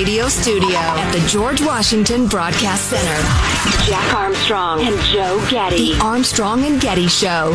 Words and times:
radio 0.00 0.28
studio 0.28 0.78
at 0.78 1.12
the 1.12 1.20
George 1.28 1.60
Washington 1.60 2.26
Broadcast 2.26 2.88
Center. 2.88 3.84
Jack 3.84 4.14
Armstrong 4.14 4.80
and 4.80 4.98
Joe 5.02 5.46
Getty. 5.50 5.92
The 5.92 6.00
Armstrong 6.00 6.64
and 6.64 6.80
Getty 6.80 7.06
Show. 7.06 7.54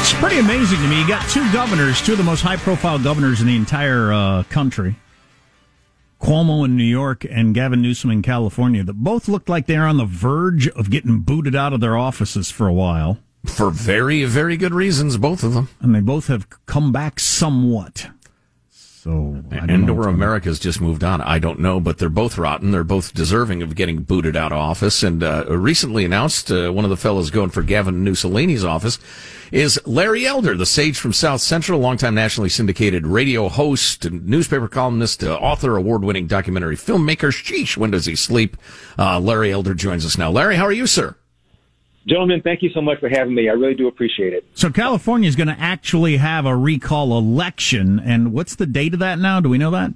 It's 0.00 0.14
pretty 0.14 0.38
amazing 0.38 0.78
to 0.78 0.88
me. 0.88 0.98
You 0.98 1.06
got 1.06 1.28
two 1.28 1.52
governors, 1.52 2.00
two 2.00 2.12
of 2.12 2.18
the 2.18 2.24
most 2.24 2.40
high 2.40 2.56
profile 2.56 2.98
governors 2.98 3.42
in 3.42 3.46
the 3.46 3.56
entire 3.56 4.14
uh, 4.14 4.44
country. 4.44 4.96
Cuomo 6.18 6.64
in 6.64 6.74
New 6.74 6.84
York 6.84 7.26
and 7.28 7.54
Gavin 7.54 7.82
Newsom 7.82 8.10
in 8.10 8.22
California 8.22 8.82
that 8.82 8.94
both 8.94 9.28
looked 9.28 9.50
like 9.50 9.66
they're 9.66 9.86
on 9.86 9.98
the 9.98 10.06
verge 10.06 10.68
of 10.68 10.88
getting 10.88 11.20
booted 11.20 11.54
out 11.54 11.74
of 11.74 11.80
their 11.80 11.98
offices 11.98 12.50
for 12.50 12.66
a 12.66 12.72
while. 12.72 13.18
For 13.46 13.70
very, 13.70 14.24
very 14.24 14.56
good 14.56 14.74
reasons, 14.74 15.16
both 15.16 15.42
of 15.42 15.54
them. 15.54 15.68
And 15.80 15.94
they 15.94 16.00
both 16.00 16.26
have 16.26 16.46
come 16.66 16.92
back 16.92 17.18
somewhat. 17.20 18.08
So, 18.68 19.40
and 19.52 19.88
or 19.88 20.08
America's 20.08 20.58
just 20.58 20.80
moved 20.80 21.04
on. 21.04 21.20
I 21.20 21.38
don't 21.38 21.60
know, 21.60 21.78
but 21.78 21.98
they're 21.98 22.08
both 22.08 22.36
rotten. 22.36 22.72
They're 22.72 22.82
both 22.82 23.14
deserving 23.14 23.62
of 23.62 23.76
getting 23.76 24.02
booted 24.02 24.36
out 24.36 24.50
of 24.50 24.58
office. 24.58 25.04
And 25.04 25.22
uh, 25.22 25.44
recently 25.48 26.04
announced, 26.04 26.50
uh, 26.50 26.72
one 26.72 26.84
of 26.84 26.90
the 26.90 26.96
fellows 26.96 27.30
going 27.30 27.50
for 27.50 27.62
Gavin 27.62 28.02
Mussolini's 28.02 28.64
office 28.64 28.98
is 29.52 29.80
Larry 29.86 30.26
Elder, 30.26 30.56
the 30.56 30.66
sage 30.66 30.98
from 30.98 31.12
South 31.12 31.40
Central, 31.40 31.78
longtime 31.78 32.16
nationally 32.16 32.48
syndicated 32.48 33.06
radio 33.06 33.48
host 33.48 34.04
and 34.04 34.26
newspaper 34.26 34.66
columnist, 34.66 35.22
uh, 35.22 35.36
author, 35.36 35.76
award-winning 35.76 36.26
documentary 36.26 36.76
filmmaker. 36.76 37.30
Sheesh, 37.30 37.76
when 37.76 37.92
does 37.92 38.06
he 38.06 38.16
sleep? 38.16 38.56
Uh, 38.98 39.20
Larry 39.20 39.52
Elder 39.52 39.74
joins 39.74 40.04
us 40.04 40.18
now. 40.18 40.32
Larry, 40.32 40.56
how 40.56 40.64
are 40.64 40.72
you, 40.72 40.88
sir? 40.88 41.14
Gentlemen, 42.06 42.40
thank 42.42 42.62
you 42.62 42.70
so 42.70 42.80
much 42.80 43.00
for 43.00 43.08
having 43.08 43.34
me. 43.34 43.48
I 43.48 43.52
really 43.52 43.74
do 43.74 43.88
appreciate 43.88 44.32
it. 44.32 44.46
So 44.54 44.70
California 44.70 45.28
is 45.28 45.34
going 45.34 45.48
to 45.48 45.58
actually 45.58 46.18
have 46.18 46.46
a 46.46 46.56
recall 46.56 47.18
election, 47.18 47.98
and 47.98 48.32
what's 48.32 48.54
the 48.54 48.66
date 48.66 48.94
of 48.94 49.00
that 49.00 49.18
now? 49.18 49.40
Do 49.40 49.48
we 49.48 49.58
know 49.58 49.72
that? 49.72 49.92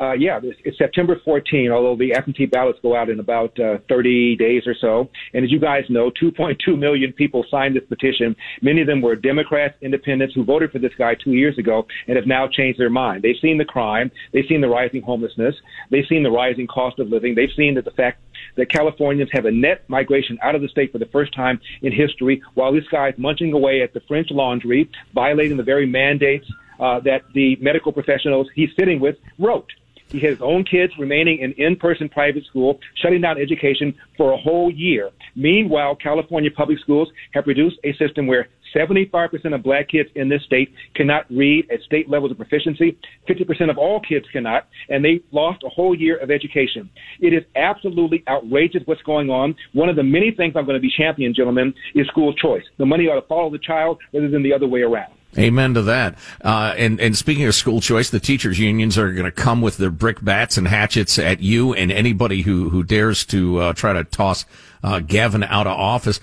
Uh, 0.00 0.12
yeah, 0.12 0.38
it's, 0.42 0.78
September 0.78 1.20
14, 1.24 1.72
although 1.72 1.96
the 1.96 2.14
absentee 2.14 2.46
ballots 2.46 2.78
go 2.82 2.94
out 2.94 3.10
in 3.10 3.18
about 3.18 3.58
uh, 3.58 3.78
30 3.88 4.36
days 4.36 4.62
or 4.64 4.74
so. 4.80 5.10
And 5.34 5.44
as 5.44 5.50
you 5.50 5.58
guys 5.58 5.84
know, 5.88 6.10
2.2 6.22 6.78
million 6.78 7.12
people 7.12 7.44
signed 7.50 7.74
this 7.74 7.84
petition. 7.88 8.36
Many 8.62 8.80
of 8.80 8.86
them 8.86 9.02
were 9.02 9.16
Democrats, 9.16 9.74
independents 9.82 10.34
who 10.34 10.44
voted 10.44 10.70
for 10.70 10.78
this 10.78 10.92
guy 10.96 11.16
two 11.16 11.32
years 11.32 11.58
ago 11.58 11.84
and 12.06 12.16
have 12.16 12.26
now 12.26 12.46
changed 12.46 12.78
their 12.78 12.90
mind. 12.90 13.22
They've 13.22 13.34
seen 13.42 13.58
the 13.58 13.64
crime. 13.64 14.12
They've 14.32 14.44
seen 14.48 14.60
the 14.60 14.68
rising 14.68 15.02
homelessness. 15.02 15.56
They've 15.90 16.06
seen 16.08 16.22
the 16.22 16.30
rising 16.30 16.68
cost 16.68 17.00
of 17.00 17.08
living. 17.08 17.34
They've 17.34 17.48
seen 17.56 17.74
that 17.74 17.84
the 17.84 17.90
fact 17.90 18.20
that 18.58 18.70
Californians 18.70 19.30
have 19.32 19.46
a 19.46 19.50
net 19.50 19.84
migration 19.88 20.38
out 20.42 20.54
of 20.54 20.60
the 20.60 20.68
state 20.68 20.92
for 20.92 20.98
the 20.98 21.06
first 21.06 21.32
time 21.32 21.60
in 21.80 21.92
history 21.92 22.42
while 22.54 22.72
this 22.72 22.86
guy 22.90 23.08
is 23.08 23.18
munching 23.18 23.52
away 23.52 23.80
at 23.82 23.94
the 23.94 24.00
French 24.00 24.30
laundry, 24.30 24.90
violating 25.14 25.56
the 25.56 25.62
very 25.62 25.86
mandates 25.86 26.46
uh, 26.78 27.00
that 27.00 27.22
the 27.34 27.56
medical 27.56 27.92
professionals 27.92 28.48
he's 28.54 28.70
sitting 28.78 29.00
with 29.00 29.16
wrote. 29.38 29.72
He 30.10 30.20
has 30.20 30.34
his 30.34 30.42
own 30.42 30.64
kids 30.64 30.92
remaining 30.98 31.38
in 31.38 31.52
in-person 31.52 32.08
private 32.08 32.44
school, 32.46 32.80
shutting 32.94 33.20
down 33.20 33.38
education 33.38 33.94
for 34.16 34.32
a 34.32 34.36
whole 34.36 34.70
year. 34.70 35.10
Meanwhile, 35.36 35.96
California 35.96 36.50
public 36.50 36.78
schools 36.78 37.08
have 37.32 37.44
produced 37.44 37.76
a 37.84 37.92
system 37.94 38.26
where 38.26 38.48
75% 38.74 39.54
of 39.54 39.62
black 39.62 39.88
kids 39.88 40.08
in 40.14 40.28
this 40.28 40.42
state 40.44 40.72
cannot 40.94 41.24
read 41.30 41.70
at 41.70 41.80
state 41.82 42.08
levels 42.08 42.30
of 42.30 42.36
proficiency. 42.36 42.98
50% 43.28 43.70
of 43.70 43.78
all 43.78 44.00
kids 44.00 44.26
cannot, 44.32 44.66
and 44.88 45.04
they 45.04 45.20
lost 45.32 45.62
a 45.64 45.68
whole 45.68 45.94
year 45.94 46.16
of 46.18 46.30
education. 46.30 46.88
It 47.20 47.32
is 47.32 47.42
absolutely 47.56 48.22
outrageous 48.28 48.82
what's 48.86 49.02
going 49.02 49.30
on. 49.30 49.54
One 49.72 49.88
of 49.88 49.96
the 49.96 50.02
many 50.02 50.30
things 50.30 50.54
I'm 50.56 50.64
going 50.64 50.76
to 50.76 50.80
be 50.80 50.92
championing, 50.96 51.34
gentlemen, 51.34 51.74
is 51.94 52.06
school 52.08 52.34
choice. 52.34 52.64
The 52.78 52.86
money 52.86 53.04
ought 53.04 53.20
to 53.20 53.26
follow 53.26 53.50
the 53.50 53.58
child 53.58 53.98
rather 54.12 54.28
than 54.28 54.42
the 54.42 54.52
other 54.52 54.66
way 54.66 54.80
around. 54.80 55.12
Amen 55.36 55.74
to 55.74 55.82
that. 55.82 56.16
Uh, 56.42 56.74
and, 56.76 56.98
and 57.00 57.16
speaking 57.16 57.44
of 57.44 57.54
school 57.54 57.80
choice, 57.80 58.08
the 58.08 58.18
teachers 58.18 58.58
unions 58.58 58.96
are 58.96 59.12
going 59.12 59.26
to 59.26 59.32
come 59.32 59.60
with 59.60 59.76
their 59.76 59.90
brick 59.90 60.24
bats 60.24 60.56
and 60.56 60.66
hatchets 60.66 61.18
at 61.18 61.40
you 61.40 61.74
and 61.74 61.92
anybody 61.92 62.42
who, 62.42 62.70
who 62.70 62.82
dares 62.82 63.26
to 63.26 63.58
uh, 63.58 63.72
try 63.74 63.92
to 63.92 64.04
toss 64.04 64.46
uh, 64.82 65.00
Gavin 65.00 65.42
out 65.42 65.66
of 65.66 65.78
office. 65.78 66.18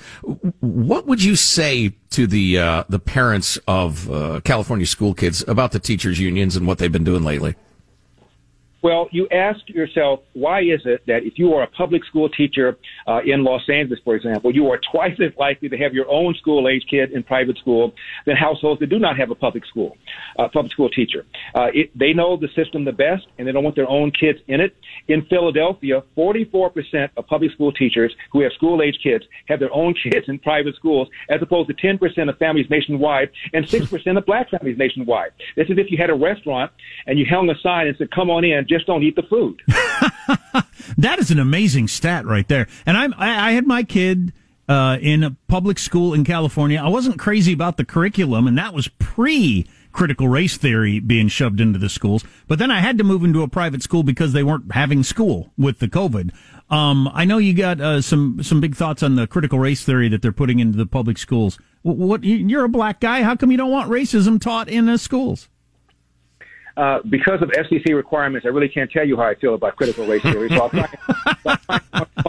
What 0.59 1.05
would 1.05 1.23
you 1.23 1.35
say 1.35 1.93
to 2.11 2.25
the 2.25 2.57
uh, 2.57 2.83
the 2.89 2.99
parents 2.99 3.59
of 3.67 4.09
uh, 4.09 4.39
California 4.43 4.85
school 4.85 5.13
kids 5.13 5.43
about 5.47 5.71
the 5.71 5.79
teachers 5.79 6.19
unions 6.19 6.55
and 6.55 6.65
what 6.65 6.77
they've 6.77 6.91
been 6.91 7.03
doing 7.03 7.23
lately? 7.23 7.55
Well, 8.85 9.09
you 9.11 9.27
ask 9.31 9.67
yourself, 9.67 10.19
why 10.33 10.59
is 10.59 10.81
it 10.85 11.01
that 11.07 11.23
if 11.23 11.39
you 11.39 11.55
are 11.55 11.63
a 11.63 11.67
public 11.67 12.05
school 12.05 12.29
teacher 12.29 12.77
uh, 13.07 13.21
in 13.25 13.43
Los 13.43 13.67
Angeles, 13.67 13.99
for 14.03 14.15
example, 14.15 14.53
you 14.53 14.67
are 14.67 14.79
twice 14.91 15.17
as 15.25 15.35
likely 15.39 15.69
to 15.69 15.77
have 15.77 15.95
your 15.95 16.07
own 16.07 16.35
school 16.35 16.67
age 16.67 16.85
kid 16.87 17.11
in 17.11 17.23
private 17.23 17.57
school 17.57 17.93
than 18.27 18.35
households 18.35 18.79
that 18.81 18.91
do 18.91 18.99
not 18.99 19.17
have 19.17 19.31
a 19.31 19.35
public 19.35 19.65
school, 19.65 19.97
uh, 20.37 20.47
public 20.53 20.71
school 20.71 20.87
teacher? 20.87 21.25
Uh, 21.55 21.69
it, 21.73 21.97
they 21.97 22.13
know 22.13 22.37
the 22.37 22.47
system 22.55 22.85
the 22.85 22.91
best, 22.91 23.25
and 23.39 23.47
they 23.47 23.51
don't 23.51 23.63
want 23.63 23.75
their 23.75 23.89
own 23.89 24.11
kids 24.11 24.37
in 24.47 24.61
it. 24.61 24.75
In 25.07 25.25
Philadelphia, 25.31 26.03
44% 26.15 27.09
of 27.17 27.25
public 27.25 27.53
school 27.53 27.71
teachers 27.71 28.13
who 28.31 28.41
have 28.41 28.51
school 28.51 28.83
age 28.83 28.99
kids 29.01 29.25
have 29.47 29.59
their 29.59 29.73
own 29.73 29.95
kids 30.03 30.27
in 30.27 30.37
private 30.37 30.75
schools, 30.75 31.07
as 31.31 31.41
opposed 31.41 31.69
to 31.69 31.73
10% 31.73 32.29
of 32.29 32.37
families 32.37 32.67
nationwide 32.69 33.31
and 33.51 33.65
6% 33.65 34.15
of 34.15 34.25
black 34.27 34.51
families 34.51 34.77
nationwide. 34.77 35.31
This 35.55 35.69
is 35.69 35.79
if 35.79 35.89
you 35.89 35.97
had 35.97 36.11
a 36.11 36.15
restaurant 36.15 36.71
and 37.07 37.17
you 37.17 37.25
hung 37.27 37.49
a 37.49 37.57
sign 37.63 37.87
and 37.87 37.97
said, 37.97 38.11
"Come 38.11 38.29
on 38.29 38.43
in." 38.43 38.67
Just 38.75 38.87
don't 38.87 39.03
eat 39.03 39.15
the 39.15 39.23
food. 39.23 39.61
that 40.97 41.19
is 41.19 41.31
an 41.31 41.39
amazing 41.39 41.87
stat 41.87 42.25
right 42.25 42.47
there. 42.47 42.67
And 42.85 42.97
I'm, 42.97 43.13
I, 43.17 43.49
I 43.49 43.51
had 43.51 43.65
my 43.65 43.83
kid 43.83 44.33
uh, 44.67 44.97
in 45.01 45.23
a 45.23 45.35
public 45.47 45.79
school 45.79 46.13
in 46.13 46.23
California. 46.23 46.81
I 46.81 46.89
wasn't 46.89 47.19
crazy 47.19 47.53
about 47.53 47.77
the 47.77 47.85
curriculum, 47.85 48.47
and 48.47 48.57
that 48.57 48.73
was 48.73 48.87
pre 48.87 49.67
critical 49.91 50.27
race 50.27 50.57
theory 50.57 50.99
being 50.99 51.29
shoved 51.29 51.61
into 51.61 51.79
the 51.79 51.87
schools. 51.87 52.25
But 52.47 52.59
then 52.59 52.69
I 52.69 52.81
had 52.81 52.97
to 52.97 53.05
move 53.05 53.23
into 53.23 53.43
a 53.43 53.47
private 53.47 53.81
school 53.81 54.03
because 54.03 54.33
they 54.33 54.43
weren't 54.43 54.73
having 54.73 55.03
school 55.03 55.53
with 55.57 55.79
the 55.79 55.87
COVID. 55.87 56.31
Um, 56.69 57.09
I 57.13 57.23
know 57.23 57.37
you 57.37 57.53
got 57.53 57.79
uh, 57.79 58.01
some 58.01 58.43
some 58.43 58.59
big 58.59 58.75
thoughts 58.75 59.03
on 59.03 59.15
the 59.15 59.27
critical 59.27 59.59
race 59.59 59.85
theory 59.85 60.09
that 60.09 60.21
they're 60.21 60.31
putting 60.31 60.59
into 60.59 60.77
the 60.77 60.85
public 60.85 61.17
schools. 61.17 61.57
What, 61.83 61.97
what 61.97 62.23
you're 62.23 62.65
a 62.65 62.69
black 62.69 62.99
guy? 62.99 63.23
How 63.23 63.35
come 63.35 63.51
you 63.51 63.57
don't 63.57 63.71
want 63.71 63.89
racism 63.89 64.41
taught 64.41 64.67
in 64.67 64.87
the 64.87 64.97
schools? 64.97 65.47
Uh, 66.77 66.99
because 67.09 67.41
of 67.41 67.49
FCC 67.49 67.95
requirements, 67.95 68.45
I 68.45 68.49
really 68.49 68.67
can't 68.67 68.91
tell 68.91 69.05
you 69.05 69.15
how 69.15 69.23
I 69.23 69.35
feel 69.35 69.55
about 69.55 69.75
critical 69.77 70.05
race 70.05 70.21
theory. 70.23 70.49
So 70.49 70.55
I'll 70.63 70.69
try 70.69 71.79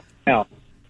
now. 0.27 0.47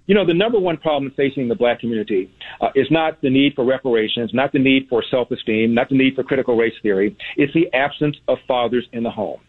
You 0.06 0.15
know, 0.15 0.25
the 0.25 0.34
number 0.34 0.59
one 0.61 0.77
problem 0.77 1.12
facing 1.17 1.49
the 1.49 1.56
black 1.56 1.81
community 1.81 2.31
uh, 2.61 2.69
is 2.77 2.87
not 2.93 3.21
the 3.22 3.31
need 3.31 3.55
for 3.55 3.65
reparations, 3.65 4.31
not 4.33 4.53
the 4.53 4.59
need 4.61 4.87
for 4.89 5.03
self-esteem, 5.11 5.75
not 5.75 5.89
the 5.89 5.97
need 5.97 6.15
for 6.15 6.22
critical 6.22 6.56
race 6.56 6.75
theory. 6.81 7.17
It's 7.37 7.53
the 7.55 7.67
absence 7.75 8.17
of 8.28 8.39
fathers 8.47 8.87
in 8.93 9.03
the 9.03 9.11
home. 9.11 9.41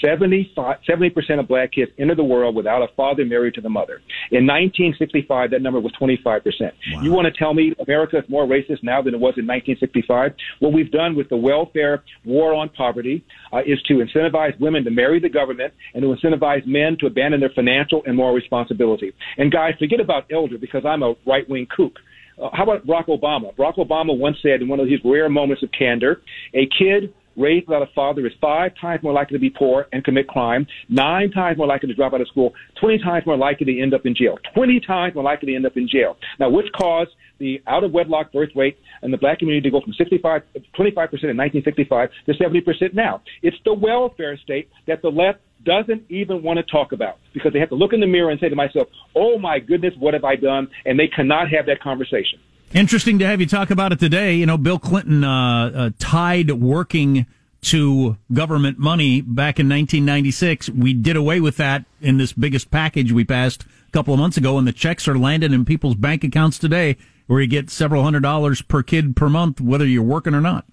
75, 0.00 0.78
70% 0.88 1.40
of 1.40 1.48
black 1.48 1.72
kids 1.72 1.90
enter 1.98 2.14
the 2.14 2.24
world 2.24 2.54
without 2.54 2.82
a 2.82 2.88
father 2.96 3.24
married 3.24 3.54
to 3.54 3.60
the 3.60 3.68
mother. 3.68 4.00
In 4.30 4.46
1965, 4.46 5.50
that 5.50 5.62
number 5.62 5.80
was 5.80 5.92
25%. 6.00 6.22
Wow. 6.22 7.02
You 7.02 7.12
want 7.12 7.26
to 7.26 7.38
tell 7.38 7.54
me 7.54 7.74
America 7.86 8.18
is 8.18 8.24
more 8.28 8.46
racist 8.46 8.82
now 8.82 9.02
than 9.02 9.14
it 9.14 9.20
was 9.20 9.34
in 9.36 9.46
1965? 9.46 10.32
What 10.60 10.72
we've 10.72 10.90
done 10.90 11.16
with 11.16 11.28
the 11.28 11.36
welfare 11.36 12.02
war 12.24 12.54
on 12.54 12.68
poverty 12.70 13.24
uh, 13.52 13.60
is 13.60 13.80
to 13.88 13.94
incentivize 13.94 14.58
women 14.60 14.84
to 14.84 14.90
marry 14.90 15.20
the 15.20 15.28
government 15.28 15.74
and 15.94 16.02
to 16.02 16.08
incentivize 16.08 16.66
men 16.66 16.96
to 17.00 17.06
abandon 17.06 17.40
their 17.40 17.50
financial 17.54 18.02
and 18.06 18.16
moral 18.16 18.34
responsibility. 18.34 19.12
And 19.36 19.52
guys, 19.52 19.74
forget 19.78 20.00
about 20.00 20.24
Elder 20.32 20.58
because 20.58 20.84
I'm 20.86 21.02
a 21.02 21.14
right 21.26 21.48
wing 21.48 21.66
kook. 21.74 21.98
Uh, 22.40 22.48
how 22.52 22.62
about 22.62 22.86
Barack 22.86 23.08
Obama? 23.08 23.54
Barack 23.56 23.76
Obama 23.76 24.16
once 24.16 24.36
said 24.42 24.62
in 24.62 24.68
one 24.68 24.80
of 24.80 24.88
his 24.88 25.00
rare 25.04 25.28
moments 25.28 25.62
of 25.62 25.70
candor, 25.76 26.22
a 26.54 26.66
kid 26.78 27.12
raised 27.36 27.68
without 27.68 27.82
a 27.82 27.90
father 27.94 28.26
is 28.26 28.32
five 28.40 28.72
times 28.80 29.02
more 29.02 29.12
likely 29.12 29.36
to 29.36 29.40
be 29.40 29.50
poor 29.50 29.86
and 29.92 30.04
commit 30.04 30.28
crime, 30.28 30.66
nine 30.88 31.30
times 31.30 31.58
more 31.58 31.66
likely 31.66 31.88
to 31.88 31.94
drop 31.94 32.12
out 32.12 32.20
of 32.20 32.28
school, 32.28 32.52
20 32.80 32.98
times 32.98 33.26
more 33.26 33.36
likely 33.36 33.66
to 33.66 33.80
end 33.80 33.94
up 33.94 34.06
in 34.06 34.14
jail, 34.14 34.38
20 34.54 34.80
times 34.80 35.14
more 35.14 35.24
likely 35.24 35.52
to 35.52 35.56
end 35.56 35.66
up 35.66 35.76
in 35.76 35.88
jail. 35.88 36.16
Now, 36.38 36.50
which 36.50 36.66
caused 36.76 37.10
the 37.38 37.62
out 37.66 37.84
of 37.84 37.92
wedlock 37.92 38.32
birth 38.32 38.50
rate 38.54 38.78
in 39.02 39.10
the 39.10 39.16
black 39.16 39.38
community 39.38 39.68
to 39.68 39.70
go 39.70 39.80
from 39.80 39.94
65, 39.94 40.42
25% 40.54 40.96
in 40.96 41.36
1965 41.36 42.10
to 42.26 42.32
70% 42.32 42.94
now? 42.94 43.22
It's 43.42 43.56
the 43.64 43.74
welfare 43.74 44.36
state 44.38 44.68
that 44.86 45.02
the 45.02 45.08
left 45.08 45.40
doesn't 45.64 46.02
even 46.08 46.42
want 46.42 46.58
to 46.58 46.62
talk 46.62 46.92
about 46.92 47.18
because 47.34 47.52
they 47.52 47.58
have 47.58 47.68
to 47.68 47.74
look 47.74 47.92
in 47.92 48.00
the 48.00 48.06
mirror 48.06 48.30
and 48.30 48.40
say 48.40 48.48
to 48.48 48.56
myself, 48.56 48.88
oh 49.14 49.38
my 49.38 49.58
goodness, 49.58 49.94
what 49.98 50.14
have 50.14 50.24
I 50.24 50.36
done? 50.36 50.68
And 50.84 50.98
they 50.98 51.08
cannot 51.08 51.50
have 51.50 51.66
that 51.66 51.80
conversation. 51.82 52.38
Interesting 52.72 53.18
to 53.18 53.26
have 53.26 53.40
you 53.40 53.48
talk 53.48 53.70
about 53.70 53.92
it 53.92 53.98
today. 53.98 54.34
You 54.34 54.46
know, 54.46 54.56
Bill 54.56 54.78
Clinton 54.78 55.24
uh, 55.24 55.70
uh, 55.74 55.90
tied 55.98 56.52
working 56.52 57.26
to 57.62 58.16
government 58.32 58.78
money 58.78 59.20
back 59.20 59.58
in 59.58 59.68
1996. 59.68 60.70
We 60.70 60.94
did 60.94 61.16
away 61.16 61.40
with 61.40 61.56
that 61.56 61.84
in 62.00 62.18
this 62.18 62.32
biggest 62.32 62.70
package 62.70 63.10
we 63.10 63.24
passed 63.24 63.64
a 63.64 63.90
couple 63.90 64.14
of 64.14 64.20
months 64.20 64.36
ago, 64.36 64.56
and 64.56 64.68
the 64.68 64.72
checks 64.72 65.08
are 65.08 65.18
landing 65.18 65.52
in 65.52 65.64
people's 65.64 65.96
bank 65.96 66.22
accounts 66.22 66.58
today, 66.58 66.96
where 67.26 67.40
you 67.40 67.48
get 67.48 67.70
several 67.70 68.04
hundred 68.04 68.22
dollars 68.22 68.62
per 68.62 68.84
kid 68.84 69.16
per 69.16 69.28
month, 69.28 69.60
whether 69.60 69.84
you're 69.84 70.04
working 70.04 70.34
or 70.34 70.40
not. 70.40 70.64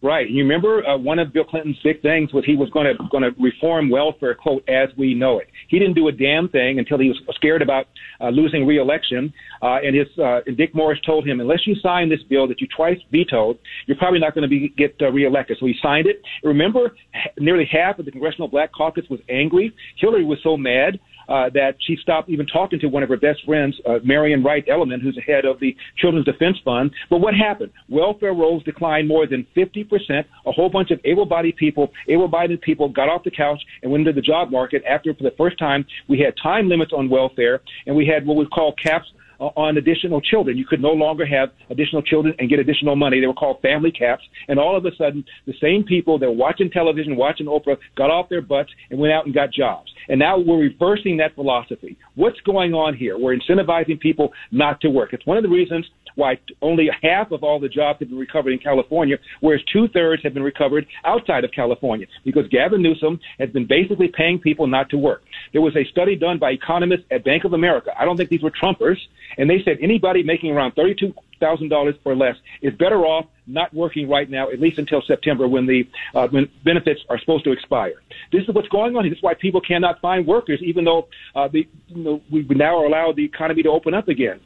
Right. 0.00 0.30
You 0.30 0.44
remember 0.44 0.86
uh, 0.86 0.96
one 0.96 1.18
of 1.18 1.32
Bill 1.32 1.42
Clinton's 1.42 1.78
big 1.82 2.00
things 2.02 2.32
was 2.32 2.44
he 2.44 2.54
was 2.54 2.70
going 2.70 2.86
to 2.86 2.94
going 3.10 3.24
to 3.24 3.30
reform 3.40 3.90
welfare 3.90 4.32
quote 4.32 4.62
as 4.68 4.90
we 4.96 5.12
know 5.12 5.38
it. 5.38 5.48
He 5.66 5.80
didn't 5.80 5.94
do 5.94 6.06
a 6.06 6.12
damn 6.12 6.48
thing 6.48 6.78
until 6.78 7.00
he 7.00 7.08
was 7.08 7.20
scared 7.34 7.62
about 7.62 7.86
uh, 8.20 8.28
losing 8.28 8.64
reelection. 8.64 9.32
Uh, 9.60 9.78
and 9.82 9.96
his 9.96 10.06
uh, 10.16 10.38
and 10.46 10.56
Dick 10.56 10.72
Morris 10.72 11.00
told 11.04 11.26
him, 11.26 11.40
unless 11.40 11.66
you 11.66 11.74
sign 11.82 12.08
this 12.08 12.20
bill 12.30 12.46
that 12.46 12.60
you 12.60 12.68
twice 12.76 12.98
vetoed, 13.10 13.58
you're 13.86 13.96
probably 13.96 14.20
not 14.20 14.34
going 14.34 14.42
to 14.42 14.48
be 14.48 14.72
get 14.78 14.94
uh, 15.00 15.10
reelected. 15.10 15.56
So 15.58 15.66
he 15.66 15.74
signed 15.82 16.06
it. 16.06 16.22
Remember, 16.44 16.94
nearly 17.40 17.68
half 17.68 17.98
of 17.98 18.04
the 18.04 18.12
Congressional 18.12 18.46
Black 18.46 18.72
Caucus 18.72 19.04
was 19.10 19.18
angry. 19.28 19.74
Hillary 19.96 20.24
was 20.24 20.38
so 20.44 20.56
mad 20.56 21.00
uh, 21.28 21.50
that 21.54 21.76
she 21.86 21.96
stopped 22.00 22.28
even 22.28 22.46
talking 22.46 22.78
to 22.80 22.86
one 22.86 23.02
of 23.02 23.08
her 23.08 23.16
best 23.16 23.44
friends, 23.44 23.76
uh, 23.86 23.98
Marian 24.04 24.42
Wright 24.42 24.66
Edelman, 24.66 25.00
who's 25.02 25.14
the 25.14 25.20
head 25.20 25.44
of 25.44 25.60
the 25.60 25.76
Children's 25.96 26.26
Defense 26.26 26.56
Fund. 26.64 26.90
But 27.10 27.18
what 27.18 27.34
happened? 27.34 27.72
Welfare 27.88 28.32
rolls 28.32 28.62
declined 28.64 29.08
more 29.08 29.26
than 29.26 29.46
50%. 29.56 30.24
A 30.46 30.52
whole 30.52 30.70
bunch 30.70 30.90
of 30.90 31.00
able-bodied 31.04 31.56
people, 31.56 31.90
able-bodied 32.08 32.60
people 32.62 32.88
got 32.88 33.08
off 33.08 33.24
the 33.24 33.30
couch 33.30 33.60
and 33.82 33.92
went 33.92 34.06
into 34.06 34.18
the 34.18 34.24
job 34.24 34.50
market 34.50 34.82
after, 34.88 35.14
for 35.14 35.22
the 35.22 35.34
first 35.36 35.58
time, 35.58 35.84
we 36.08 36.18
had 36.18 36.34
time 36.42 36.68
limits 36.68 36.92
on 36.96 37.10
welfare 37.10 37.60
and 37.86 37.94
we 37.94 38.06
had 38.06 38.26
what 38.26 38.36
we 38.36 38.46
call 38.46 38.74
caps 38.82 39.06
on 39.38 39.76
additional 39.76 40.20
children. 40.20 40.56
You 40.56 40.66
could 40.66 40.80
no 40.80 40.90
longer 40.90 41.24
have 41.24 41.50
additional 41.70 42.02
children 42.02 42.34
and 42.38 42.50
get 42.50 42.58
additional 42.58 42.96
money. 42.96 43.20
They 43.20 43.26
were 43.26 43.34
called 43.34 43.60
family 43.62 43.92
caps. 43.92 44.22
And 44.48 44.58
all 44.58 44.76
of 44.76 44.84
a 44.84 44.90
sudden, 44.96 45.24
the 45.46 45.54
same 45.60 45.84
people 45.84 46.18
that 46.18 46.26
were 46.26 46.32
watching 46.32 46.70
television, 46.70 47.16
watching 47.16 47.46
Oprah, 47.46 47.76
got 47.96 48.10
off 48.10 48.28
their 48.28 48.42
butts 48.42 48.70
and 48.90 48.98
went 48.98 49.12
out 49.12 49.26
and 49.26 49.34
got 49.34 49.52
jobs. 49.52 49.92
And 50.08 50.18
now 50.18 50.38
we're 50.38 50.58
reversing 50.58 51.16
that 51.18 51.34
philosophy. 51.34 51.96
What's 52.14 52.40
going 52.42 52.72
on 52.74 52.94
here? 52.94 53.18
We're 53.18 53.36
incentivizing 53.36 54.00
people 54.00 54.32
not 54.50 54.80
to 54.80 54.88
work. 54.88 55.12
It's 55.12 55.26
one 55.26 55.36
of 55.36 55.42
the 55.42 55.48
reasons 55.48 55.86
why 56.18 56.30
only 56.68 56.86
half 57.08 57.30
of 57.36 57.40
all 57.46 57.58
the 57.60 57.72
jobs 57.80 57.96
have 58.00 58.08
been 58.12 58.18
recovered 58.18 58.52
in 58.56 58.58
California, 58.58 59.16
whereas 59.40 59.62
two 59.72 59.86
thirds 59.96 60.20
have 60.24 60.34
been 60.34 60.42
recovered 60.42 60.84
outside 61.04 61.42
of 61.46 61.50
California, 61.60 62.06
because 62.28 62.46
Gavin 62.48 62.82
Newsom 62.82 63.14
has 63.38 63.50
been 63.56 63.66
basically 63.66 64.08
paying 64.20 64.38
people 64.48 64.66
not 64.66 64.86
to 64.90 64.98
work. 64.98 65.22
There 65.52 65.64
was 65.68 65.76
a 65.76 65.84
study 65.94 66.16
done 66.26 66.38
by 66.38 66.50
economists 66.50 67.06
at 67.14 67.20
Bank 67.30 67.44
of 67.44 67.52
America. 67.60 67.90
I 68.00 68.04
don't 68.04 68.16
think 68.18 68.30
these 68.34 68.42
were 68.42 68.54
Trumpers, 68.60 69.00
and 69.38 69.48
they 69.48 69.60
said 69.64 69.76
anybody 69.80 70.20
making 70.22 70.50
around 70.50 70.72
thirty-two 70.72 71.14
thousand 71.40 71.68
dollars 71.68 71.94
or 72.04 72.16
less 72.16 72.36
is 72.62 72.74
better 72.74 73.00
off 73.06 73.26
not 73.46 73.72
working 73.72 74.08
right 74.08 74.28
now, 74.28 74.50
at 74.50 74.60
least 74.60 74.78
until 74.78 75.00
September 75.06 75.46
when 75.54 75.66
the 75.66 75.80
uh, 76.16 76.26
when 76.34 76.50
benefits 76.64 77.00
are 77.08 77.18
supposed 77.20 77.44
to 77.44 77.52
expire. 77.52 77.98
This 78.32 78.42
is 78.42 78.54
what's 78.54 78.68
going 78.68 78.96
on. 78.96 79.04
This 79.08 79.16
is 79.18 79.22
why 79.22 79.34
people 79.34 79.60
cannot 79.60 80.00
find 80.00 80.26
workers, 80.26 80.60
even 80.70 80.82
though 80.84 81.08
uh, 81.36 81.48
the, 81.54 81.66
you 81.88 82.02
know, 82.02 82.20
we 82.30 82.44
now 82.50 82.74
allow 82.86 83.12
the 83.12 83.24
economy 83.24 83.62
to 83.62 83.70
open 83.70 83.94
up 83.94 84.08
again. 84.08 84.40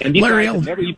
And 0.00 0.14
these 0.14 0.22
Larry 0.22 0.46
guys 0.46 0.54
have 0.54 0.64
never 0.64 0.80
even 0.80 0.96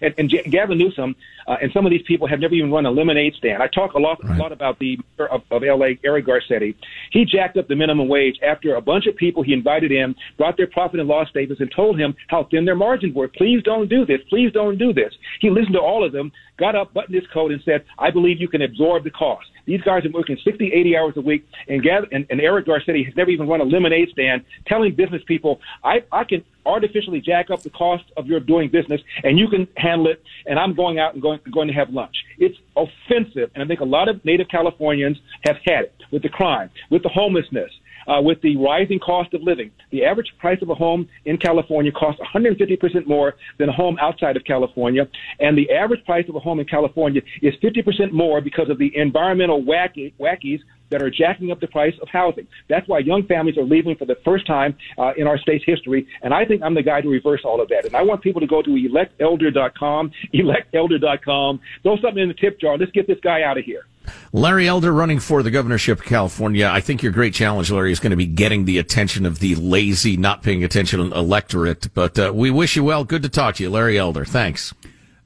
and, 0.00 0.14
and 0.18 0.30
Gavin 0.50 0.78
Newsom 0.78 1.14
uh, 1.46 1.56
and 1.60 1.72
some 1.72 1.84
of 1.86 1.90
these 1.90 2.02
people 2.06 2.26
have 2.26 2.40
never 2.40 2.54
even 2.54 2.70
run 2.70 2.86
a 2.86 2.90
lemonade 2.90 3.34
stand. 3.34 3.62
I 3.62 3.68
talk 3.68 3.94
a 3.94 3.98
lot, 3.98 4.22
right. 4.24 4.38
a 4.38 4.42
lot 4.42 4.52
about 4.52 4.78
the 4.78 4.98
of, 5.18 5.42
of 5.50 5.62
L.A. 5.62 5.98
Eric 6.04 6.26
Garcetti. 6.26 6.74
He 7.10 7.24
jacked 7.24 7.56
up 7.56 7.68
the 7.68 7.76
minimum 7.76 8.08
wage 8.08 8.38
after 8.42 8.74
a 8.74 8.80
bunch 8.80 9.06
of 9.06 9.16
people 9.16 9.42
he 9.42 9.52
invited 9.52 9.92
in 9.92 10.14
brought 10.36 10.56
their 10.56 10.66
profit 10.66 11.00
and 11.00 11.08
loss 11.08 11.28
statements 11.28 11.60
and 11.60 11.70
told 11.74 11.98
him 11.98 12.14
how 12.28 12.44
thin 12.44 12.64
their 12.64 12.76
margins 12.76 13.14
were. 13.14 13.28
Please 13.28 13.62
don't 13.62 13.88
do 13.88 14.04
this. 14.06 14.20
Please 14.28 14.52
don't 14.52 14.78
do 14.78 14.92
this. 14.92 15.12
He 15.40 15.50
listened 15.50 15.74
to 15.74 15.80
all 15.80 16.04
of 16.04 16.12
them, 16.12 16.32
got 16.58 16.74
up, 16.74 16.94
buttoned 16.94 17.14
his 17.14 17.26
coat, 17.32 17.52
and 17.52 17.62
said, 17.64 17.84
"I 17.98 18.10
believe 18.10 18.40
you 18.40 18.48
can 18.48 18.62
absorb 18.62 19.04
the 19.04 19.10
cost." 19.10 19.46
These 19.66 19.82
guys 19.82 20.04
are 20.04 20.10
working 20.10 20.36
60, 20.44 20.72
80 20.72 20.96
hours 20.96 21.14
a 21.16 21.20
week, 21.20 21.46
and, 21.68 21.82
Gav- 21.82 22.08
and, 22.12 22.26
and 22.30 22.40
Eric 22.40 22.66
Garcetti 22.66 23.04
has 23.04 23.16
never 23.16 23.30
even 23.30 23.48
run 23.48 23.60
a 23.60 23.64
lemonade 23.64 24.08
stand, 24.10 24.44
telling 24.66 24.94
business 24.94 25.22
people, 25.26 25.60
"I 25.82 26.02
I 26.12 26.24
can 26.24 26.44
artificially 26.66 27.20
jack 27.20 27.50
up 27.50 27.62
the 27.62 27.70
cost 27.70 28.04
of 28.16 28.26
your 28.26 28.40
doing 28.40 28.70
business, 28.70 29.00
and 29.22 29.38
you 29.38 29.48
can 29.48 29.68
handle 29.76 30.08
it. 30.08 30.22
And 30.46 30.58
I'm 30.58 30.74
going 30.74 30.98
out 30.98 31.14
and 31.14 31.22
going 31.22 31.40
going 31.52 31.68
to 31.68 31.74
have 31.74 31.90
lunch. 31.90 32.14
It's 32.38 32.56
offensive, 32.76 33.50
and 33.54 33.62
I 33.62 33.66
think 33.66 33.80
a 33.80 33.84
lot 33.84 34.08
of 34.08 34.24
Native 34.24 34.48
Californians 34.48 35.18
have 35.44 35.56
had 35.64 35.84
it 35.84 35.94
with 36.10 36.22
the 36.22 36.28
crime, 36.28 36.70
with 36.90 37.02
the 37.02 37.08
homelessness, 37.08 37.70
uh, 38.06 38.20
with 38.20 38.40
the 38.42 38.56
rising 38.56 38.98
cost 38.98 39.34
of 39.34 39.42
living. 39.42 39.70
The 39.90 40.04
average 40.04 40.32
price 40.38 40.58
of 40.62 40.70
a 40.70 40.74
home 40.74 41.08
in 41.24 41.36
California 41.38 41.92
costs 41.92 42.20
150% 42.34 43.06
more 43.06 43.34
than 43.58 43.68
a 43.68 43.72
home 43.72 43.96
outside 44.00 44.36
of 44.36 44.44
California, 44.44 45.08
and 45.40 45.56
the 45.56 45.70
average 45.72 46.04
price 46.04 46.24
of 46.28 46.36
a 46.36 46.40
home 46.40 46.60
in 46.60 46.66
California 46.66 47.22
is 47.42 47.54
50% 47.62 48.12
more 48.12 48.40
because 48.40 48.70
of 48.70 48.78
the 48.78 48.92
environmental 48.96 49.62
wacky, 49.62 50.12
wackies 50.18 50.60
that 50.90 51.02
are 51.02 51.10
jacking 51.10 51.50
up 51.50 51.60
the 51.60 51.66
price 51.66 51.94
of 52.02 52.08
housing. 52.08 52.46
That's 52.68 52.86
why 52.88 53.00
young 53.00 53.26
families 53.26 53.56
are 53.56 53.64
leaving 53.64 53.96
for 53.96 54.04
the 54.04 54.16
first 54.24 54.46
time 54.46 54.76
uh, 54.98 55.12
in 55.16 55.26
our 55.26 55.38
state's 55.38 55.64
history. 55.66 56.06
And 56.22 56.32
I 56.32 56.44
think 56.44 56.62
I'm 56.62 56.74
the 56.74 56.82
guy 56.82 57.00
to 57.00 57.08
reverse 57.08 57.40
all 57.44 57.60
of 57.60 57.68
that. 57.70 57.84
And 57.84 57.96
I 57.96 58.02
want 58.02 58.22
people 58.22 58.40
to 58.40 58.46
go 58.46 58.62
to 58.62 58.70
electelder.com, 58.70 60.12
electelder.com, 60.34 61.60
throw 61.82 61.96
something 61.98 62.22
in 62.22 62.28
the 62.28 62.34
tip 62.34 62.60
jar. 62.60 62.78
Let's 62.78 62.92
get 62.92 63.06
this 63.06 63.18
guy 63.22 63.42
out 63.42 63.58
of 63.58 63.64
here. 63.64 63.86
Larry 64.32 64.68
Elder 64.68 64.92
running 64.92 65.20
for 65.20 65.42
the 65.42 65.50
governorship 65.50 66.00
of 66.00 66.04
California. 66.04 66.68
I 66.70 66.80
think 66.80 67.02
your 67.02 67.12
great 67.12 67.34
challenge, 67.34 67.70
Larry, 67.70 67.92
is 67.92 68.00
going 68.00 68.10
to 68.10 68.16
be 68.16 68.26
getting 68.26 68.64
the 68.64 68.78
attention 68.78 69.26
of 69.26 69.38
the 69.38 69.54
lazy, 69.54 70.16
not 70.16 70.42
paying 70.42 70.64
attention 70.64 71.00
electorate. 71.12 71.92
But 71.94 72.18
uh, 72.18 72.32
we 72.34 72.50
wish 72.50 72.76
you 72.76 72.84
well. 72.84 73.04
Good 73.04 73.22
to 73.22 73.28
talk 73.28 73.56
to 73.56 73.62
you, 73.62 73.70
Larry 73.70 73.98
Elder. 73.98 74.24
Thanks. 74.24 74.74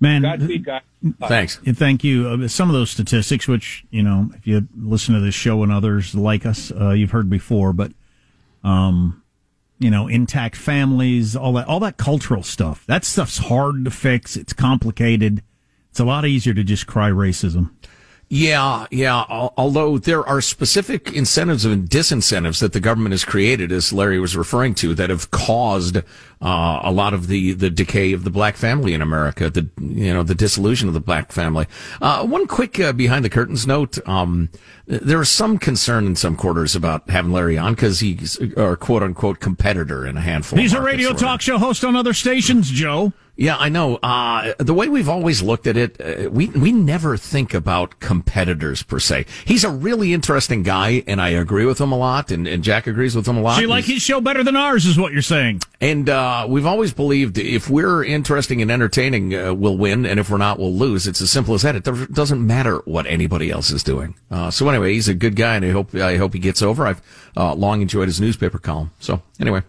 Man, 0.00 0.22
Godspeed, 0.22 0.64
guys. 0.64 0.82
Thanks. 1.26 1.56
Thank 1.56 2.04
you. 2.04 2.28
Uh, 2.28 2.48
some 2.48 2.68
of 2.68 2.74
those 2.74 2.90
statistics, 2.90 3.48
which, 3.48 3.84
you 3.90 4.02
know, 4.02 4.30
if 4.34 4.46
you 4.46 4.68
listen 4.76 5.14
to 5.14 5.20
this 5.20 5.34
show 5.34 5.62
and 5.62 5.72
others 5.72 6.14
like 6.14 6.46
us, 6.46 6.70
uh, 6.72 6.90
you've 6.90 7.10
heard 7.10 7.28
before, 7.28 7.72
but, 7.72 7.92
um, 8.62 9.22
you 9.80 9.90
know, 9.90 10.08
intact 10.08 10.56
families, 10.56 11.36
all 11.36 11.52
that, 11.54 11.66
all 11.66 11.80
that 11.80 11.96
cultural 11.96 12.42
stuff. 12.42 12.84
That 12.86 13.04
stuff's 13.04 13.38
hard 13.38 13.84
to 13.84 13.90
fix. 13.90 14.36
It's 14.36 14.52
complicated. 14.52 15.42
It's 15.90 16.00
a 16.00 16.04
lot 16.04 16.24
easier 16.26 16.54
to 16.54 16.64
just 16.64 16.86
cry 16.86 17.10
racism. 17.10 17.70
Yeah, 18.30 18.86
yeah. 18.90 19.24
Although 19.56 19.96
there 19.96 20.26
are 20.26 20.42
specific 20.42 21.14
incentives 21.14 21.64
and 21.64 21.88
disincentives 21.88 22.60
that 22.60 22.74
the 22.74 22.80
government 22.80 23.14
has 23.14 23.24
created, 23.24 23.72
as 23.72 23.90
Larry 23.90 24.20
was 24.20 24.36
referring 24.36 24.74
to, 24.76 24.94
that 24.96 25.08
have 25.08 25.30
caused 25.30 25.96
uh, 25.96 26.80
a 26.82 26.92
lot 26.92 27.14
of 27.14 27.28
the, 27.28 27.54
the 27.54 27.70
decay 27.70 28.12
of 28.12 28.24
the 28.24 28.30
black 28.30 28.56
family 28.56 28.92
in 28.92 29.00
America, 29.00 29.48
the 29.48 29.70
you 29.80 30.12
know 30.12 30.22
the 30.22 30.34
dissolution 30.34 30.88
of 30.88 30.94
the 30.94 31.00
black 31.00 31.32
family. 31.32 31.66
Uh, 32.02 32.26
one 32.26 32.46
quick 32.46 32.78
uh, 32.78 32.92
behind 32.92 33.24
the 33.24 33.30
curtains 33.30 33.66
note: 33.66 33.98
um, 34.06 34.50
there 34.86 35.22
is 35.22 35.30
some 35.30 35.56
concern 35.56 36.06
in 36.06 36.14
some 36.14 36.36
quarters 36.36 36.76
about 36.76 37.08
having 37.08 37.32
Larry 37.32 37.56
on 37.56 37.74
because 37.74 38.00
he's 38.00 38.38
a 38.58 38.76
quote 38.76 39.02
unquote 39.02 39.40
competitor 39.40 40.06
in 40.06 40.18
a 40.18 40.20
handful. 40.20 40.58
He's 40.58 40.74
a 40.74 40.82
radio 40.82 41.14
talk 41.14 41.40
show 41.40 41.56
host 41.56 41.82
on 41.82 41.96
other 41.96 42.12
stations, 42.12 42.70
Joe. 42.70 43.14
Yeah, 43.40 43.56
I 43.56 43.68
know. 43.68 43.98
Uh, 44.02 44.52
the 44.58 44.74
way 44.74 44.88
we've 44.88 45.08
always 45.08 45.42
looked 45.42 45.68
at 45.68 45.76
it, 45.76 46.00
uh, 46.00 46.28
we 46.28 46.48
we 46.48 46.72
never 46.72 47.16
think 47.16 47.54
about 47.54 48.00
competitors 48.00 48.82
per 48.82 48.98
se. 48.98 49.26
He's 49.44 49.62
a 49.62 49.70
really 49.70 50.12
interesting 50.12 50.64
guy, 50.64 51.04
and 51.06 51.20
I 51.20 51.28
agree 51.28 51.64
with 51.64 51.80
him 51.80 51.92
a 51.92 51.96
lot, 51.96 52.32
and, 52.32 52.48
and 52.48 52.64
Jack 52.64 52.88
agrees 52.88 53.14
with 53.14 53.28
him 53.28 53.36
a 53.36 53.40
lot. 53.40 53.54
So 53.54 53.60
you 53.60 53.68
like 53.68 53.84
his 53.84 54.02
show 54.02 54.20
better 54.20 54.42
than 54.42 54.56
ours, 54.56 54.86
is 54.86 54.98
what 54.98 55.12
you're 55.12 55.22
saying? 55.22 55.60
And 55.80 56.08
uh, 56.08 56.46
we've 56.48 56.66
always 56.66 56.92
believed 56.92 57.38
if 57.38 57.70
we're 57.70 58.02
interesting 58.02 58.60
and 58.60 58.72
entertaining, 58.72 59.32
uh, 59.32 59.54
we'll 59.54 59.78
win, 59.78 60.04
and 60.04 60.18
if 60.18 60.30
we're 60.30 60.38
not, 60.38 60.58
we'll 60.58 60.74
lose. 60.74 61.06
It's 61.06 61.20
as 61.20 61.30
simple 61.30 61.54
as 61.54 61.62
that. 61.62 61.76
It 61.76 61.84
doesn't 62.12 62.44
matter 62.44 62.78
what 62.86 63.06
anybody 63.06 63.52
else 63.52 63.70
is 63.70 63.84
doing. 63.84 64.16
Uh, 64.32 64.50
so 64.50 64.68
anyway, 64.68 64.94
he's 64.94 65.06
a 65.06 65.14
good 65.14 65.36
guy, 65.36 65.54
and 65.54 65.64
I 65.64 65.70
hope 65.70 65.94
I 65.94 66.16
hope 66.16 66.32
he 66.32 66.40
gets 66.40 66.60
over. 66.60 66.88
I've 66.88 67.02
uh, 67.36 67.54
long 67.54 67.82
enjoyed 67.82 68.08
his 68.08 68.20
newspaper 68.20 68.58
column. 68.58 68.90
So 68.98 69.22
anyway. 69.38 69.62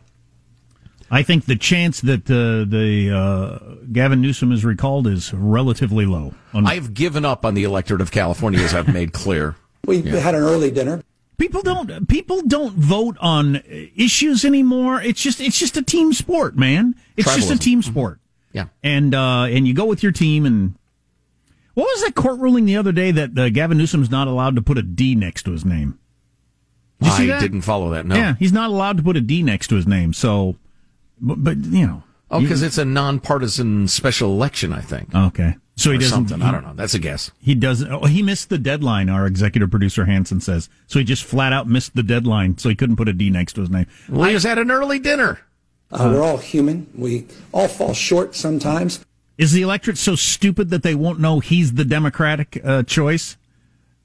I 1.12 1.24
think 1.24 1.46
the 1.46 1.56
chance 1.56 2.01
that 2.01 2.30
uh, 2.30 2.70
the 2.70 3.12
uh, 3.12 3.86
Gavin 3.92 4.22
Newsom 4.22 4.51
is 4.51 4.63
recalled 4.63 5.08
is 5.08 5.34
relatively 5.34 6.06
low. 6.06 6.34
I've 6.54 6.94
given 6.94 7.25
up 7.25 7.46
on 7.46 7.56
the 7.56 7.63
electorate 7.63 8.01
of 8.01 8.12
California, 8.12 8.60
as 8.60 8.74
I've 8.74 8.94
made 8.94 9.13
clear. 9.13 9.56
we 9.86 9.98
yeah. 9.98 10.18
had 10.18 10.36
an 10.36 10.44
early 10.44 10.72
dinner. 10.72 11.04
People 11.38 11.62
don't 11.62 12.08
people 12.08 12.42
don't 12.42 12.74
vote 12.74 13.18
on 13.22 13.63
issues 13.66 14.44
anymore. 14.44 15.01
It's 15.01 15.22
just 15.22 15.39
it's 15.39 15.58
just 15.58 15.78
a 15.78 15.82
team 15.82 16.13
sport, 16.13 16.58
man. 16.58 16.96
It's 17.16 17.28
Tribalism. 17.28 17.36
just 17.36 17.51
a 17.51 17.58
team 17.58 17.82
sport. 17.82 18.20
Yeah, 18.51 18.66
and 18.84 19.16
uh, 19.16 19.44
and 19.44 19.68
you 19.68 19.74
go 19.74 19.86
with 19.86 20.04
your 20.04 20.12
team. 20.12 20.46
And 20.46 20.75
what 21.75 21.86
was 21.86 22.04
that 22.04 22.16
court 22.16 22.39
ruling 22.39 22.66
the 22.66 22.75
other 22.75 22.92
day 22.92 23.12
that 23.12 23.38
uh, 23.38 23.50
Gavin 23.50 23.78
Newsom's 23.78 24.12
not 24.12 24.28
allowed 24.28 24.56
to 24.58 24.62
put 24.62 24.78
a 24.78 24.82
D 24.82 25.16
next 25.16 25.44
to 25.44 25.51
his 25.51 25.63
name? 25.63 25.98
Did 27.01 27.32
I 27.32 27.39
didn't 27.39 27.62
follow 27.62 27.92
that. 27.92 28.06
No. 28.06 28.16
Yeah, 28.16 28.36
he's 28.38 28.51
not 28.51 28.70
allowed 28.70 28.98
to 28.98 29.04
put 29.04 29.16
a 29.16 29.22
D 29.22 29.42
next 29.42 29.70
to 29.70 29.75
his 29.75 29.88
name. 29.88 30.12
So 30.12 30.58
but, 31.22 31.44
but 31.44 31.58
you 31.58 31.88
know. 31.88 32.04
Oh, 32.32 32.40
because 32.42 32.62
it's 32.62 32.78
a 32.78 32.86
nonpartisan 32.86 33.88
special 33.88 34.32
election, 34.32 34.72
I 34.72 34.82
think. 34.82 35.14
Okay. 35.16 35.56
So 35.78 35.92
he 35.92 35.98
doesn't. 35.98 36.28
Something. 36.28 36.42
I 36.42 36.52
don't 36.52 36.64
know. 36.64 36.74
That's 36.76 36.94
a 36.94 37.00
guess. 37.00 37.32
He 37.40 37.56
doesn't. 37.56 37.92
Oh, 37.92 38.06
he 38.06 38.22
missed 38.22 38.50
the 38.50 38.58
deadline. 38.58 39.10
Our 39.10 39.26
executive 39.26 39.72
producer 39.72 40.06
Hanson 40.06 40.42
says. 40.42 40.70
So 40.88 41.00
he 41.00 41.06
just 41.06 41.24
flat 41.24 41.54
out 41.54 41.68
missed 41.68 41.96
the 41.96 42.04
deadline. 42.04 42.58
So 42.58 42.70
he 42.70 42.76
couldn't 42.76 42.98
put 42.98 43.08
a 43.08 43.14
D 43.14 43.30
next 43.30 43.54
to 43.54 43.62
his 43.62 43.70
name. 43.70 43.88
Well, 44.10 44.28
he 44.28 44.34
was 44.34 44.46
at 44.46 44.58
an 44.58 44.70
early 44.72 45.00
dinner. 45.00 45.40
Uh, 45.92 46.12
we're 46.14 46.22
all 46.22 46.38
human. 46.38 46.88
We 46.94 47.26
all 47.52 47.68
fall 47.68 47.94
short 47.94 48.36
sometimes. 48.36 49.04
Is 49.38 49.54
the 49.54 49.62
electorate 49.62 49.98
so 49.98 50.16
stupid 50.16 50.70
that 50.70 50.84
they 50.84 50.94
won't 50.94 51.20
know 51.20 51.40
he's 51.40 51.74
the 51.74 51.86
Democratic 51.86 52.62
uh, 52.64 52.84
choice? 52.84 53.38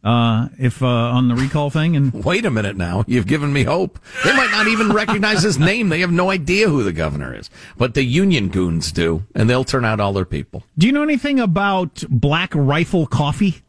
Uh, 0.04 0.49
if 0.58 0.82
uh, 0.82 0.87
on 0.87 1.28
the 1.28 1.34
recall 1.34 1.70
thing. 1.70 1.96
And 1.96 2.12
wait 2.12 2.44
a 2.44 2.50
minute 2.50 2.76
now, 2.76 3.04
you've 3.06 3.26
given 3.26 3.52
me 3.52 3.64
hope. 3.64 3.99
They 4.23 4.37
might 4.37 4.50
not 4.50 4.68
even 4.68 4.92
recognize 4.92 5.42
his 5.42 5.58
name. 5.70 5.88
They 5.88 6.00
have 6.00 6.12
no 6.12 6.30
idea 6.30 6.68
who 6.68 6.84
the 6.84 6.92
governor 6.92 7.34
is, 7.34 7.50
but 7.76 7.94
the 7.94 8.04
union 8.04 8.49
goons 8.49 8.92
do, 8.92 9.25
and 9.34 9.49
they'll 9.49 9.64
turn 9.64 9.84
out 9.84 9.99
all 10.00 10.12
their 10.12 10.25
people. 10.25 10.62
Do 10.78 10.87
you 10.87 10.92
know 10.92 11.02
anything 11.02 11.40
about 11.40 12.04
Black 12.08 12.52
Rifle 12.54 13.06
Coffee? 13.06 13.62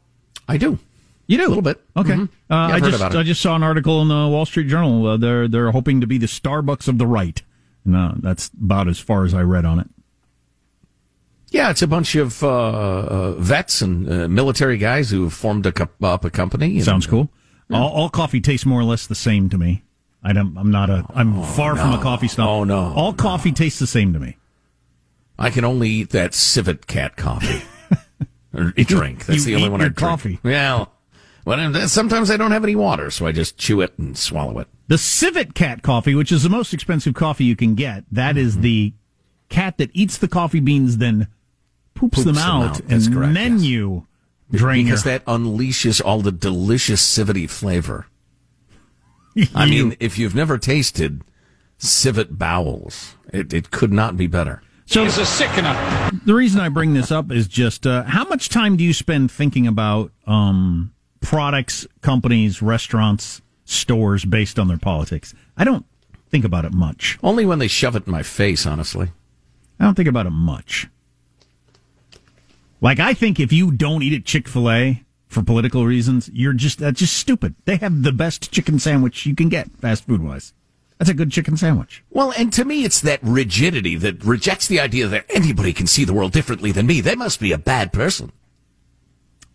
I 0.48 0.58
do. 0.58 0.78
You 1.28 1.38
do 1.38 1.48
a 1.48 1.48
little 1.48 1.64
bit. 1.64 1.82
Okay. 1.98 2.12
Mm-hmm. 2.12 2.54
Uh, 2.54 2.68
yeah, 2.68 2.76
I 2.76 2.80
just 2.80 3.02
I 3.02 3.24
just 3.24 3.42
saw 3.42 3.56
an 3.56 3.64
article 3.64 4.02
in 4.04 4.10
the 4.10 4.28
Wall 4.28 4.46
Street 4.46 4.68
Journal. 4.68 5.08
Uh, 5.08 5.18
they're 5.18 5.48
they're 5.48 5.72
hoping 5.72 6.02
to 6.02 6.08
be 6.08 6.18
the 6.20 6.28
Starbucks 6.28 6.88
of 6.88 7.00
the 7.00 7.08
right. 7.08 7.42
No, 7.84 8.14
that's 8.18 8.52
about 8.62 8.88
as 8.88 9.00
far 9.00 9.26
as 9.26 9.34
I 9.34 9.42
read 9.42 9.66
on 9.66 9.80
it. 9.80 9.88
Yeah, 11.56 11.70
it's 11.70 11.82
a 11.82 11.88
bunch 11.88 12.16
of 12.16 12.44
uh, 12.44 12.50
uh, 12.50 13.32
vets 13.36 13.82
and 13.82 14.12
uh, 14.12 14.28
military 14.28 14.78
guys 14.78 15.10
who 15.10 15.24
have 15.24 15.34
formed 15.34 15.66
a 15.66 15.72
co- 15.72 15.88
up 16.04 16.26
a 16.26 16.30
company. 16.30 16.76
And, 16.76 16.84
Sounds 16.84 17.08
cool. 17.08 17.30
Yeah. 17.70 17.80
All, 17.80 17.92
all, 17.92 18.10
coffee 18.10 18.42
tastes 18.42 18.66
more 18.66 18.82
or 18.82 18.84
less 18.84 19.08
the 19.08 19.16
same 19.16 19.48
to 19.48 19.58
me. 19.58 19.86
I 20.22 20.34
don't, 20.34 20.58
I'm 20.58 20.70
not 20.70 20.90
a. 20.90 21.06
I'm 21.14 21.40
oh, 21.40 21.44
far 21.44 21.76
no. 21.76 21.82
from 21.82 21.94
a 21.94 22.04
coffee 22.04 22.28
snob. 22.28 22.50
Oh 22.50 22.64
no! 22.66 22.92
All 22.94 23.14
coffee 23.14 23.54
tastes 23.54 23.80
the 23.80 23.88
same 23.88 24.12
to 24.12 24.20
me. 24.20 24.36
I 25.40 25.50
can 25.50 25.64
only 25.64 25.88
eat 25.88 26.10
that 26.10 26.34
civet 26.34 26.88
cat 26.88 27.16
coffee. 27.16 27.64
or 28.54 28.72
drink. 28.72 29.26
That's 29.26 29.46
you 29.46 29.56
the 29.56 29.56
only 29.56 29.70
one 29.70 29.80
I 29.80 29.86
drink. 29.86 29.96
Coffee. 29.96 30.40
Well, 30.44 30.92
well, 31.46 31.88
sometimes 31.88 32.32
I 32.32 32.36
don't 32.36 32.52
have 32.52 32.66
any 32.66 32.76
water, 32.76 33.10
so 33.10 33.28
I 33.28 33.32
just 33.32 33.58
chew 33.58 33.80
it 33.80 33.98
and 33.98 34.18
swallow 34.18 34.60
it. 34.60 34.68
The 34.90 34.98
civet 34.98 35.56
cat 35.56 35.84
coffee, 35.84 36.16
which 36.16 36.34
is 36.34 36.44
the 36.44 36.50
most 36.50 36.74
expensive 36.74 37.14
coffee 37.14 37.46
you 37.46 37.56
can 37.56 37.76
get, 37.76 38.04
that 38.12 38.36
mm-hmm. 38.36 38.46
is 38.46 38.60
the 38.60 38.94
cat 39.48 39.78
that 39.78 39.92
eats 39.94 40.18
the 40.18 40.28
coffee 40.28 40.60
beans, 40.60 40.98
then 40.98 41.30
poops, 41.96 42.24
poops 42.24 42.26
them, 42.26 42.38
out, 42.38 42.76
them 42.76 42.86
out. 42.86 42.92
and 42.92 43.14
correct, 43.14 43.34
then 43.34 43.54
yes. 43.54 43.64
you 43.64 44.08
drain 44.52 44.86
because 44.86 45.06
your... 45.06 45.18
that 45.18 45.26
unleashes 45.26 46.02
all 46.04 46.22
the 46.22 46.32
delicious 46.32 47.02
civety 47.02 47.50
flavor. 47.50 48.08
I 49.56 49.66
mean, 49.66 49.98
if 50.00 50.18
you've 50.18 50.36
never 50.36 50.58
tasted 50.58 51.22
civet 51.78 52.38
bowels, 52.38 53.16
it, 53.34 53.54
it 53.54 53.72
could 53.72 53.92
not 53.92 54.16
be 54.16 54.28
better. 54.28 54.62
So 54.86 55.04
it's 55.04 55.18
a 55.18 55.26
sickener. 55.26 55.74
The 56.26 56.36
reason 56.36 56.62
I 56.62 56.70
bring 56.70 56.94
this 56.94 57.12
up 57.12 57.32
is 57.32 57.48
just 57.48 57.88
uh, 57.88 58.04
how 58.04 58.24
much 58.26 58.50
time 58.50 58.78
do 58.78 58.84
you 58.84 58.94
spend 58.94 59.32
thinking 59.32 59.66
about 59.66 60.12
um, 60.28 60.94
products, 61.22 61.88
companies, 62.02 62.62
restaurants, 62.62 63.42
stores 63.66 64.26
based 64.26 64.60
on 64.60 64.68
their 64.68 64.78
politics? 64.78 65.34
I 65.58 65.64
don't 65.64 65.86
think 66.30 66.46
about 66.46 66.66
it 66.66 66.74
much. 66.74 67.18
Only 67.24 67.46
when 67.46 67.58
they 67.58 67.68
shove 67.68 67.96
it 67.96 68.06
in 68.06 68.12
my 68.12 68.22
face, 68.22 68.66
honestly. 68.68 69.10
I 69.80 69.86
don't 69.86 69.96
think 69.96 70.08
about 70.08 70.28
it 70.28 70.32
much. 70.32 70.88
Like 72.82 73.00
I 73.00 73.14
think 73.14 73.40
if 73.40 73.54
you 73.54 73.72
don't 73.72 74.04
eat 74.04 74.14
at 74.14 74.26
Chick 74.26 74.48
Fil 74.48 74.70
A 74.70 75.04
for 75.28 75.44
political 75.44 75.86
reasons, 75.86 76.30
you're 76.34 76.54
just 76.54 76.80
that's 76.80 77.00
just 77.00 77.14
stupid. 77.14 77.56
They 77.66 77.78
have 77.78 78.04
the 78.04 78.12
best 78.12 78.52
chicken 78.52 78.80
sandwich 78.80 79.26
you 79.26 79.36
can 79.36 79.50
get 79.50 79.72
fast 79.78 80.06
food 80.06 80.22
wise. 80.22 80.54
That's 80.98 81.10
a 81.10 81.14
good 81.14 81.32
chicken 81.32 81.58
sandwich. 81.58 82.04
Well, 82.10 82.34
and 82.38 82.54
to 82.54 82.64
me, 82.64 82.86
it's 82.86 83.02
that 83.02 83.20
rigidity 83.22 83.98
that 83.98 84.24
rejects 84.24 84.68
the 84.68 84.80
idea 84.80 85.08
that 85.08 85.26
anybody 85.30 85.74
can 85.74 85.88
see 85.88 86.06
the 86.06 86.14
world 86.14 86.32
differently 86.32 86.72
than 86.72 86.88
me. 86.88 87.02
They 87.02 87.16
must 87.16 87.40
be 87.40 87.52
a 87.52 87.58
bad 87.58 87.92
person. 87.92 88.32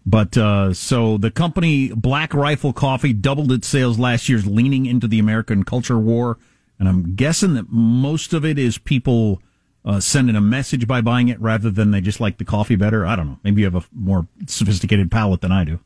But 0.04 0.36
uh, 0.36 0.74
so 0.74 1.18
the 1.18 1.30
company 1.30 1.92
Black 1.94 2.34
Rifle 2.34 2.72
Coffee 2.72 3.12
doubled 3.12 3.52
its 3.52 3.68
sales 3.68 3.98
last 3.98 4.28
year's 4.28 4.46
leaning 4.46 4.86
into 4.86 5.06
the 5.06 5.18
American 5.18 5.62
culture 5.62 5.98
war. 5.98 6.38
And 6.78 6.88
I'm 6.88 7.14
guessing 7.14 7.54
that 7.54 7.70
most 7.70 8.32
of 8.32 8.44
it 8.44 8.58
is 8.58 8.78
people 8.78 9.42
uh, 9.84 10.00
sending 10.00 10.36
a 10.36 10.40
message 10.40 10.86
by 10.86 11.00
buying 11.00 11.28
it 11.28 11.40
rather 11.40 11.70
than 11.70 11.90
they 11.90 12.00
just 12.00 12.20
like 12.20 12.38
the 12.38 12.44
coffee 12.44 12.76
better. 12.76 13.06
I 13.06 13.16
don't 13.16 13.28
know. 13.28 13.38
Maybe 13.42 13.62
you 13.62 13.70
have 13.70 13.82
a 13.82 13.86
more 13.92 14.26
sophisticated 14.46 15.10
palate 15.10 15.40
than 15.40 15.52
I 15.52 15.64
do. 15.64 15.80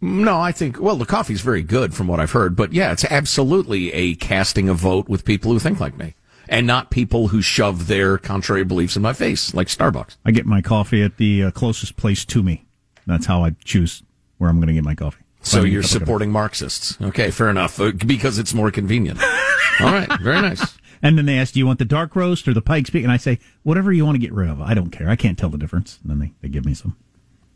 No, 0.00 0.40
I 0.40 0.50
think, 0.50 0.80
well, 0.80 0.96
the 0.96 1.06
coffee's 1.06 1.42
very 1.42 1.62
good 1.62 1.94
from 1.94 2.08
what 2.08 2.18
I've 2.18 2.32
heard, 2.32 2.56
but 2.56 2.72
yeah, 2.72 2.90
it's 2.90 3.04
absolutely 3.04 3.92
a 3.92 4.16
casting 4.16 4.68
a 4.68 4.74
vote 4.74 5.08
with 5.08 5.24
people 5.24 5.52
who 5.52 5.60
think 5.60 5.78
like 5.78 5.96
me 5.96 6.14
and 6.48 6.66
not 6.66 6.90
people 6.90 7.28
who 7.28 7.40
shove 7.40 7.86
their 7.86 8.18
contrary 8.18 8.64
beliefs 8.64 8.96
in 8.96 9.02
my 9.02 9.12
face, 9.12 9.54
like 9.54 9.68
Starbucks. 9.68 10.16
I 10.24 10.32
get 10.32 10.44
my 10.44 10.60
coffee 10.60 11.02
at 11.02 11.18
the 11.18 11.44
uh, 11.44 11.50
closest 11.52 11.96
place 11.96 12.24
to 12.26 12.42
me. 12.42 12.66
That's 13.06 13.26
how 13.26 13.44
I 13.44 13.54
choose 13.64 14.02
where 14.38 14.50
I'm 14.50 14.56
going 14.56 14.68
to 14.68 14.74
get 14.74 14.84
my 14.84 14.94
coffee. 14.96 15.22
So 15.42 15.62
you're 15.64 15.82
supporting 15.82 16.30
Marxists. 16.30 17.00
Okay, 17.00 17.30
fair 17.30 17.48
enough, 17.50 17.80
uh, 17.80 17.92
because 18.06 18.38
it's 18.38 18.54
more 18.54 18.70
convenient. 18.70 19.20
All 19.80 19.92
right, 19.92 20.08
very 20.20 20.40
nice. 20.40 20.76
And 21.02 21.18
then 21.18 21.26
they 21.26 21.38
ask, 21.38 21.54
do 21.54 21.58
you 21.58 21.66
want 21.66 21.80
the 21.80 21.84
dark 21.84 22.14
roast 22.14 22.46
or 22.46 22.54
the 22.54 22.62
Pikes 22.62 22.90
Peak? 22.90 23.02
And 23.02 23.12
I 23.12 23.16
say, 23.16 23.40
whatever 23.64 23.92
you 23.92 24.04
want 24.04 24.14
to 24.14 24.20
get 24.20 24.32
rid 24.32 24.48
of. 24.48 24.60
I 24.62 24.72
don't 24.72 24.90
care. 24.90 25.08
I 25.08 25.16
can't 25.16 25.36
tell 25.36 25.48
the 25.48 25.58
difference. 25.58 25.98
And 26.02 26.10
then 26.10 26.18
they, 26.20 26.32
they 26.40 26.48
give 26.48 26.64
me 26.64 26.74
some. 26.74 26.96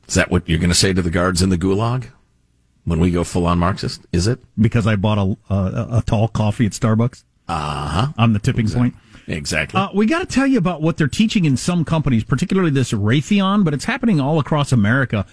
Is 0.08 0.14
that 0.14 0.30
what 0.30 0.48
you're 0.48 0.58
going 0.58 0.70
to 0.70 0.74
say 0.74 0.92
to 0.92 1.02
the 1.02 1.10
guards 1.10 1.42
in 1.42 1.50
the 1.50 1.58
gulag? 1.58 2.08
when 2.86 3.00
we 3.00 3.10
go 3.10 3.24
full 3.24 3.46
on 3.46 3.58
Marxist? 3.58 4.06
Is 4.12 4.26
it 4.26 4.40
because 4.58 4.86
I 4.86 4.96
bought 4.96 5.18
a 5.18 5.52
a, 5.52 5.98
a 5.98 6.02
tall 6.06 6.28
coffee 6.28 6.64
at 6.64 6.72
Starbucks? 6.72 7.24
Uh 7.46 7.88
huh. 7.88 8.06
On 8.16 8.32
the 8.32 8.38
tipping 8.38 8.62
exactly. 8.62 8.90
point. 8.90 9.02
Exactly. 9.28 9.80
Uh, 9.80 9.88
we 9.92 10.06
got 10.06 10.20
to 10.20 10.26
tell 10.26 10.46
you 10.46 10.56
about 10.56 10.82
what 10.82 10.96
they're 10.96 11.08
teaching 11.08 11.44
in 11.44 11.56
some 11.56 11.84
companies, 11.84 12.22
particularly 12.22 12.70
this 12.70 12.92
Raytheon, 12.92 13.64
but 13.64 13.74
it's 13.74 13.84
happening 13.84 14.20
all 14.20 14.38
across 14.38 14.70
America. 14.70 15.26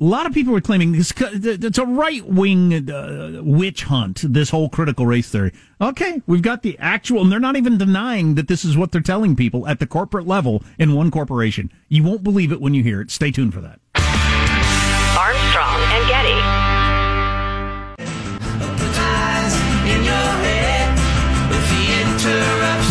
A 0.00 0.04
lot 0.04 0.26
of 0.26 0.32
people 0.32 0.54
are 0.54 0.60
claiming 0.60 0.92
this, 0.92 1.12
it's 1.18 1.76
a 1.76 1.84
right 1.84 2.24
wing 2.24 2.88
uh, 2.88 3.40
witch 3.42 3.82
hunt, 3.82 4.22
this 4.22 4.50
whole 4.50 4.68
critical 4.68 5.06
race 5.06 5.28
theory. 5.28 5.52
Okay, 5.80 6.22
we've 6.24 6.40
got 6.40 6.62
the 6.62 6.78
actual, 6.78 7.22
and 7.22 7.32
they're 7.32 7.40
not 7.40 7.56
even 7.56 7.78
denying 7.78 8.36
that 8.36 8.46
this 8.46 8.64
is 8.64 8.76
what 8.76 8.92
they're 8.92 9.00
telling 9.00 9.34
people 9.34 9.66
at 9.66 9.80
the 9.80 9.88
corporate 9.88 10.24
level 10.24 10.62
in 10.78 10.94
one 10.94 11.10
corporation. 11.10 11.72
You 11.88 12.04
won't 12.04 12.22
believe 12.22 12.52
it 12.52 12.60
when 12.60 12.74
you 12.74 12.84
hear 12.84 13.00
it. 13.00 13.10
Stay 13.10 13.32
tuned 13.32 13.52
for 13.52 13.60
that. 13.60 13.80
Armstrong 15.18 15.80
and 15.90 16.08
Getty. 16.08 16.68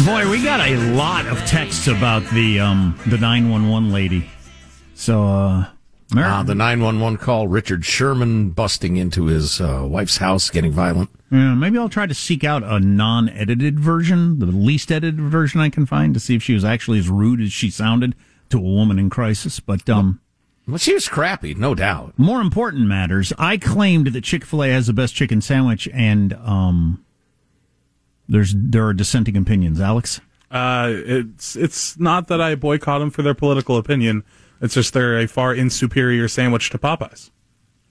Boy, 0.06 0.30
we 0.30 0.44
got 0.44 0.60
a 0.60 0.76
lot 0.94 1.26
of 1.28 1.38
texts 1.46 1.88
about 1.88 2.24
the 2.34 2.60
um 2.60 3.00
the 3.08 3.18
nine 3.18 3.50
one 3.50 3.70
one 3.70 3.94
lady. 3.94 4.30
So, 4.94 5.24
uh, 5.26 5.66
uh, 6.16 6.44
the 6.44 6.56
911 6.56 7.18
call, 7.18 7.48
Richard 7.48 7.84
Sherman 7.84 8.52
busting 8.52 8.96
into 8.96 9.26
his 9.26 9.60
uh, 9.60 9.86
wife's 9.88 10.18
house, 10.18 10.50
getting 10.50 10.72
violent. 10.72 11.10
Yeah, 11.30 11.56
maybe 11.56 11.78
I'll 11.78 11.90
try 11.90 12.06
to 12.06 12.14
seek 12.14 12.44
out 12.44 12.64
a 12.64 12.80
non 12.80 13.28
edited 13.30 13.80
version, 13.80 14.40
the 14.40 14.46
least 14.46 14.92
edited 14.92 15.20
version 15.20 15.60
I 15.60 15.70
can 15.70 15.86
find, 15.86 16.14
to 16.14 16.20
see 16.20 16.36
if 16.36 16.44
she 16.44 16.54
was 16.54 16.64
actually 16.64 17.00
as 17.00 17.10
rude 17.10 17.42
as 17.42 17.52
she 17.52 17.70
sounded 17.70 18.16
to 18.50 18.58
a 18.58 18.62
woman 18.62 18.98
in 18.98 19.10
crisis. 19.10 19.60
But, 19.60 19.90
um, 19.90 20.22
well, 20.66 20.78
she 20.78 20.94
was 20.94 21.10
crappy, 21.10 21.54
no 21.54 21.76
doubt. 21.76 22.14
More 22.18 22.40
important 22.40 22.88
matters. 22.88 23.34
I 23.38 23.58
claimed 23.58 24.08
that 24.08 24.24
Chick 24.24 24.46
fil 24.46 24.64
A 24.64 24.70
has 24.70 24.88
the 24.88 24.94
best 24.94 25.14
chicken 25.14 25.42
sandwich, 25.42 25.90
and, 25.94 26.34
um, 26.34 27.04
there's 28.30 28.54
there 28.56 28.86
are 28.86 28.94
dissenting 28.94 29.38
opinions. 29.38 29.80
Alex, 29.80 30.20
uh, 30.52 30.90
it's 30.92 31.56
it's 31.56 31.98
not 32.00 32.28
that 32.28 32.42
I 32.42 32.56
boycott 32.56 33.00
them 33.00 33.10
for 33.10 33.22
their 33.22 33.34
political 33.34 33.78
opinion. 33.78 34.24
It's 34.62 34.74
just 34.74 34.94
they're 34.94 35.20
a 35.20 35.28
far 35.28 35.54
inferior 35.54 36.28
sandwich 36.28 36.70
to 36.72 36.78
Popeyes. 36.78 37.32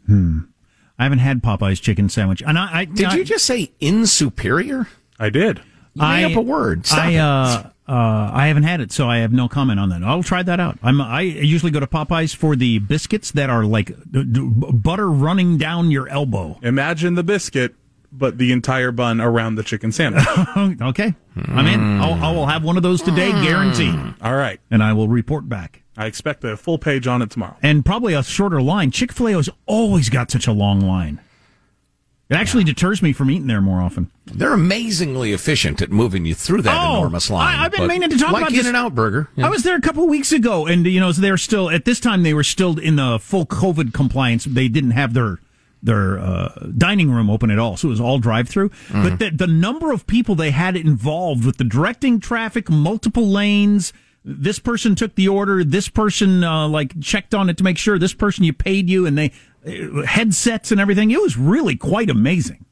Hmm. 0.07 0.41
I 0.99 1.05
haven't 1.05 1.19
had 1.19 1.43
Popeyes 1.43 1.81
chicken 1.81 2.09
sandwich, 2.09 2.43
and 2.47 2.59
I, 2.59 2.81
I 2.81 2.85
did. 2.87 3.07
I, 3.07 3.17
you 3.17 3.25
just 3.25 3.45
say 3.45 3.73
insuperior? 3.81 4.89
I 5.19 5.31
did. 5.31 5.59
You 5.95 6.03
made 6.03 6.25
I, 6.25 6.33
up 6.33 6.37
a 6.37 6.41
word. 6.41 6.87
Stop 6.87 6.99
I 6.99 7.17
uh, 7.17 7.71
uh, 7.89 8.31
I 8.33 8.47
haven't 8.49 8.65
had 8.65 8.81
it, 8.81 8.93
so 8.93 9.09
I 9.09 9.19
have 9.19 9.33
no 9.33 9.49
comment 9.49 9.79
on 9.79 9.91
that. 9.91 10.03
I'll 10.03 10.23
try 10.23 10.43
that 10.43 10.59
out. 10.59 10.79
I'm 10.83 11.01
I 11.01 11.21
usually 11.21 11.73
go 11.73 11.81
to 11.81 11.87
Popeyes 11.87 12.35
for 12.35 12.57
the 12.57 12.79
biscuits 12.79 13.33
that 13.33 13.51
are 13.51 13.65
like 13.65 13.93
butter 14.05 15.11
running 15.11 15.59
down 15.59 15.91
your 15.91 16.09
elbow. 16.09 16.59
Imagine 16.63 17.15
the 17.15 17.23
biscuit 17.23 17.75
but 18.13 18.39
the 18.39 18.53
entire 18.53 18.93
bun 18.93 19.21
around 19.21 19.57
the 19.57 19.63
chicken 19.63 19.93
sandwich. 19.93 20.25
okay. 20.81 21.15
I'm 21.37 21.67
in. 21.67 22.01
I'll, 22.01 22.15
I 22.15 22.33
will 22.33 22.47
have 22.47 22.65
one 22.65 22.77
of 22.77 22.83
those 22.83 23.03
today, 23.03 23.31
guaranteed. 23.31 23.95
All 24.23 24.35
right. 24.35 24.61
And 24.71 24.83
I 24.83 24.93
will 24.95 25.09
report 25.09 25.49
back. 25.49 25.83
I 25.97 26.07
expect 26.07 26.45
a 26.45 26.57
full 26.57 26.79
page 26.79 27.07
on 27.07 27.23
it 27.23 27.31
tomorrow. 27.31 27.57
And 27.63 27.85
probably 27.85 28.15
a 28.15 28.23
shorter 28.23 28.61
line. 28.61 28.91
Chick 28.91 29.13
fil 29.13 29.29
A 29.29 29.33
has 29.33 29.49
always 29.67 30.09
got 30.11 30.31
such 30.31 30.47
a 30.47 30.53
long 30.53 30.81
line. 30.81 31.21
It 32.29 32.35
actually 32.35 32.65
yeah. 32.65 32.73
deters 32.73 33.03
me 33.03 33.13
from 33.13 33.31
eating 33.31 33.47
there 33.47 33.61
more 33.61 33.81
often. 33.81 34.11
They're 34.27 34.53
amazingly 34.53 35.33
efficient 35.33 35.81
at 35.81 35.93
moving 35.93 36.25
you 36.25 36.35
through 36.35 36.63
that 36.63 36.77
oh, 36.77 36.97
enormous 36.97 37.31
line. 37.31 37.57
I, 37.57 37.63
have 37.63 37.73
been 37.73 37.87
meaning 37.87 38.11
to 38.11 38.19
talk 38.19 38.33
like 38.33 38.49
about 38.49 38.59
In 38.59 38.67
and 38.67 38.77
Out 38.77 38.97
Burger. 38.97 39.29
Yeah. 39.37 39.47
I 39.47 39.49
was 39.49 39.63
there 39.63 39.77
a 39.77 39.81
couple 39.81 40.03
of 40.03 40.11
weeks 40.11 40.33
ago, 40.33 40.67
and 40.67 40.85
you 40.87 40.99
know 40.99 41.13
they're 41.13 41.37
still 41.37 41.71
at 41.71 41.85
this 41.85 42.01
time 42.01 42.25
they 42.25 42.35
were 42.35 42.43
still 42.43 42.81
in 42.81 42.97
the 42.97 43.21
full 43.21 43.47
COVID 43.47 43.95
compliance. 43.95 44.45
They 44.45 44.67
didn't 44.67 44.91
have 44.91 45.15
their 45.15 45.39
their 45.85 46.19
uh, 46.19 46.67
dining 46.77 47.13
room 47.13 47.31
open 47.31 47.49
at 47.51 47.61
all, 47.61 47.77
so 47.77 47.87
it 47.87 47.91
was 47.91 48.01
all 48.01 48.19
drive 48.19 48.49
through. 48.49 48.71
Mm-hmm. 48.71 49.03
But 49.05 49.19
the, 49.21 49.31
the 49.31 49.47
number 49.47 49.93
of 49.93 50.09
people 50.09 50.35
they 50.35 50.51
had 50.51 50.77
involved 50.77 51.47
with 51.47 51.59
the 51.59 51.65
directing 51.65 52.19
traffic, 52.19 52.69
multiple 52.69 53.29
lanes. 53.29 53.93
This 54.29 54.59
person 54.59 54.97
took 54.97 55.15
the 55.15 55.29
order. 55.29 55.63
This 55.63 55.89
person 55.89 56.43
uh, 56.43 56.67
like 56.67 57.01
checked 57.01 57.33
on 57.33 57.49
it 57.49 57.57
to 57.59 57.65
make 57.65 57.79
sure. 57.79 57.97
This 57.97 58.13
person 58.13 58.43
you 58.43 58.53
paid 58.53 58.91
you, 58.91 59.07
and 59.07 59.17
they 59.17 59.33
uh, 59.65 60.03
headsets 60.03 60.73
and 60.73 60.81
everything. 60.81 61.13
It 61.13 61.21
was 61.21 61.37
really 61.37 61.77
quite 61.77 62.11
amazing. 62.11 62.65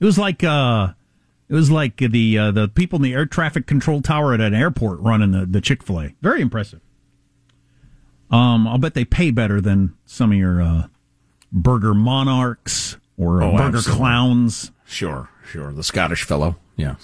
It 0.00 0.04
was 0.04 0.18
like 0.18 0.44
uh, 0.44 0.92
it 1.48 1.54
was 1.54 1.70
like 1.70 1.96
the 1.96 2.38
uh, 2.38 2.50
the 2.50 2.68
people 2.68 2.98
in 2.98 3.02
the 3.02 3.14
air 3.14 3.24
traffic 3.24 3.66
control 3.66 4.02
tower 4.02 4.34
at 4.34 4.42
an 4.42 4.54
airport 4.54 5.00
running 5.00 5.30
the, 5.30 5.46
the 5.46 5.62
Chick 5.62 5.82
Fil 5.82 6.00
A. 6.00 6.14
Very 6.20 6.42
impressive. 6.42 6.80
Um, 8.30 8.68
I'll 8.68 8.76
bet 8.76 8.92
they 8.92 9.06
pay 9.06 9.30
better 9.30 9.62
than 9.62 9.96
some 10.04 10.32
of 10.32 10.36
your 10.36 10.60
uh, 10.60 10.88
burger 11.50 11.94
monarchs 11.94 12.98
or 13.16 13.42
oh, 13.42 13.52
burger 13.52 13.78
absolutely. 13.78 13.98
clowns. 13.98 14.72
Sure, 14.84 15.30
sure. 15.50 15.72
The 15.72 15.82
Scottish 15.82 16.24
fellow. 16.24 16.56
Yeah. 16.76 16.96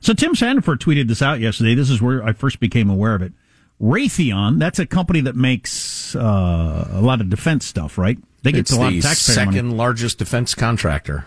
So 0.00 0.14
Tim 0.14 0.34
Sandefur 0.34 0.76
tweeted 0.76 1.08
this 1.08 1.22
out 1.22 1.40
yesterday. 1.40 1.74
This 1.74 1.90
is 1.90 2.00
where 2.00 2.22
I 2.24 2.32
first 2.32 2.60
became 2.60 2.88
aware 2.90 3.14
of 3.14 3.22
it. 3.22 3.32
Raytheon, 3.80 4.58
that's 4.58 4.78
a 4.78 4.86
company 4.86 5.20
that 5.20 5.36
makes 5.36 6.14
uh, 6.16 6.88
a 6.92 7.00
lot 7.00 7.20
of 7.20 7.30
defense 7.30 7.64
stuff, 7.66 7.96
right? 7.98 8.18
They 8.42 8.52
get 8.52 8.60
it's 8.60 8.72
a 8.72 8.78
lot 8.78 8.90
the 8.90 8.98
of 8.98 9.04
taxpayer 9.04 9.34
second 9.34 9.66
money. 9.68 9.78
largest 9.78 10.18
defense 10.18 10.54
contractor. 10.54 11.26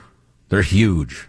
They're 0.49 0.61
huge. 0.61 1.27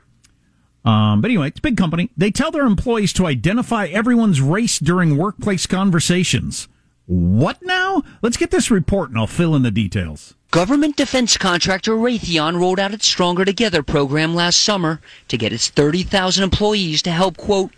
Um, 0.85 1.21
but 1.21 1.31
anyway, 1.31 1.49
it's 1.49 1.59
a 1.61 1.63
big 1.63 1.77
company. 1.77 2.11
They 2.17 2.33
tell 2.33 2.51
their 2.51 2.67
employees 2.67 3.13
to 3.15 3.27
identify 3.27 3.87
everyone's 3.87 4.41
race 4.41 4.79
during 4.81 5.17
workplace 5.17 5.67
conversations. 5.67 6.67
What 7.07 7.63
now? 7.63 8.03
Let's 8.21 8.37
get 8.37 8.51
this 8.51 8.71
report 8.71 9.11
and 9.11 9.19
I'll 9.19 9.27
fill 9.29 9.55
in 9.55 9.63
the 9.63 9.71
details. 9.71 10.35
Government 10.53 10.97
defense 10.97 11.39
contractor 11.39 11.93
Raytheon 11.93 12.61
rolled 12.61 12.79
out 12.79 12.93
its 12.93 13.07
Stronger 13.07 13.43
Together 13.43 13.83
program 13.83 14.35
last 14.35 14.61
summer 14.61 15.01
to 15.29 15.39
get 15.39 15.51
its 15.51 15.71
30,000 15.71 16.45
employees 16.45 17.01
to 17.03 17.11
help, 17.11 17.39
quote, 17.39 17.71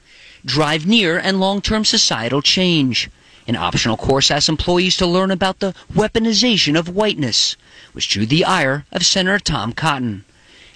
drive 0.45 0.85
near 0.85 1.16
and 1.16 1.38
long-term 1.38 1.85
societal 1.85 2.43
change. 2.43 3.09
An 3.47 3.54
optional 3.54 3.97
course 3.97 4.28
asks 4.28 4.49
employees 4.49 4.97
to 4.97 5.07
learn 5.07 5.31
about 5.31 5.61
the 5.61 5.73
weaponization 5.95 6.76
of 6.76 6.88
whiteness, 6.88 7.57
which 7.93 8.09
drew 8.09 8.26
the 8.26 8.45
ire 8.45 8.85
of 8.90 9.07
Senator 9.07 9.38
Tom 9.38 9.73
Cotton. 9.73 10.25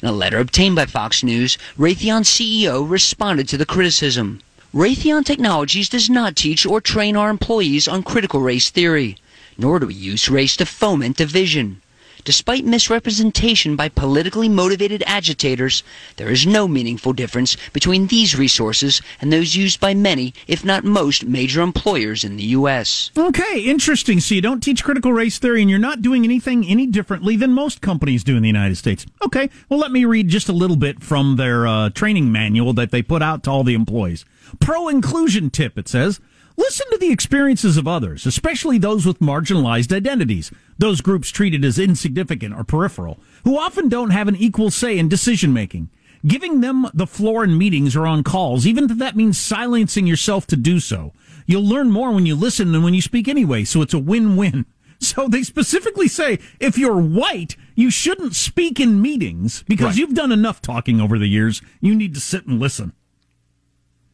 In 0.01 0.09
a 0.09 0.13
letter 0.13 0.39
obtained 0.39 0.77
by 0.77 0.87
Fox 0.87 1.25
News, 1.25 1.59
Raytheon 1.77 2.23
CEO 2.23 2.89
responded 2.89 3.49
to 3.49 3.57
the 3.57 3.67
criticism. 3.67 4.39
Raytheon 4.73 5.25
Technologies 5.25 5.89
does 5.89 6.09
not 6.09 6.37
teach 6.37 6.65
or 6.65 6.81
train 6.81 7.17
our 7.17 7.29
employees 7.29 7.89
on 7.89 8.05
critical 8.05 8.41
race 8.41 8.71
theory, 8.71 9.17
nor 9.59 9.81
do 9.81 9.89
we 9.89 9.95
use 9.95 10.29
race 10.29 10.57
to 10.59 10.65
foment 10.65 11.17
division. 11.17 11.83
Despite 12.25 12.65
misrepresentation 12.65 13.77
by 13.77 13.89
politically 13.89 14.49
motivated 14.49 15.03
agitators, 15.07 15.83
there 16.17 16.31
is 16.31 16.47
no 16.47 16.69
meaningful 16.69 17.13
difference 17.13 17.57
between 17.73 18.07
these 18.07 18.37
resources 18.37 19.01
and 19.21 19.33
those 19.33 19.57
used 19.57 19.81
by 19.81 19.95
many, 19.95 20.35
if 20.47 20.65
not 20.65 20.85
most, 20.85 21.27
major 21.27 21.61
employers 21.61 22.25
in 22.25 22.37
the 22.37 22.45
U.S. 22.45 23.11
Okay, 23.17 23.61
interesting. 23.61 24.21
So 24.21 24.35
you 24.35 24.41
don't 24.41 24.63
teach 24.63 24.85
critical 24.85 25.13
race 25.13 25.39
theory 25.39 25.61
and 25.61 25.71
you're 25.71 25.79
not 25.79 26.03
doing 26.03 26.25
anything 26.25 26.67
any 26.67 26.87
differently 26.87 27.37
than 27.37 27.53
most 27.53 27.81
companies 27.81 28.25
do 28.25 28.37
in 28.37 28.43
the 28.43 28.49
United 28.49 28.77
States. 28.77 29.07
Okay, 29.25 29.51
well, 29.69 29.79
let 29.79 29.93
me 29.93 30.05
read 30.05 30.29
just 30.29 30.49
a 30.49 30.53
little 30.53 30.77
bit 30.77 31.03
from 31.03 31.37
their 31.37 31.67
uh, 31.67 31.91
training 31.91 32.33
manual 32.33 32.73
that 32.75 32.91
they 32.91 33.03
put 33.03 33.23
out 33.23 33.43
to 33.45 33.51
all 33.51 33.65
the 33.65 33.75
employees. 33.75 34.25
Pro 34.61 34.89
inclusion 34.89 35.51
tip, 35.51 35.79
it 35.79 35.89
says. 35.89 36.21
Listen 36.59 36.91
to 36.91 36.99
the 36.99 37.13
experiences 37.13 37.77
of 37.77 37.87
others, 37.87 38.27
especially 38.27 38.79
those 38.79 39.07
with 39.07 39.21
marginalized 39.21 39.95
identities, 39.97 40.51
those 40.77 41.01
groups 41.01 41.31
treated 41.31 41.65
as 41.65 41.79
insignificant 41.79 42.53
or 42.53 42.65
peripheral, 42.65 43.21
who 43.45 43.57
often 43.57 43.89
don't 43.89 44.11
have 44.11 44.27
an 44.27 44.35
equal 44.35 44.69
say 44.69 44.99
in 44.99 45.09
decision 45.09 45.53
making. 45.53 45.89
Giving 46.27 46.61
them 46.61 46.89
the 46.93 47.07
floor 47.07 47.45
in 47.45 47.57
meetings 47.57 47.95
or 47.95 48.09
on 48.09 48.25
calls, 48.25 48.67
even 48.67 48.91
if 48.91 48.99
that 48.99 49.15
means 49.15 49.39
silencing 49.39 50.09
yourself 50.09 50.49
to 50.49 50.57
do 50.57 50.81
so. 50.81 51.13
You'll 51.47 51.65
learn 51.65 51.93
more 51.93 52.11
when 52.11 52.27
you 52.27 52.35
listen 52.35 52.73
than 52.73 52.83
when 52.83 52.93
you 52.93 53.03
speak 53.03 53.29
anyway, 53.29 53.63
so 53.63 53.81
it's 53.81 53.95
a 53.95 53.99
win-win. 53.99 54.67
So 55.01 55.29
they 55.29 55.45
specifically 55.45 56.09
say 56.09 56.41
if 56.59 56.77
you're 56.77 57.01
white, 57.01 57.55
you 57.77 57.89
shouldn't 57.89 58.35
speak 58.35 58.81
in 58.81 59.01
meetings 59.01 59.63
because 59.69 59.91
right. 59.91 59.97
you've 59.97 60.17
done 60.17 60.33
enough 60.33 60.61
talking 60.61 61.01
over 61.01 61.21
the 61.21 61.29
years. 61.29 61.63
You 61.81 61.95
need 61.95 62.15
to 62.15 62.21
sit 62.21 62.49
and 62.49 62.59
listen. 62.59 62.95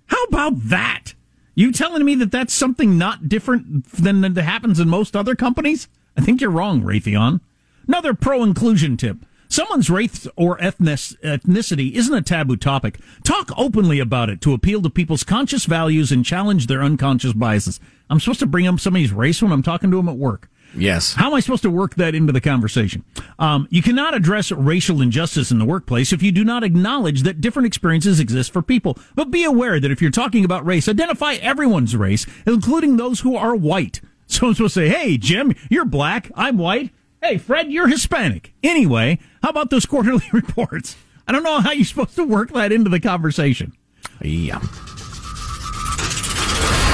How 0.09 0.23
about 0.25 0.69
that? 0.69 1.15
You 1.55 1.71
telling 1.73 2.05
me 2.05 2.15
that 2.17 2.33
that's 2.33 2.53
something 2.53 2.99
not 2.99 3.29
different 3.29 3.85
than 3.87 4.21
that 4.23 4.43
happens 4.43 4.81
in 4.81 4.89
most 4.89 5.15
other 5.15 5.35
companies? 5.35 5.89
I 6.17 6.21
think 6.21 6.41
you're 6.41 6.51
wrong, 6.51 6.83
Raytheon. 6.83 7.41
Another 7.87 8.15
pro 8.15 8.43
inclusion 8.43 8.97
tip. 8.97 9.19
Someone's 9.49 9.91
race 9.91 10.27
or 10.35 10.59
ethnicity 10.59 11.93
isn't 11.93 12.15
a 12.15 12.23
taboo 12.23 12.57
topic. 12.57 12.99
Talk 13.23 13.51
openly 13.57 14.01
about 14.01 14.31
it 14.31 14.41
to 14.41 14.53
appeal 14.53 14.83
to 14.83 14.91
people's 14.91 15.23
conscious 15.23 15.67
values 15.67 16.11
and 16.11 16.25
challenge 16.25 16.67
their 16.67 16.83
unconscious 16.83 17.35
biases. 17.35 17.79
I'm 18.11 18.19
supposed 18.19 18.41
to 18.41 18.47
bring 18.47 18.67
up 18.67 18.81
somebody's 18.81 19.13
race 19.13 19.41
when 19.41 19.53
I'm 19.53 19.63
talking 19.63 19.93
to 19.93 19.97
them 19.97 20.09
at 20.09 20.17
work. 20.17 20.49
Yes. 20.77 21.15
How 21.15 21.29
am 21.29 21.35
I 21.35 21.41
supposed 21.41 21.63
to 21.63 21.71
work 21.71 21.95
that 21.97 22.15
into 22.15 22.33
the 22.33 22.41
conversation? 22.41 23.05
Um, 23.39 23.69
you 23.71 23.83
cannot 23.83 24.15
address 24.15 24.51
racial 24.51 25.01
injustice 25.01 25.51
in 25.51 25.59
the 25.59 25.65
workplace 25.65 26.13
if 26.13 26.23
you 26.23 26.33
do 26.33 26.45
not 26.45 26.65
acknowledge 26.65 27.23
that 27.23 27.41
different 27.41 27.67
experiences 27.67 28.21
exist 28.21 28.53
for 28.53 28.63
people. 28.63 28.99
But 29.15 29.31
be 29.31 29.45
aware 29.45 29.79
that 29.81 29.91
if 29.91 30.03
you're 30.03 30.11
talking 30.11 30.45
about 30.45 30.67
race, 30.67 30.89
identify 30.89 31.35
everyone's 31.35 31.95
race, 31.97 32.27
including 32.47 32.97
those 32.97 33.21
who 33.21 33.37
are 33.37 33.55
white. 33.55 34.01
So 34.27 34.47
I'm 34.47 34.55
supposed 34.55 34.73
to 34.75 34.81
say, 34.81 34.89
hey, 34.89 35.19
Jim, 35.19 35.55
you're 35.69 35.85
black. 35.85 36.31
I'm 36.35 36.57
white. 36.57 36.91
Hey, 37.23 37.37
Fred, 37.37 37.71
you're 37.71 37.89
Hispanic. 37.89 38.55
Anyway, 38.63 39.19
how 39.43 39.51
about 39.51 39.69
those 39.69 39.85
quarterly 39.85 40.25
reports? 40.33 40.97
I 41.29 41.33
don't 41.33 41.43
know 41.43 41.61
how 41.61 41.73
you're 41.73 41.85
supposed 41.85 42.17
to 42.17 42.25
work 42.25 42.51
that 42.53 42.73
into 42.73 42.89
the 42.89 43.01
conversation. 43.01 43.75
Yeah. 44.23 44.61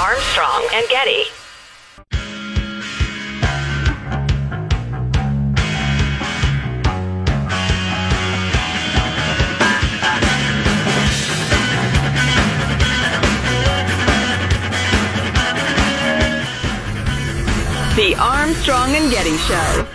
Armstrong 0.00 0.68
and 0.72 0.88
Getty. 0.88 1.22
Armstrong 18.80 19.02
and 19.02 19.12
Getty 19.12 19.36
Show. 19.36 19.86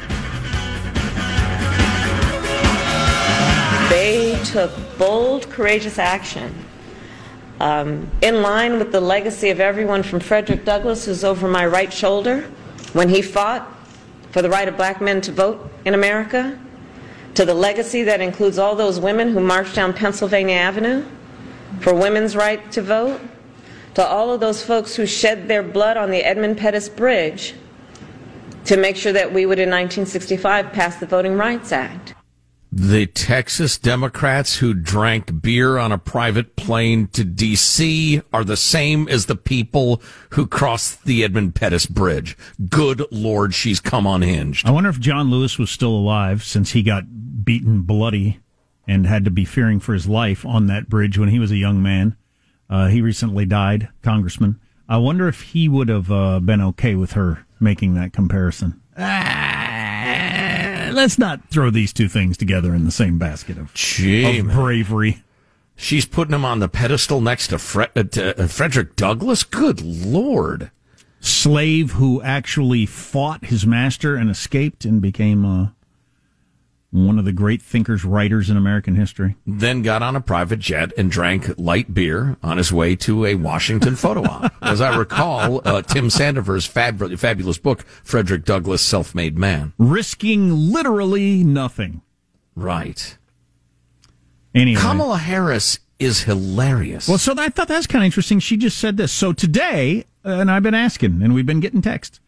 They 3.90 4.40
took 4.44 4.72
bold, 5.00 5.50
courageous 5.50 5.98
action 5.98 6.54
um, 7.60 8.08
in 8.22 8.44
line 8.44 8.78
with 8.78 8.92
the 8.92 9.02
legacy 9.02 9.50
of 9.50 9.60
everyone 9.60 10.04
from 10.04 10.20
Frederick 10.20 10.66
Douglass, 10.66 11.06
who's 11.06 11.24
over 11.24 11.48
my 11.48 11.66
right 11.66 11.92
shoulder, 11.92 12.42
when 12.94 13.10
he 13.10 13.24
fought 13.24 13.68
for 14.30 14.44
the 14.44 14.50
right 14.52 14.68
of 14.68 14.78
black 14.78 15.02
men 15.02 15.20
to 15.22 15.32
vote 15.32 15.68
in 15.86 15.96
America, 15.96 16.60
to 17.34 17.44
the 17.44 17.56
legacy 17.56 18.04
that 18.04 18.22
includes 18.22 18.60
all 18.60 18.76
those 18.76 19.00
women 19.00 19.32
who 19.32 19.40
marched 19.40 19.74
down 19.74 19.94
Pennsylvania 19.94 20.58
Avenue 20.58 21.04
for 21.80 21.96
women's 21.96 22.36
right 22.36 22.72
to 22.72 22.84
vote, 22.84 23.20
to 23.96 24.06
all 24.06 24.32
of 24.32 24.40
those 24.42 24.64
folks 24.64 24.96
who 24.96 25.08
shed 25.08 25.48
their 25.48 25.64
blood 25.64 25.98
on 25.98 26.12
the 26.12 26.24
Edmund 26.24 26.60
Pettus 26.60 26.88
Bridge 26.88 27.56
to 28.66 28.78
make 28.78 28.96
sure 28.96 29.14
that 29.14 29.34
we 29.34 29.46
would 29.46 29.60
in 29.60 29.70
1965 29.70 30.72
pass 30.72 30.98
the 30.98 31.06
Voting 31.06 31.38
Rights 31.38 31.72
Act. 31.72 32.16
The 32.72 33.06
Texas 33.06 33.78
Democrats 33.78 34.58
who 34.58 34.74
drank 34.74 35.42
beer 35.42 35.78
on 35.78 35.94
a 35.94 35.98
private 35.98 36.58
plane 36.58 37.08
to 37.14 37.24
D.C. 37.24 38.22
are 38.34 38.44
the 38.44 38.58
same 38.58 39.08
as 39.08 39.28
the 39.28 39.38
people 39.38 40.02
who 40.32 40.46
crossed 40.46 41.06
the 41.06 41.24
Edmund 41.24 41.56
Pettus 41.56 41.86
Bridge. 41.86 42.36
Good 42.70 43.06
Lord, 43.12 43.54
she's 43.54 43.80
come 43.80 44.06
unhinged. 44.06 44.68
I 44.68 44.72
wonder 44.72 44.90
if 44.90 45.00
John 45.00 45.32
Lewis 45.32 45.58
was 45.58 45.70
still 45.70 45.94
alive 45.96 46.44
since 46.44 46.72
he 46.72 46.84
got 46.84 47.46
beaten 47.46 47.84
bloody 47.84 48.42
and 48.86 49.08
had 49.08 49.24
to 49.24 49.32
be 49.32 49.46
fearing 49.46 49.80
for 49.80 49.94
his 49.94 50.08
life 50.08 50.46
on 50.46 50.68
that 50.68 50.90
bridge 50.90 51.18
when 51.18 51.30
he 51.30 51.40
was 51.40 51.52
a 51.52 51.58
young 51.58 51.82
man. 51.82 52.18
Uh, 52.70 52.88
he 52.88 53.02
recently 53.02 53.46
died, 53.46 53.88
Congressman. 54.02 54.60
I 54.90 54.98
wonder 54.98 55.30
if 55.30 55.42
he 55.42 55.70
would 55.70 55.88
have 55.88 56.12
uh, 56.12 56.40
been 56.42 56.62
okay 56.62 56.96
with 56.96 57.14
her 57.14 57.45
making 57.60 57.96
that 57.96 58.14
comparison. 58.14 58.82
Ah, 58.98 60.90
let's 60.94 61.18
not 61.18 61.50
throw 61.50 61.70
these 61.70 61.92
two 61.94 62.08
things 62.08 62.38
together 62.38 62.74
in 62.74 62.86
the 62.86 62.92
same 62.92 63.18
basket 63.18 63.58
of, 63.58 63.72
of 64.40 64.48
bravery. 64.52 65.24
She's 65.76 66.06
putting 66.06 66.34
him 66.34 66.46
on 66.46 66.60
the 66.60 66.70
pedestal 66.70 67.20
next 67.20 67.50
to, 67.50 67.60
Fre- 67.60 67.84
uh, 67.96 68.04
to 68.04 68.44
uh, 68.44 68.48
Frederick 68.48 68.96
Douglass. 68.96 69.44
Good 69.44 69.82
lord! 69.82 70.72
Slave 71.20 71.94
who 71.94 72.22
actually 72.22 72.86
fought 72.86 73.46
his 73.46 73.66
master 73.66 74.16
and 74.16 74.30
escaped 74.30 74.86
and 74.86 75.02
became 75.02 75.44
a 75.44 75.75
one 76.96 77.20
of 77.20 77.26
the 77.26 77.34
great 77.34 77.62
thinkers, 77.62 78.06
writers 78.06 78.50
in 78.50 78.56
American 78.56 78.96
history. 78.96 79.36
Then 79.46 79.82
got 79.82 80.02
on 80.02 80.16
a 80.16 80.22
private 80.22 80.60
jet 80.60 80.94
and 80.98 81.12
drank 81.12 81.58
light 81.58 81.94
beer 81.94 82.38
on 82.42 82.58
his 82.58 82.72
way 82.72 82.96
to 82.98 83.26
a 83.26 83.36
Washington 83.36 83.98
photo 83.98 84.24
op. 84.24 84.54
As 84.62 84.80
I 84.80 84.96
recall, 84.96 85.62
uh, 85.66 85.82
Tim 85.82 86.10
Sandefur's 86.10 86.66
fab- 86.66 87.18
fabulous 87.20 87.58
book, 87.58 87.82
Frederick 88.04 88.46
Douglass, 88.46 88.82
Self-Made 88.82 89.38
Man. 89.38 89.74
Risking 89.78 90.52
literally 90.52 91.44
nothing. 91.44 92.02
Right. 92.56 93.18
Anyway. 94.54 94.80
Kamala 94.80 95.18
Harris 95.18 95.80
is 96.00 96.24
hilarious. 96.24 97.10
Well, 97.10 97.18
so 97.18 97.34
I 97.38 97.50
thought 97.50 97.68
that's 97.68 97.88
kind 97.88 98.04
of 98.04 98.06
interesting. 98.06 98.40
She 98.40 98.56
just 98.56 98.78
said 98.78 98.96
this. 98.96 99.12
So 99.12 99.34
today, 99.34 100.06
uh, 100.24 100.30
and 100.30 100.50
I've 100.50 100.64
been 100.64 100.74
asking, 100.74 101.22
and 101.22 101.34
we've 101.34 101.46
been 101.46 101.60
getting 101.60 101.82
texts. 101.82 102.22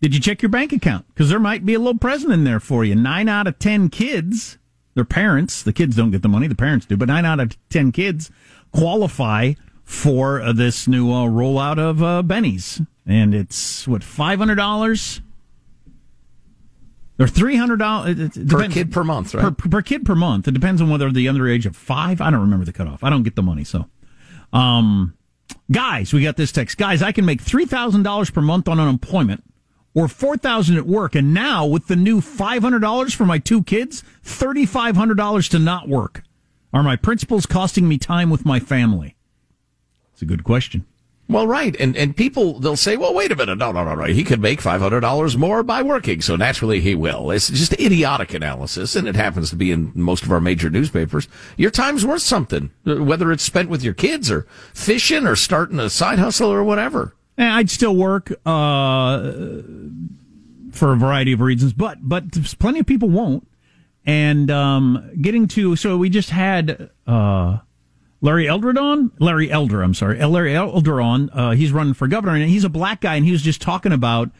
Did 0.00 0.14
you 0.14 0.20
check 0.20 0.42
your 0.42 0.50
bank 0.50 0.72
account? 0.72 1.06
Because 1.08 1.30
there 1.30 1.40
might 1.40 1.64
be 1.64 1.74
a 1.74 1.78
little 1.78 1.98
present 1.98 2.32
in 2.32 2.44
there 2.44 2.60
for 2.60 2.84
you. 2.84 2.94
Nine 2.94 3.28
out 3.28 3.46
of 3.46 3.58
ten 3.58 3.88
kids, 3.88 4.58
their 4.94 5.04
parents, 5.04 5.62
the 5.62 5.72
kids 5.72 5.96
don't 5.96 6.10
get 6.10 6.22
the 6.22 6.28
money, 6.28 6.46
the 6.46 6.54
parents 6.54 6.86
do, 6.86 6.96
but 6.96 7.08
nine 7.08 7.24
out 7.24 7.40
of 7.40 7.56
ten 7.70 7.92
kids 7.92 8.30
qualify 8.72 9.54
for 9.84 10.42
uh, 10.42 10.52
this 10.52 10.86
new 10.86 11.10
uh, 11.12 11.26
rollout 11.26 11.78
of 11.78 12.02
uh, 12.02 12.22
Bennies. 12.24 12.86
And 13.06 13.34
it's, 13.34 13.86
what, 13.86 14.02
$500? 14.02 15.20
Or 17.18 17.26
three 17.26 17.56
hundred 17.56 17.78
dollars 17.78 18.36
per 18.46 18.68
kid 18.68 18.92
per 18.92 19.02
month, 19.02 19.34
right? 19.34 19.56
Per, 19.56 19.68
per, 19.70 19.80
kid 19.80 20.04
per 20.04 20.14
month. 20.14 20.46
It 20.48 20.50
depends 20.50 20.82
on 20.82 20.90
whether 20.90 21.06
they're 21.06 21.14
the 21.14 21.28
under 21.28 21.48
age 21.48 21.64
of 21.64 21.74
five. 21.74 22.20
I 22.20 22.30
don't 22.30 22.42
remember 22.42 22.66
the 22.66 22.74
cutoff. 22.74 23.02
I 23.02 23.08
don't 23.08 23.22
get 23.22 23.36
the 23.36 23.42
money, 23.42 23.64
so. 23.64 23.86
Um, 24.52 25.16
Guys, 25.70 26.12
we 26.12 26.22
got 26.22 26.36
this 26.36 26.52
text. 26.52 26.78
Guys, 26.78 27.02
I 27.02 27.12
can 27.12 27.24
make 27.24 27.42
$3,000 27.42 28.32
per 28.32 28.40
month 28.40 28.68
on 28.68 28.78
unemployment 28.78 29.42
or 29.96 30.06
4000 30.06 30.76
at 30.76 30.86
work. 30.86 31.16
And 31.16 31.34
now 31.34 31.66
with 31.66 31.88
the 31.88 31.96
new 31.96 32.20
$500 32.20 33.14
for 33.16 33.24
my 33.24 33.38
two 33.38 33.64
kids, 33.64 34.04
$3,500 34.24 35.48
to 35.50 35.58
not 35.58 35.88
work. 35.88 36.22
Are 36.72 36.82
my 36.82 36.96
principals 36.96 37.46
costing 37.46 37.88
me 37.88 37.96
time 37.96 38.28
with 38.28 38.44
my 38.44 38.60
family? 38.60 39.16
It's 40.12 40.20
a 40.20 40.26
good 40.26 40.44
question. 40.44 40.84
Well, 41.28 41.46
right. 41.46 41.74
And, 41.80 41.96
and 41.96 42.16
people, 42.16 42.60
they'll 42.60 42.76
say, 42.76 42.96
well, 42.96 43.14
wait 43.14 43.32
a 43.32 43.36
minute. 43.36 43.56
No, 43.56 43.72
no, 43.72 43.84
no, 43.84 43.94
no. 43.94 44.04
He 44.04 44.22
could 44.22 44.40
make 44.40 44.60
$500 44.60 45.36
more 45.36 45.62
by 45.62 45.82
working. 45.82 46.20
So 46.20 46.36
naturally 46.36 46.80
he 46.80 46.94
will. 46.94 47.30
It's 47.30 47.48
just 47.48 47.72
idiotic 47.72 48.34
analysis. 48.34 48.94
And 48.94 49.08
it 49.08 49.16
happens 49.16 49.50
to 49.50 49.56
be 49.56 49.72
in 49.72 49.92
most 49.94 50.24
of 50.24 50.30
our 50.30 50.40
major 50.40 50.68
newspapers. 50.70 51.26
Your 51.56 51.70
time's 51.70 52.06
worth 52.06 52.22
something, 52.22 52.70
whether 52.84 53.32
it's 53.32 53.42
spent 53.42 53.70
with 53.70 53.82
your 53.82 53.94
kids 53.94 54.30
or 54.30 54.46
fishing 54.74 55.26
or 55.26 55.36
starting 55.36 55.80
a 55.80 55.88
side 55.88 56.18
hustle 56.18 56.52
or 56.52 56.62
whatever. 56.62 57.14
And 57.38 57.48
I'd 57.48 57.70
still 57.70 57.94
work, 57.94 58.32
uh, 58.46 59.32
for 60.72 60.92
a 60.92 60.96
variety 60.96 61.32
of 61.32 61.40
reasons, 61.40 61.72
but, 61.72 61.98
but 62.02 62.32
plenty 62.58 62.80
of 62.80 62.86
people 62.86 63.08
won't. 63.08 63.46
And, 64.04 64.50
um, 64.50 65.10
getting 65.20 65.48
to, 65.48 65.76
so 65.76 65.96
we 65.96 66.10
just 66.10 66.30
had, 66.30 66.90
uh, 67.06 67.58
Larry 68.22 68.48
Elder 68.48 68.78
on? 68.78 69.12
Larry 69.18 69.50
Elder, 69.50 69.82
I'm 69.82 69.94
sorry. 69.94 70.24
Larry 70.24 70.56
Elder 70.56 71.00
on. 71.00 71.30
Uh, 71.30 71.50
he's 71.52 71.72
running 71.72 71.94
for 71.94 72.08
governor, 72.08 72.34
and 72.34 72.48
he's 72.48 72.64
a 72.64 72.68
black 72.70 73.02
guy, 73.02 73.16
and 73.16 73.26
he 73.26 73.32
was 73.32 73.42
just 73.42 73.60
talking 73.60 73.92
about 73.92 74.30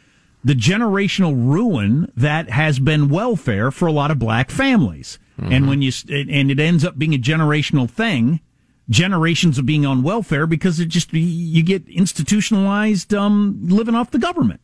the 0.43 0.55
generational 0.55 1.35
ruin 1.37 2.11
that 2.17 2.49
has 2.51 2.79
been 2.79 3.09
welfare 3.09 3.71
for 3.71 3.87
a 3.87 3.93
lot 3.93 4.11
of 4.11 4.19
black 4.19 4.51
families. 4.51 5.19
Mm-hmm. 5.41 5.53
And 5.53 5.69
when 5.69 5.83
you, 5.83 5.93
and 6.09 6.51
it 6.51 6.59
ends 6.59 6.85
up 6.85 6.99
being 6.99 7.15
a 7.15 7.19
generational 7.19 7.91
thing, 7.91 8.41
generations 8.89 9.59
of 9.59 9.67
being 9.67 9.85
on 9.85 10.03
welfare 10.03 10.47
because 10.47 10.81
it 10.81 10.87
just, 10.87 11.13
you 11.13 11.63
get 11.63 11.89
institutionalized, 11.89 13.13
um, 13.15 13.59
living 13.63 13.95
off 13.95 14.11
the 14.11 14.19
government. 14.19 14.61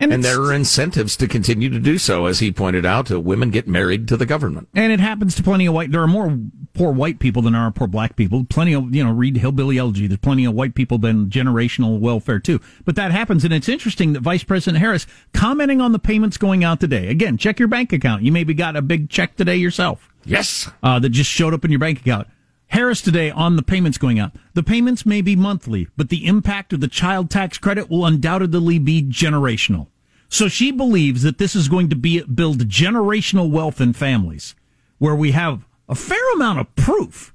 And, 0.00 0.12
and 0.12 0.24
there 0.24 0.40
are 0.40 0.52
incentives 0.52 1.16
to 1.18 1.28
continue 1.28 1.70
to 1.70 1.78
do 1.78 1.98
so. 1.98 2.26
As 2.26 2.40
he 2.40 2.50
pointed 2.50 2.84
out, 2.84 3.10
uh, 3.10 3.20
women 3.20 3.50
get 3.50 3.68
married 3.68 4.08
to 4.08 4.16
the 4.16 4.26
government. 4.26 4.68
And 4.74 4.92
it 4.92 4.98
happens 4.98 5.36
to 5.36 5.42
plenty 5.42 5.66
of 5.66 5.74
white. 5.74 5.92
There 5.92 6.02
are 6.02 6.08
more 6.08 6.36
poor 6.74 6.92
white 6.92 7.20
people 7.20 7.42
than 7.42 7.52
there 7.52 7.62
are 7.62 7.70
poor 7.70 7.86
black 7.86 8.16
people. 8.16 8.44
Plenty 8.44 8.74
of, 8.74 8.92
you 8.92 9.04
know, 9.04 9.12
read 9.12 9.36
Hillbilly 9.36 9.78
Elegy. 9.78 10.08
There's 10.08 10.18
plenty 10.18 10.44
of 10.44 10.54
white 10.54 10.74
people 10.74 10.98
been 10.98 11.30
generational 11.30 12.00
welfare 12.00 12.40
too. 12.40 12.60
But 12.84 12.96
that 12.96 13.12
happens. 13.12 13.44
And 13.44 13.54
it's 13.54 13.68
interesting 13.68 14.14
that 14.14 14.20
Vice 14.20 14.42
President 14.42 14.80
Harris 14.80 15.06
commenting 15.32 15.80
on 15.80 15.92
the 15.92 16.00
payments 16.00 16.38
going 16.38 16.64
out 16.64 16.80
today. 16.80 17.08
Again, 17.08 17.38
check 17.38 17.60
your 17.60 17.68
bank 17.68 17.92
account. 17.92 18.24
You 18.24 18.32
maybe 18.32 18.52
got 18.52 18.74
a 18.74 18.82
big 18.82 19.08
check 19.08 19.36
today 19.36 19.56
yourself. 19.56 20.10
Yes. 20.24 20.68
Uh, 20.82 20.98
that 20.98 21.10
just 21.10 21.30
showed 21.30 21.54
up 21.54 21.64
in 21.64 21.70
your 21.70 21.80
bank 21.80 22.00
account. 22.00 22.26
Harris 22.68 23.00
today 23.00 23.30
on 23.30 23.56
the 23.56 23.62
payments 23.62 23.98
going 23.98 24.18
out. 24.18 24.32
The 24.54 24.62
payments 24.62 25.06
may 25.06 25.20
be 25.20 25.36
monthly, 25.36 25.88
but 25.96 26.08
the 26.08 26.26
impact 26.26 26.72
of 26.72 26.80
the 26.80 26.88
child 26.88 27.30
tax 27.30 27.58
credit 27.58 27.88
will 27.88 28.04
undoubtedly 28.06 28.78
be 28.78 29.02
generational. 29.02 29.88
So 30.28 30.48
she 30.48 30.72
believes 30.72 31.22
that 31.22 31.38
this 31.38 31.54
is 31.54 31.68
going 31.68 31.88
to 31.90 31.96
be 31.96 32.22
build 32.22 32.68
generational 32.68 33.50
wealth 33.50 33.80
in 33.80 33.92
families 33.92 34.54
where 34.98 35.14
we 35.14 35.32
have 35.32 35.66
a 35.88 35.94
fair 35.94 36.32
amount 36.34 36.58
of 36.58 36.74
proof, 36.74 37.34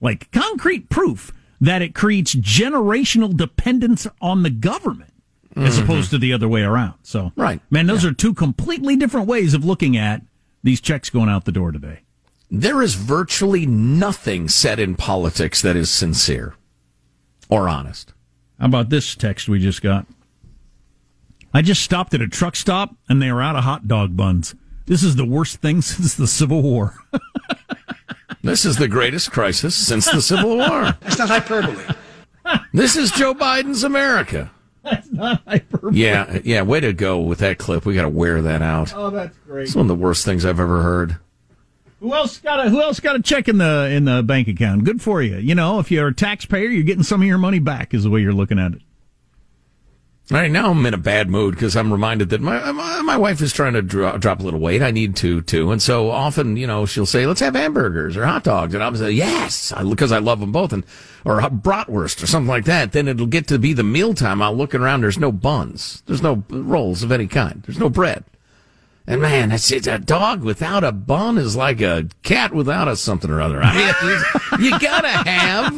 like 0.00 0.30
concrete 0.32 0.88
proof 0.88 1.32
that 1.60 1.82
it 1.82 1.94
creates 1.94 2.34
generational 2.34 3.36
dependence 3.36 4.06
on 4.20 4.42
the 4.42 4.50
government 4.50 5.12
mm-hmm. 5.54 5.66
as 5.66 5.78
opposed 5.78 6.10
to 6.10 6.18
the 6.18 6.32
other 6.32 6.48
way 6.48 6.62
around. 6.62 6.94
So, 7.02 7.32
right. 7.36 7.60
man, 7.70 7.86
those 7.86 8.04
yeah. 8.04 8.10
are 8.10 8.14
two 8.14 8.34
completely 8.34 8.96
different 8.96 9.28
ways 9.28 9.54
of 9.54 9.64
looking 9.64 9.96
at 9.96 10.22
these 10.62 10.80
checks 10.80 11.10
going 11.10 11.28
out 11.28 11.44
the 11.44 11.52
door 11.52 11.72
today. 11.72 12.00
There 12.50 12.82
is 12.82 12.94
virtually 12.94 13.64
nothing 13.64 14.48
said 14.48 14.80
in 14.80 14.96
politics 14.96 15.62
that 15.62 15.76
is 15.76 15.88
sincere 15.88 16.54
or 17.48 17.68
honest. 17.68 18.12
How 18.58 18.66
about 18.66 18.90
this 18.90 19.14
text 19.14 19.48
we 19.48 19.60
just 19.60 19.82
got? 19.82 20.06
I 21.54 21.62
just 21.62 21.82
stopped 21.82 22.12
at 22.14 22.20
a 22.20 22.28
truck 22.28 22.56
stop 22.56 22.94
and 23.08 23.22
they 23.22 23.30
were 23.30 23.42
out 23.42 23.56
of 23.56 23.64
hot 23.64 23.86
dog 23.86 24.16
buns. 24.16 24.54
This 24.86 25.04
is 25.04 25.14
the 25.14 25.24
worst 25.24 25.60
thing 25.60 25.80
since 25.82 26.14
the 26.14 26.26
Civil 26.26 26.62
War. 26.62 26.96
this 28.42 28.64
is 28.64 28.76
the 28.76 28.88
greatest 28.88 29.30
crisis 29.30 29.74
since 29.74 30.10
the 30.10 30.20
Civil 30.20 30.56
War. 30.56 30.96
That's 31.00 31.18
not 31.18 31.28
hyperbole. 31.28 31.84
This 32.72 32.96
is 32.96 33.12
Joe 33.12 33.32
Biden's 33.32 33.84
America. 33.84 34.50
That's 34.82 35.10
not 35.12 35.42
hyperbole. 35.46 35.96
Yeah, 35.96 36.40
yeah, 36.42 36.62
way 36.62 36.80
to 36.80 36.92
go 36.92 37.20
with 37.20 37.38
that 37.40 37.58
clip. 37.58 37.86
We 37.86 37.94
got 37.94 38.02
to 38.02 38.08
wear 38.08 38.42
that 38.42 38.62
out. 38.62 38.92
Oh, 38.94 39.10
that's 39.10 39.36
great. 39.46 39.64
It's 39.64 39.76
one 39.76 39.84
of 39.84 39.88
the 39.88 39.94
worst 39.94 40.24
things 40.24 40.44
I've 40.44 40.58
ever 40.58 40.82
heard. 40.82 41.18
Who 42.00 42.14
else 42.14 42.38
got 42.38 42.66
a 42.66 42.70
Who 42.70 42.80
else 42.80 42.98
got 42.98 43.16
a 43.16 43.22
check 43.22 43.46
in 43.46 43.58
the 43.58 43.90
in 43.90 44.06
the 44.06 44.22
bank 44.22 44.48
account? 44.48 44.84
Good 44.84 45.02
for 45.02 45.22
you. 45.22 45.36
You 45.36 45.54
know, 45.54 45.78
if 45.78 45.90
you're 45.90 46.08
a 46.08 46.14
taxpayer, 46.14 46.68
you're 46.68 46.82
getting 46.82 47.02
some 47.02 47.20
of 47.20 47.28
your 47.28 47.38
money 47.38 47.58
back. 47.58 47.92
Is 47.92 48.04
the 48.04 48.10
way 48.10 48.20
you're 48.20 48.32
looking 48.32 48.58
at 48.58 48.72
it. 48.72 48.80
All 50.32 50.38
right 50.38 50.50
now, 50.50 50.70
I'm 50.70 50.86
in 50.86 50.94
a 50.94 50.98
bad 50.98 51.28
mood 51.28 51.54
because 51.54 51.74
I'm 51.76 51.90
reminded 51.90 52.30
that 52.30 52.40
my, 52.40 52.70
my, 52.70 53.02
my 53.02 53.16
wife 53.16 53.40
is 53.40 53.52
trying 53.52 53.72
to 53.72 53.82
dro- 53.82 54.16
drop 54.16 54.38
a 54.38 54.44
little 54.44 54.60
weight. 54.60 54.80
I 54.80 54.92
need 54.92 55.16
to 55.16 55.42
too, 55.42 55.72
and 55.72 55.82
so 55.82 56.08
often, 56.08 56.56
you 56.56 56.68
know, 56.68 56.86
she'll 56.86 57.04
say, 57.04 57.26
"Let's 57.26 57.40
have 57.40 57.56
hamburgers 57.56 58.16
or 58.16 58.24
hot 58.24 58.44
dogs," 58.44 58.72
and 58.72 58.82
I'll 58.82 58.94
say, 58.94 59.10
"Yes," 59.10 59.72
because 59.88 60.12
I, 60.12 60.16
I 60.16 60.20
love 60.20 60.38
them 60.38 60.52
both, 60.52 60.72
and 60.72 60.86
or 61.24 61.40
bratwurst 61.40 62.22
or 62.22 62.26
something 62.26 62.48
like 62.48 62.64
that. 62.66 62.92
Then 62.92 63.08
it'll 63.08 63.26
get 63.26 63.48
to 63.48 63.58
be 63.58 63.72
the 63.72 63.82
mealtime. 63.82 64.40
I'll 64.40 64.56
look 64.56 64.72
around. 64.72 65.00
There's 65.00 65.18
no 65.18 65.32
buns. 65.32 66.04
There's 66.06 66.22
no 66.22 66.44
rolls 66.48 67.02
of 67.02 67.10
any 67.10 67.26
kind. 67.26 67.64
There's 67.66 67.80
no 67.80 67.90
bread. 67.90 68.24
And 69.10 69.20
man, 69.20 69.48
that's 69.48 69.72
it's 69.72 69.88
a 69.88 69.98
dog 69.98 70.44
without 70.44 70.84
a 70.84 70.92
bun 70.92 71.36
is 71.36 71.56
like 71.56 71.80
a 71.80 72.06
cat 72.22 72.54
without 72.54 72.86
a 72.86 72.94
something 72.94 73.28
or 73.28 73.40
other. 73.40 73.60
I 73.60 73.74
mean, 74.56 74.64
you 74.64 74.78
gotta 74.78 75.08
have 75.08 75.74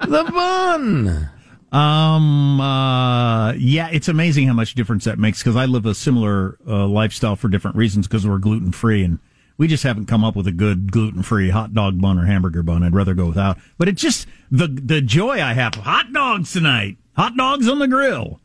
the 0.00 0.24
bun. 0.32 1.28
Um, 1.70 2.60
uh, 2.62 3.52
yeah, 3.52 3.90
it's 3.92 4.08
amazing 4.08 4.46
how 4.46 4.54
much 4.54 4.74
difference 4.74 5.04
that 5.04 5.18
makes 5.18 5.42
because 5.42 5.56
I 5.56 5.66
live 5.66 5.84
a 5.84 5.94
similar 5.94 6.56
uh, 6.66 6.86
lifestyle 6.86 7.36
for 7.36 7.48
different 7.48 7.76
reasons 7.76 8.08
because 8.08 8.26
we're 8.26 8.38
gluten 8.38 8.72
free 8.72 9.04
and 9.04 9.18
we 9.58 9.68
just 9.68 9.82
haven't 9.82 10.06
come 10.06 10.24
up 10.24 10.34
with 10.34 10.46
a 10.46 10.52
good 10.52 10.90
gluten 10.90 11.22
free 11.22 11.50
hot 11.50 11.74
dog 11.74 12.00
bun 12.00 12.18
or 12.18 12.24
hamburger 12.24 12.62
bun. 12.62 12.82
I'd 12.82 12.94
rather 12.94 13.12
go 13.12 13.26
without. 13.26 13.58
But 13.76 13.88
it's 13.88 14.00
just 14.00 14.26
the 14.50 14.68
the 14.68 15.02
joy 15.02 15.42
I 15.42 15.52
have. 15.52 15.74
Hot 15.74 16.10
dogs 16.14 16.54
tonight. 16.54 16.96
Hot 17.14 17.36
dogs 17.36 17.68
on 17.68 17.78
the 17.78 17.88
grill. 17.88 18.40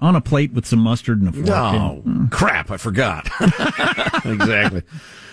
On 0.00 0.16
a 0.16 0.20
plate 0.20 0.52
with 0.52 0.66
some 0.66 0.78
mustard 0.78 1.20
and 1.20 1.28
a 1.28 1.32
fork. 1.32 1.48
Oh, 1.48 2.02
mm. 2.06 2.30
crap. 2.30 2.70
I 2.70 2.78
forgot. 2.78 3.28
exactly. 4.24 4.82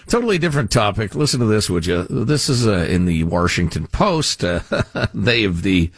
Totally 0.07 0.37
different 0.37 0.71
topic. 0.71 1.15
Listen 1.15 1.39
to 1.39 1.45
this, 1.45 1.69
would 1.69 1.85
you? 1.85 2.03
This 2.03 2.49
is 2.49 2.67
uh, 2.67 2.85
in 2.89 3.05
the 3.05 3.23
Washington 3.25 3.87
Post. 3.87 4.43
Uh, 4.43 4.59
they 5.13 5.43
have 5.43 5.61
the 5.61 5.91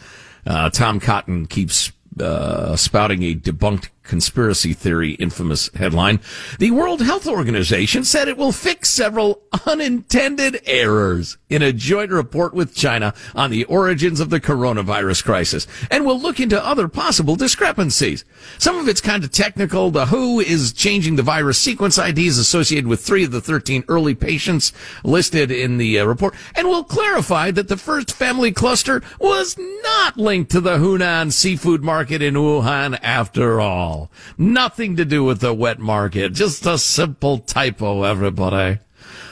uh, 0.46 0.70
Tom 0.70 1.00
Cotton 1.00 1.46
keeps 1.46 1.92
uh, 2.20 2.76
spouting 2.76 3.22
a 3.22 3.34
debunked 3.34 3.88
conspiracy 4.10 4.72
theory 4.72 5.12
infamous 5.12 5.70
headline. 5.74 6.18
The 6.58 6.72
World 6.72 7.00
Health 7.00 7.28
Organization 7.28 8.02
said 8.02 8.26
it 8.26 8.36
will 8.36 8.50
fix 8.50 8.88
several 8.88 9.42
unintended 9.66 10.60
errors 10.66 11.38
in 11.48 11.62
a 11.62 11.72
joint 11.72 12.10
report 12.10 12.52
with 12.52 12.74
China 12.74 13.14
on 13.36 13.52
the 13.52 13.64
origins 13.66 14.18
of 14.18 14.28
the 14.30 14.40
coronavirus 14.40 15.24
crisis 15.24 15.68
and 15.92 16.04
will 16.04 16.18
look 16.18 16.40
into 16.40 16.62
other 16.62 16.88
possible 16.88 17.36
discrepancies. 17.36 18.24
Some 18.58 18.78
of 18.78 18.88
it's 18.88 19.00
kind 19.00 19.22
of 19.22 19.30
technical. 19.30 19.92
The 19.92 20.06
WHO 20.06 20.40
is 20.40 20.72
changing 20.72 21.14
the 21.14 21.22
virus 21.22 21.58
sequence 21.58 21.96
IDs 21.96 22.36
associated 22.36 22.88
with 22.88 23.00
three 23.00 23.22
of 23.22 23.30
the 23.30 23.40
13 23.40 23.84
early 23.86 24.16
patients 24.16 24.72
listed 25.04 25.52
in 25.52 25.78
the 25.78 26.00
uh, 26.00 26.04
report 26.04 26.34
and 26.56 26.66
will 26.66 26.82
clarify 26.82 27.52
that 27.52 27.68
the 27.68 27.76
first 27.76 28.12
family 28.12 28.50
cluster 28.50 29.02
was 29.20 29.56
not 29.56 30.16
linked 30.16 30.50
to 30.50 30.60
the 30.60 30.78
Hunan 30.78 31.32
seafood 31.32 31.84
market 31.84 32.22
in 32.22 32.34
Wuhan 32.34 32.98
after 33.02 33.60
all. 33.60 33.99
Nothing 34.38 34.96
to 34.96 35.04
do 35.04 35.24
with 35.24 35.40
the 35.40 35.52
wet 35.52 35.80
market. 35.80 36.32
Just 36.32 36.64
a 36.64 36.78
simple 36.78 37.38
typo, 37.38 38.04
everybody. 38.04 38.78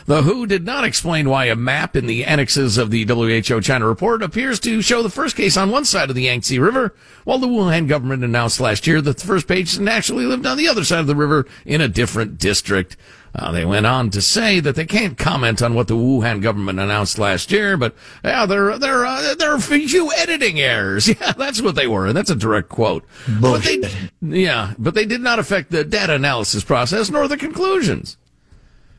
The 0.07 0.23
WHO 0.23 0.47
did 0.47 0.65
not 0.65 0.85
explain 0.85 1.29
why 1.29 1.45
a 1.45 1.55
map 1.55 1.95
in 1.95 2.07
the 2.07 2.25
annexes 2.25 2.79
of 2.79 2.91
the 2.91 3.05
WHO 3.05 3.61
China 3.61 3.87
report 3.87 4.23
appears 4.23 4.59
to 4.61 4.81
show 4.81 5.03
the 5.03 5.11
first 5.11 5.37
case 5.37 5.55
on 5.55 5.71
one 5.71 5.85
side 5.85 6.09
of 6.09 6.17
the 6.17 6.23
Yangtze 6.23 6.59
River, 6.59 6.95
while 7.25 7.39
the 7.39 7.47
Wuhan 7.47 7.87
government 7.89 8.25
announced 8.25 8.59
last 8.59 8.87
year 8.87 9.03
that 9.03 9.19
the 9.19 9.27
first 9.27 9.47
patient 9.47 9.87
actually 9.87 10.25
lived 10.25 10.47
on 10.47 10.57
the 10.57 10.67
other 10.67 10.83
side 10.83 11.01
of 11.01 11.07
the 11.07 11.15
river 11.15 11.47
in 11.67 11.83
a 11.83 11.89
different 11.89 12.39
district. 12.39 12.97
Uh, 13.35 13.53
they 13.53 13.65
went 13.65 13.87
on 13.87 14.11
to 14.11 14.23
say 14.23 14.59
that 14.61 14.75
they 14.75 14.87
can't 14.87 15.19
comment 15.19 15.63
on 15.63 15.75
what 15.75 15.87
the 15.87 15.95
Wuhan 15.95 16.41
government 16.41 16.81
announced 16.81 17.19
last 17.19 17.53
year, 17.53 17.77
but 17.77 17.95
yeah, 18.25 18.47
there 18.47 18.79
there 18.79 19.05
uh, 19.05 19.35
there 19.35 19.53
are 19.53 19.57
a 19.57 19.61
few 19.61 20.13
editing 20.13 20.61
errors. 20.61 21.09
Yeah, 21.19 21.33
that's 21.33 21.61
what 21.61 21.75
they 21.75 21.87
were, 21.87 22.07
and 22.07 22.17
that's 22.17 22.31
a 22.31 22.37
direct 22.37 22.69
quote. 22.69 23.05
Bullshit. 23.41 23.83
But 23.83 23.95
they, 24.23 24.41
yeah, 24.43 24.75
but 24.79 24.95
they 24.95 25.05
did 25.05 25.21
not 25.21 25.39
affect 25.39 25.71
the 25.71 25.83
data 25.85 26.15
analysis 26.15 26.63
process 26.63 27.11
nor 27.11 27.27
the 27.27 27.37
conclusions. 27.37 28.17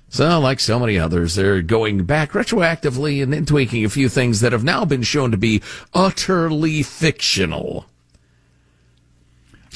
So, 0.10 0.40
like 0.40 0.60
so 0.60 0.80
many 0.80 0.98
others, 0.98 1.36
they're 1.36 1.62
going 1.62 2.04
back 2.04 2.32
retroactively 2.32 3.22
and 3.22 3.32
then 3.32 3.46
tweaking 3.46 3.86
a 3.86 3.90
few 3.90 4.10
things 4.10 4.42
that 4.42 4.52
have 4.52 4.64
now 4.64 4.84
been 4.84 5.04
shown 5.04 5.30
to 5.32 5.38
be 5.38 5.62
utterly 5.94 6.82
fictional. 6.82 7.86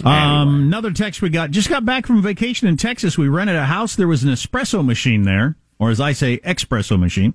Um, 0.04 0.64
another 0.64 0.92
text 0.92 1.22
we 1.22 1.30
got 1.30 1.52
just 1.52 1.70
got 1.70 1.86
back 1.86 2.08
from 2.08 2.22
vacation 2.22 2.68
in 2.68 2.78
Texas. 2.78 3.18
We 3.18 3.28
rented 3.28 3.56
a 3.56 3.66
house. 3.66 3.96
There 3.96 4.08
was 4.08 4.24
an 4.24 4.30
espresso 4.30 4.84
machine 4.84 5.24
there, 5.24 5.56
or 5.80 5.92
as 5.92 6.00
I 6.00 6.14
say, 6.14 6.40
espresso 6.40 7.00
machine. 7.00 7.34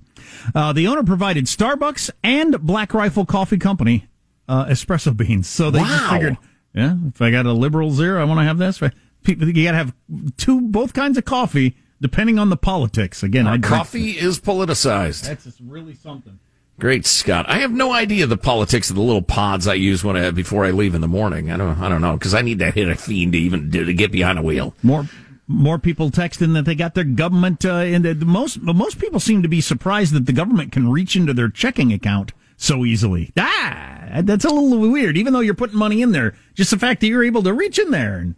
Uh, 0.53 0.73
the 0.73 0.87
owner 0.87 1.03
provided 1.03 1.45
Starbucks 1.45 2.09
and 2.23 2.59
Black 2.61 2.93
Rifle 2.93 3.25
Coffee 3.25 3.57
Company 3.57 4.07
uh, 4.47 4.65
espresso 4.65 5.15
beans. 5.15 5.47
So 5.47 5.71
they 5.71 5.79
just 5.79 6.09
figured, 6.09 6.37
yeah, 6.73 6.95
if 7.07 7.21
I 7.21 7.31
got 7.31 7.45
a 7.45 7.53
liberal 7.53 7.91
zero, 7.91 8.21
I 8.21 8.25
want 8.25 8.39
to 8.39 8.43
have 8.43 8.57
this. 8.57 8.81
People, 9.23 9.47
you 9.47 9.63
got 9.63 9.71
to 9.71 9.77
have 9.77 9.93
two, 10.37 10.61
both 10.61 10.93
kinds 10.93 11.17
of 11.17 11.25
coffee, 11.25 11.77
depending 12.01 12.39
on 12.39 12.49
the 12.49 12.57
politics. 12.57 13.23
Again, 13.23 13.61
Coffee 13.61 14.11
is 14.17 14.39
politicized. 14.39 15.23
That's 15.27 15.43
just 15.43 15.59
really 15.61 15.93
something. 15.93 16.39
Great 16.79 17.05
Scott! 17.05 17.45
I 17.49 17.59
have 17.59 17.71
no 17.71 17.91
idea 17.91 18.25
the 18.25 18.37
politics 18.37 18.89
of 18.89 18.95
the 18.95 19.01
little 19.01 19.21
pods 19.21 19.67
I 19.67 19.73
use 19.73 20.01
when 20.03 20.15
I, 20.15 20.31
before 20.31 20.65
I 20.65 20.71
leave 20.71 20.95
in 20.95 21.01
the 21.01 21.07
morning. 21.07 21.51
I 21.51 21.57
don't. 21.57 21.77
I 21.77 21.89
don't 21.89 22.01
know 22.01 22.13
because 22.13 22.33
I 22.33 22.41
need 22.41 22.59
to 22.59 22.71
hit 22.71 22.87
a 22.87 22.95
fiend 22.95 23.33
to 23.33 23.39
even 23.39 23.69
to 23.71 23.93
get 23.93 24.11
behind 24.11 24.39
a 24.39 24.41
wheel. 24.41 24.73
More 24.81 25.05
more 25.45 25.77
people 25.77 26.09
texting 26.09 26.53
that 26.53 26.63
they 26.63 26.75
got 26.75 26.95
their 26.95 27.03
government 27.03 27.65
uh, 27.65 27.79
in 27.79 28.03
the, 28.03 28.13
the 28.13 28.25
most 28.25 28.61
most 28.61 28.97
people 28.97 29.19
seem 29.19 29.41
to 29.41 29.49
be 29.49 29.59
surprised 29.59 30.13
that 30.13 30.25
the 30.25 30.31
government 30.31 30.71
can 30.71 30.89
reach 30.89 31.17
into 31.17 31.33
their 31.33 31.49
checking 31.49 31.91
account 31.91 32.31
so 32.55 32.85
easily. 32.85 33.33
Ah, 33.37 34.21
that's 34.21 34.45
a 34.45 34.49
little 34.49 34.79
weird. 34.89 35.17
Even 35.17 35.33
though 35.33 35.39
you're 35.41 35.53
putting 35.53 35.77
money 35.77 36.01
in 36.01 36.13
there, 36.13 36.35
just 36.53 36.71
the 36.71 36.79
fact 36.79 37.01
that 37.01 37.07
you're 37.07 37.23
able 37.23 37.43
to 37.43 37.53
reach 37.53 37.77
in 37.77 37.91
there 37.91 38.17
and 38.17 38.35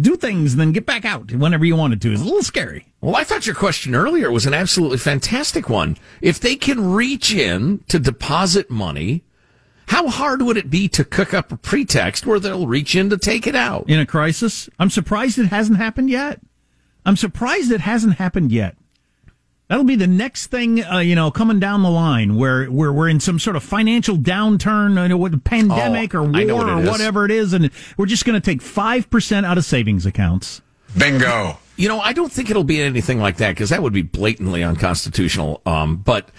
do 0.00 0.16
things 0.16 0.52
and 0.52 0.60
then 0.60 0.72
get 0.72 0.86
back 0.86 1.04
out 1.04 1.32
whenever 1.32 1.64
you 1.64 1.76
wanted 1.76 2.00
to 2.02 2.12
is 2.12 2.20
a 2.20 2.24
little 2.24 2.42
scary. 2.42 2.86
Well, 3.00 3.16
I 3.16 3.24
thought 3.24 3.46
your 3.46 3.54
question 3.54 3.94
earlier 3.94 4.30
was 4.30 4.46
an 4.46 4.54
absolutely 4.54 4.98
fantastic 4.98 5.68
one. 5.68 5.96
If 6.20 6.40
they 6.40 6.56
can 6.56 6.92
reach 6.92 7.32
in 7.32 7.80
to 7.88 7.98
deposit 7.98 8.70
money, 8.70 9.24
how 9.88 10.08
hard 10.08 10.42
would 10.42 10.56
it 10.56 10.70
be 10.70 10.88
to 10.88 11.04
cook 11.04 11.32
up 11.32 11.52
a 11.52 11.56
pretext 11.56 12.26
where 12.26 12.40
they'll 12.40 12.66
reach 12.66 12.94
in 12.94 13.10
to 13.10 13.16
take 13.16 13.46
it 13.46 13.54
out? 13.54 13.88
in 13.88 14.00
a 14.00 14.06
crisis. 14.06 14.68
I'm 14.78 14.90
surprised 14.90 15.38
it 15.38 15.46
hasn't 15.46 15.78
happened 15.78 16.10
yet. 16.10 16.40
I'm 17.04 17.16
surprised 17.16 17.70
it 17.70 17.80
hasn't 17.80 18.14
happened 18.14 18.50
yet. 18.50 18.76
That'll 19.68 19.84
be 19.84 19.96
the 19.96 20.06
next 20.06 20.46
thing, 20.46 20.84
uh, 20.84 20.98
you 20.98 21.16
know, 21.16 21.32
coming 21.32 21.58
down 21.58 21.82
the 21.82 21.90
line 21.90 22.36
where, 22.36 22.66
where 22.66 22.92
we're 22.92 23.08
in 23.08 23.18
some 23.18 23.40
sort 23.40 23.56
of 23.56 23.64
financial 23.64 24.16
downturn, 24.16 25.00
you 25.02 25.08
know, 25.08 25.16
with 25.16 25.34
a 25.34 25.38
pandemic 25.38 26.14
Oh, 26.14 26.18
or 26.18 26.22
war 26.22 26.54
what 26.54 26.68
or 26.68 26.80
is. 26.82 26.88
whatever 26.88 27.24
it 27.24 27.32
is, 27.32 27.52
and 27.52 27.70
we're 27.96 28.06
just 28.06 28.24
going 28.24 28.40
to 28.40 28.44
take 28.44 28.60
5% 28.60 29.44
out 29.44 29.58
of 29.58 29.64
savings 29.64 30.06
accounts. 30.06 30.62
Bingo. 30.96 31.58
You 31.76 31.88
know, 31.88 32.00
I 32.00 32.12
don't 32.12 32.32
think 32.32 32.50
it'll 32.50 32.64
be 32.64 32.80
anything 32.80 33.20
like 33.20 33.36
that 33.36 33.50
because 33.50 33.70
that 33.70 33.82
would 33.82 33.92
be 33.92 34.02
blatantly 34.02 34.62
unconstitutional. 34.62 35.60
Um, 35.66 35.96
but 35.96 36.30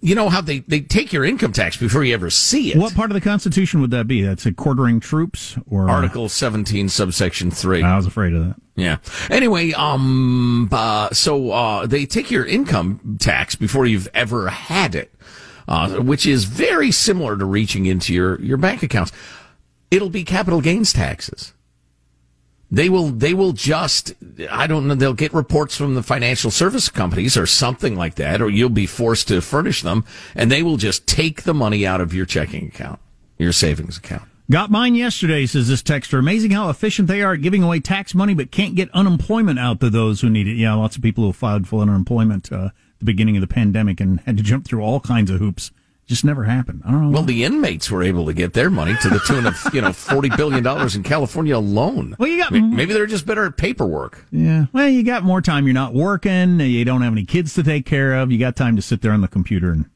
you 0.00 0.14
know 0.14 0.28
how 0.28 0.40
they, 0.40 0.60
they 0.60 0.80
take 0.80 1.12
your 1.12 1.24
income 1.24 1.52
tax 1.52 1.76
before 1.76 2.04
you 2.04 2.12
ever 2.12 2.28
see 2.28 2.72
it. 2.72 2.78
What 2.78 2.94
part 2.94 3.10
of 3.10 3.14
the 3.14 3.20
Constitution 3.20 3.80
would 3.80 3.92
that 3.92 4.06
be? 4.06 4.22
That's 4.22 4.44
a 4.46 4.52
quartering 4.52 5.00
troops 5.00 5.56
or 5.68 5.88
Article 5.88 6.28
17, 6.28 6.88
subsection 6.88 7.50
3. 7.50 7.82
I 7.82 7.96
was 7.96 8.06
afraid 8.06 8.34
of 8.34 8.46
that. 8.46 8.56
Yeah. 8.76 8.98
Anyway, 9.30 9.72
um, 9.72 10.68
uh, 10.72 11.10
so, 11.10 11.50
uh, 11.50 11.86
they 11.86 12.06
take 12.06 12.30
your 12.30 12.44
income 12.46 13.16
tax 13.20 13.54
before 13.54 13.86
you've 13.86 14.08
ever 14.12 14.48
had 14.48 14.94
it, 14.94 15.14
uh, 15.68 15.96
which 15.96 16.26
is 16.26 16.44
very 16.44 16.90
similar 16.90 17.36
to 17.36 17.44
reaching 17.44 17.86
into 17.86 18.12
your, 18.12 18.40
your 18.40 18.56
bank 18.56 18.82
accounts. 18.82 19.12
It'll 19.90 20.10
be 20.10 20.24
capital 20.24 20.60
gains 20.60 20.92
taxes. 20.92 21.52
They 22.72 22.88
will, 22.88 23.08
they 23.08 23.34
will 23.34 23.52
just, 23.52 24.14
I 24.48 24.68
don't 24.68 24.86
know, 24.86 24.94
they'll 24.94 25.12
get 25.12 25.34
reports 25.34 25.76
from 25.76 25.96
the 25.96 26.04
financial 26.04 26.52
service 26.52 26.88
companies 26.88 27.36
or 27.36 27.46
something 27.46 27.96
like 27.96 28.14
that, 28.14 28.40
or 28.40 28.48
you'll 28.48 28.68
be 28.68 28.86
forced 28.86 29.28
to 29.28 29.40
furnish 29.40 29.82
them, 29.82 30.04
and 30.36 30.52
they 30.52 30.62
will 30.62 30.76
just 30.76 31.06
take 31.06 31.42
the 31.42 31.54
money 31.54 31.84
out 31.84 32.00
of 32.00 32.14
your 32.14 32.26
checking 32.26 32.68
account, 32.68 33.00
your 33.38 33.52
savings 33.52 33.98
account. 33.98 34.22
Got 34.50 34.70
mine 34.70 34.96
yesterday, 34.96 35.46
says 35.46 35.68
this 35.68 35.82
texter. 35.82 36.18
Amazing 36.18 36.50
how 36.50 36.70
efficient 36.70 37.06
they 37.06 37.22
are 37.22 37.34
at 37.34 37.42
giving 37.42 37.62
away 37.62 37.78
tax 37.78 38.14
money, 38.16 38.34
but 38.34 38.50
can't 38.50 38.74
get 38.74 38.90
unemployment 38.92 39.60
out 39.60 39.80
to 39.80 39.90
those 39.90 40.20
who 40.20 40.28
need 40.28 40.48
it. 40.48 40.56
Yeah, 40.56 40.74
lots 40.74 40.96
of 40.96 41.02
people 41.02 41.24
who 41.24 41.32
filed 41.32 41.68
for 41.68 41.82
unemployment 41.82 42.50
uh, 42.52 42.66
at 42.66 42.72
the 42.98 43.04
beginning 43.04 43.36
of 43.36 43.42
the 43.42 43.46
pandemic 43.46 44.00
and 44.00 44.20
had 44.20 44.36
to 44.36 44.42
jump 44.42 44.64
through 44.64 44.82
all 44.82 44.98
kinds 44.98 45.30
of 45.30 45.38
hoops. 45.38 45.70
Just 46.10 46.24
never 46.24 46.42
happened. 46.42 46.82
I 46.84 46.90
don't 46.90 47.04
know. 47.04 47.10
Well, 47.10 47.22
the 47.22 47.44
inmates 47.44 47.88
were 47.88 48.02
able 48.02 48.26
to 48.26 48.32
get 48.32 48.52
their 48.52 48.68
money 48.68 48.96
to 49.00 49.08
the 49.08 49.20
tune 49.20 49.46
of, 49.46 49.54
you 49.72 49.80
know, 49.80 49.90
$40 49.90 50.36
billion 50.36 50.66
in 50.96 51.02
California 51.04 51.56
alone. 51.56 52.16
Well, 52.18 52.28
you 52.28 52.38
got- 52.42 52.50
May- 52.50 52.60
Maybe 52.62 52.92
they're 52.92 53.06
just 53.06 53.26
better 53.26 53.44
at 53.46 53.56
paperwork. 53.56 54.24
yeah. 54.32 54.66
Well, 54.72 54.88
you 54.88 55.04
got 55.04 55.22
more 55.22 55.40
time. 55.40 55.66
You're 55.66 55.74
not 55.74 55.94
working. 55.94 56.58
You 56.58 56.84
don't 56.84 57.02
have 57.02 57.12
any 57.12 57.24
kids 57.24 57.54
to 57.54 57.62
take 57.62 57.86
care 57.86 58.14
of. 58.18 58.32
You 58.32 58.38
got 58.38 58.56
time 58.56 58.74
to 58.74 58.82
sit 58.82 59.02
there 59.02 59.12
on 59.12 59.20
the 59.20 59.28
computer 59.28 59.70
and 59.70 59.88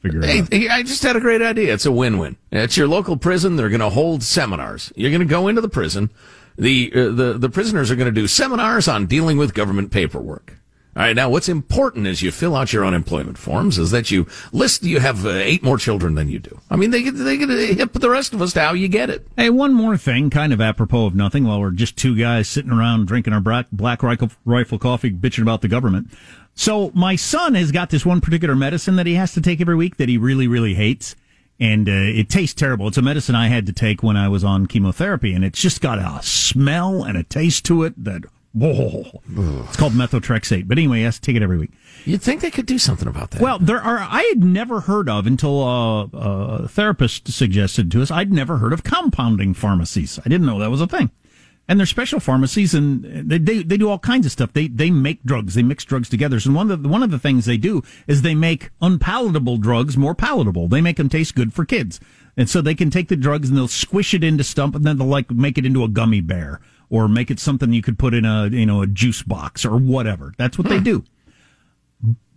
figure 0.00 0.20
it 0.22 0.24
Hey, 0.30 0.40
out. 0.40 0.52
hey, 0.52 0.68
I 0.70 0.82
just 0.82 1.02
had 1.02 1.14
a 1.14 1.20
great 1.20 1.42
idea. 1.42 1.74
It's 1.74 1.84
a 1.84 1.92
win-win. 1.92 2.36
It's 2.50 2.78
your 2.78 2.88
local 2.88 3.18
prison. 3.18 3.56
They're 3.56 3.68
going 3.68 3.80
to 3.80 3.90
hold 3.90 4.22
seminars. 4.22 4.92
You're 4.96 5.10
going 5.10 5.20
to 5.20 5.26
go 5.26 5.46
into 5.48 5.60
the 5.60 5.68
prison. 5.68 6.10
The, 6.56 6.90
uh, 6.94 7.04
the, 7.12 7.34
the 7.38 7.50
prisoners 7.50 7.90
are 7.90 7.96
going 7.96 8.06
to 8.14 8.18
do 8.18 8.26
seminars 8.26 8.88
on 8.88 9.04
dealing 9.04 9.36
with 9.36 9.52
government 9.52 9.90
paperwork. 9.90 10.55
All 10.96 11.02
right. 11.02 11.14
Now, 11.14 11.28
what's 11.28 11.50
important 11.50 12.06
as 12.06 12.22
you 12.22 12.30
fill 12.30 12.56
out 12.56 12.72
your 12.72 12.86
unemployment 12.86 13.36
forms 13.36 13.76
is 13.76 13.90
that 13.90 14.10
you 14.10 14.26
list 14.50 14.82
you 14.82 14.98
have 14.98 15.26
uh, 15.26 15.28
eight 15.28 15.62
more 15.62 15.76
children 15.76 16.14
than 16.14 16.30
you 16.30 16.38
do. 16.38 16.58
I 16.70 16.76
mean, 16.76 16.90
they 16.90 17.02
they 17.10 17.36
get 17.36 17.50
hip 17.50 17.92
the 17.92 18.08
rest 18.08 18.32
of 18.32 18.40
us 18.40 18.54
to 18.54 18.62
how 18.62 18.72
you 18.72 18.88
get 18.88 19.10
it. 19.10 19.26
Hey, 19.36 19.50
one 19.50 19.74
more 19.74 19.98
thing, 19.98 20.30
kind 20.30 20.54
of 20.54 20.60
apropos 20.62 21.04
of 21.04 21.14
nothing, 21.14 21.44
while 21.44 21.60
we're 21.60 21.70
just 21.72 21.98
two 21.98 22.16
guys 22.16 22.48
sitting 22.48 22.72
around 22.72 23.06
drinking 23.06 23.34
our 23.34 23.40
black, 23.40 23.66
black 23.70 24.02
rifle, 24.02 24.30
rifle 24.46 24.78
coffee, 24.78 25.10
bitching 25.10 25.42
about 25.42 25.60
the 25.60 25.68
government. 25.68 26.08
So 26.54 26.90
my 26.94 27.14
son 27.14 27.54
has 27.56 27.72
got 27.72 27.90
this 27.90 28.06
one 28.06 28.22
particular 28.22 28.56
medicine 28.56 28.96
that 28.96 29.06
he 29.06 29.16
has 29.16 29.34
to 29.34 29.42
take 29.42 29.60
every 29.60 29.76
week 29.76 29.98
that 29.98 30.08
he 30.08 30.16
really, 30.16 30.48
really 30.48 30.72
hates. 30.72 31.14
And 31.60 31.88
uh, 31.88 31.92
it 31.92 32.30
tastes 32.30 32.54
terrible. 32.54 32.88
It's 32.88 32.98
a 32.98 33.02
medicine 33.02 33.34
I 33.34 33.48
had 33.48 33.66
to 33.66 33.72
take 33.74 34.02
when 34.02 34.16
I 34.16 34.28
was 34.28 34.44
on 34.44 34.66
chemotherapy, 34.66 35.34
and 35.34 35.44
it's 35.44 35.60
just 35.60 35.82
got 35.82 35.98
a 35.98 36.22
smell 36.22 37.04
and 37.04 37.18
a 37.18 37.22
taste 37.22 37.66
to 37.66 37.82
it 37.82 38.02
that. 38.02 38.24
It's 38.58 39.76
called 39.76 39.92
methotrexate. 39.92 40.66
But 40.66 40.78
anyway, 40.78 40.98
he 40.98 41.04
has 41.04 41.16
to 41.16 41.20
take 41.20 41.36
it 41.36 41.42
every 41.42 41.58
week. 41.58 41.72
You'd 42.04 42.22
think 42.22 42.40
they 42.40 42.50
could 42.50 42.66
do 42.66 42.78
something 42.78 43.06
about 43.06 43.32
that. 43.32 43.42
Well, 43.42 43.58
there 43.58 43.80
are. 43.80 43.98
I 43.98 44.22
had 44.22 44.42
never 44.42 44.80
heard 44.80 45.08
of 45.08 45.26
until 45.26 45.62
uh, 45.62 46.04
a 46.12 46.68
therapist 46.68 47.28
suggested 47.28 47.90
to 47.92 48.02
us. 48.02 48.10
I'd 48.10 48.32
never 48.32 48.58
heard 48.58 48.72
of 48.72 48.82
compounding 48.82 49.54
pharmacies. 49.54 50.18
I 50.24 50.28
didn't 50.28 50.46
know 50.46 50.58
that 50.58 50.70
was 50.70 50.80
a 50.80 50.86
thing. 50.86 51.10
And 51.68 51.80
they're 51.80 51.86
special 51.86 52.20
pharmacies, 52.20 52.74
and 52.74 53.28
they, 53.28 53.38
they 53.38 53.62
they 53.64 53.76
do 53.76 53.90
all 53.90 53.98
kinds 53.98 54.24
of 54.24 54.32
stuff. 54.32 54.52
They 54.52 54.68
they 54.68 54.90
make 54.90 55.24
drugs. 55.24 55.54
They 55.54 55.64
mix 55.64 55.84
drugs 55.84 56.08
together. 56.08 56.38
And 56.44 56.54
one 56.54 56.70
of 56.70 56.82
the, 56.82 56.88
one 56.88 57.02
of 57.02 57.10
the 57.10 57.18
things 57.18 57.44
they 57.44 57.56
do 57.56 57.82
is 58.06 58.22
they 58.22 58.36
make 58.36 58.70
unpalatable 58.80 59.58
drugs 59.58 59.96
more 59.96 60.14
palatable. 60.14 60.68
They 60.68 60.80
make 60.80 60.96
them 60.96 61.08
taste 61.08 61.34
good 61.34 61.52
for 61.52 61.64
kids, 61.64 61.98
and 62.36 62.48
so 62.48 62.62
they 62.62 62.76
can 62.76 62.88
take 62.88 63.08
the 63.08 63.16
drugs 63.16 63.48
and 63.48 63.58
they'll 63.58 63.66
squish 63.66 64.14
it 64.14 64.22
into 64.22 64.44
stump, 64.44 64.76
and 64.76 64.84
then 64.84 64.96
they'll 64.96 65.08
like 65.08 65.30
make 65.30 65.58
it 65.58 65.66
into 65.66 65.82
a 65.82 65.88
gummy 65.88 66.20
bear 66.20 66.60
or 66.90 67.08
make 67.08 67.30
it 67.30 67.40
something 67.40 67.72
you 67.72 67.82
could 67.82 67.98
put 67.98 68.14
in 68.14 68.24
a 68.24 68.48
you 68.48 68.66
know 68.66 68.82
a 68.82 68.86
juice 68.86 69.22
box 69.22 69.64
or 69.64 69.76
whatever. 69.76 70.32
That's 70.38 70.58
what 70.58 70.68
they 70.68 70.80
do. 70.80 71.04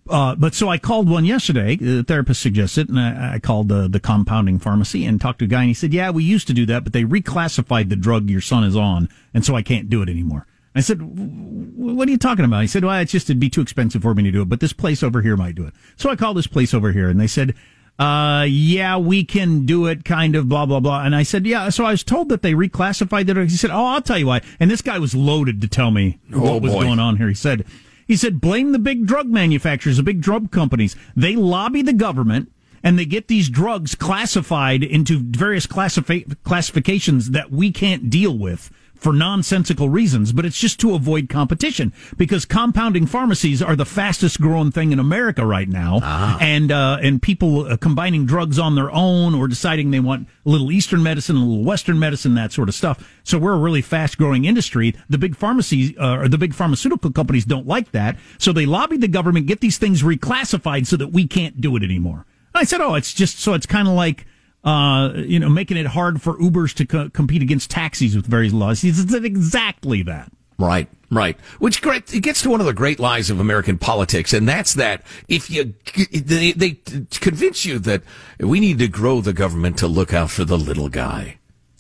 Uh, 0.09 0.33
but 0.35 0.55
so 0.55 0.69
I 0.69 0.79
called 0.79 1.07
one 1.07 1.23
yesterday. 1.23 1.75
The 1.75 2.03
therapist 2.03 2.41
suggested, 2.41 2.89
and 2.89 2.99
I, 2.99 3.35
I 3.35 3.39
called 3.39 3.69
the 3.69 3.87
the 3.87 3.99
compounding 3.99 4.57
pharmacy 4.57 5.05
and 5.05 5.21
talked 5.21 5.39
to 5.39 5.45
a 5.45 5.47
guy, 5.47 5.61
and 5.61 5.67
he 5.67 5.73
said, 5.73 5.93
"Yeah, 5.93 6.09
we 6.09 6.23
used 6.23 6.47
to 6.47 6.53
do 6.53 6.65
that, 6.65 6.83
but 6.83 6.93
they 6.93 7.03
reclassified 7.03 7.89
the 7.89 7.95
drug 7.95 8.29
your 8.29 8.41
son 8.41 8.63
is 8.63 8.75
on, 8.75 9.09
and 9.33 9.45
so 9.45 9.55
I 9.55 9.61
can't 9.61 9.89
do 9.89 10.01
it 10.01 10.09
anymore." 10.09 10.47
I 10.73 10.81
said, 10.81 10.99
"What 11.01 12.07
are 12.07 12.11
you 12.11 12.17
talking 12.17 12.45
about?" 12.45 12.61
He 12.61 12.67
said, 12.67 12.83
"Well, 12.83 12.99
it's 12.99 13.11
just 13.11 13.29
it'd 13.29 13.39
be 13.39 13.49
too 13.49 13.61
expensive 13.61 14.01
for 14.01 14.15
me 14.15 14.23
to 14.23 14.31
do 14.31 14.41
it, 14.41 14.49
but 14.49 14.61
this 14.61 14.73
place 14.73 15.03
over 15.03 15.21
here 15.21 15.37
might 15.37 15.55
do 15.55 15.65
it." 15.65 15.73
So 15.95 16.09
I 16.09 16.15
called 16.15 16.37
this 16.37 16.47
place 16.47 16.73
over 16.73 16.91
here, 16.91 17.09
and 17.09 17.19
they 17.19 17.27
said, 17.27 17.53
uh, 17.99 18.45
"Yeah, 18.47 18.97
we 18.97 19.23
can 19.23 19.65
do 19.65 19.85
it." 19.87 20.05
Kind 20.05 20.35
of 20.35 20.47
blah 20.49 20.65
blah 20.65 20.79
blah. 20.79 21.03
And 21.03 21.15
I 21.15 21.23
said, 21.23 21.45
"Yeah." 21.45 21.69
So 21.69 21.85
I 21.85 21.91
was 21.91 22.03
told 22.03 22.29
that 22.29 22.41
they 22.41 22.53
reclassified 22.53 23.29
it. 23.29 23.49
He 23.49 23.57
said, 23.57 23.69
"Oh, 23.71 23.85
I'll 23.85 24.01
tell 24.01 24.17
you 24.17 24.27
why." 24.27 24.41
And 24.59 24.71
this 24.71 24.81
guy 24.81 24.97
was 24.97 25.13
loaded 25.13 25.61
to 25.61 25.67
tell 25.67 25.91
me 25.91 26.17
Oh, 26.33 26.53
what 26.53 26.61
was 26.61 26.73
boy. 26.73 26.83
going 26.83 26.99
on 26.99 27.17
here. 27.17 27.27
He 27.27 27.33
said. 27.35 27.65
He 28.07 28.15
said, 28.15 28.41
blame 28.41 28.71
the 28.71 28.79
big 28.79 29.05
drug 29.05 29.27
manufacturers, 29.27 29.97
the 29.97 30.01
big 30.01 30.19
drug 30.19 30.49
companies. 30.49 30.95
They 31.15 31.35
lobby 31.35 31.83
the 31.83 31.93
government 31.93 32.51
and 32.81 32.97
they 32.97 33.05
get 33.05 33.27
these 33.27 33.49
drugs 33.49 33.93
classified 33.93 34.81
into 34.81 35.19
various 35.19 35.67
classifi- 35.67 36.35
classifications 36.43 37.29
that 37.29 37.51
we 37.51 37.71
can't 37.71 38.09
deal 38.09 38.35
with 38.35 38.71
for 38.99 39.13
nonsensical 39.13 39.89
reasons, 39.89 40.33
but 40.33 40.45
it's 40.45 40.59
just 40.59 40.79
to 40.81 40.93
avoid 40.93 41.29
competition 41.29 41.93
because 42.17 42.45
compounding 42.45 43.05
pharmacies 43.05 43.61
are 43.61 43.75
the 43.75 43.85
fastest 43.85 44.41
growing 44.41 44.71
thing 44.71 44.91
in 44.91 44.99
America 44.99 45.45
right 45.45 45.69
now. 45.69 45.99
And, 46.41 46.71
uh, 46.71 46.97
and 47.01 47.21
people 47.21 47.65
uh, 47.65 47.77
combining 47.77 48.25
drugs 48.25 48.59
on 48.59 48.75
their 48.75 48.91
own 48.91 49.33
or 49.33 49.47
deciding 49.47 49.91
they 49.91 50.01
want 50.01 50.27
a 50.45 50.49
little 50.49 50.71
Eastern 50.71 51.01
medicine, 51.01 51.37
a 51.37 51.39
little 51.39 51.63
Western 51.63 51.97
medicine, 51.97 52.35
that 52.35 52.51
sort 52.51 52.67
of 52.67 52.75
stuff. 52.75 53.09
So 53.23 53.37
we're 53.37 53.53
a 53.53 53.59
really 53.59 53.81
fast 53.81 54.17
growing 54.17 54.45
industry. 54.45 54.93
The 55.09 55.17
big 55.17 55.35
pharmacies, 55.35 55.97
uh, 55.97 56.17
or 56.17 56.27
the 56.27 56.37
big 56.37 56.53
pharmaceutical 56.53 57.11
companies 57.11 57.45
don't 57.45 57.67
like 57.67 57.91
that. 57.91 58.17
So 58.37 58.51
they 58.51 58.65
lobbied 58.65 59.01
the 59.01 59.07
government, 59.07 59.47
get 59.47 59.61
these 59.61 59.77
things 59.77 60.03
reclassified 60.03 60.87
so 60.87 60.97
that 60.97 61.13
we 61.13 61.25
can't 61.25 61.61
do 61.61 61.75
it 61.77 61.83
anymore. 61.83 62.25
I 62.53 62.65
said, 62.65 62.81
oh, 62.81 62.95
it's 62.95 63.13
just, 63.13 63.39
so 63.39 63.53
it's 63.53 63.65
kind 63.65 63.87
of 63.87 63.93
like, 63.93 64.25
uh, 64.63 65.13
you 65.15 65.39
know, 65.39 65.49
making 65.49 65.77
it 65.77 65.87
hard 65.87 66.21
for 66.21 66.37
Ubers 66.37 66.73
to 66.75 66.85
co- 66.85 67.09
compete 67.09 67.41
against 67.41 67.71
taxis 67.71 68.15
with 68.15 68.25
various 68.25 68.53
laws. 68.53 68.81
He 68.81 68.89
exactly 68.89 70.03
that. 70.03 70.31
Right, 70.57 70.89
right. 71.09 71.39
Which 71.59 71.81
great, 71.81 72.13
it 72.13 72.19
gets 72.19 72.41
to 72.41 72.49
one 72.49 72.59
of 72.59 72.65
the 72.65 72.73
great 72.73 72.99
lies 72.99 73.29
of 73.29 73.39
American 73.39 73.77
politics, 73.77 74.33
and 74.33 74.47
that's 74.47 74.73
that 74.73 75.03
if 75.29 75.49
you 75.49 75.73
they, 76.11 76.51
they 76.51 76.71
convince 77.11 77.63
you 77.63 77.79
that 77.79 78.03
we 78.39 78.59
need 78.59 78.79
to 78.79 78.89
grow 78.89 79.21
the 79.21 79.31
government 79.31 79.77
to 79.77 79.87
look 79.87 80.13
out 80.13 80.29
for 80.29 80.43
the 80.43 80.57
little 80.57 80.89
guy. 80.89 81.38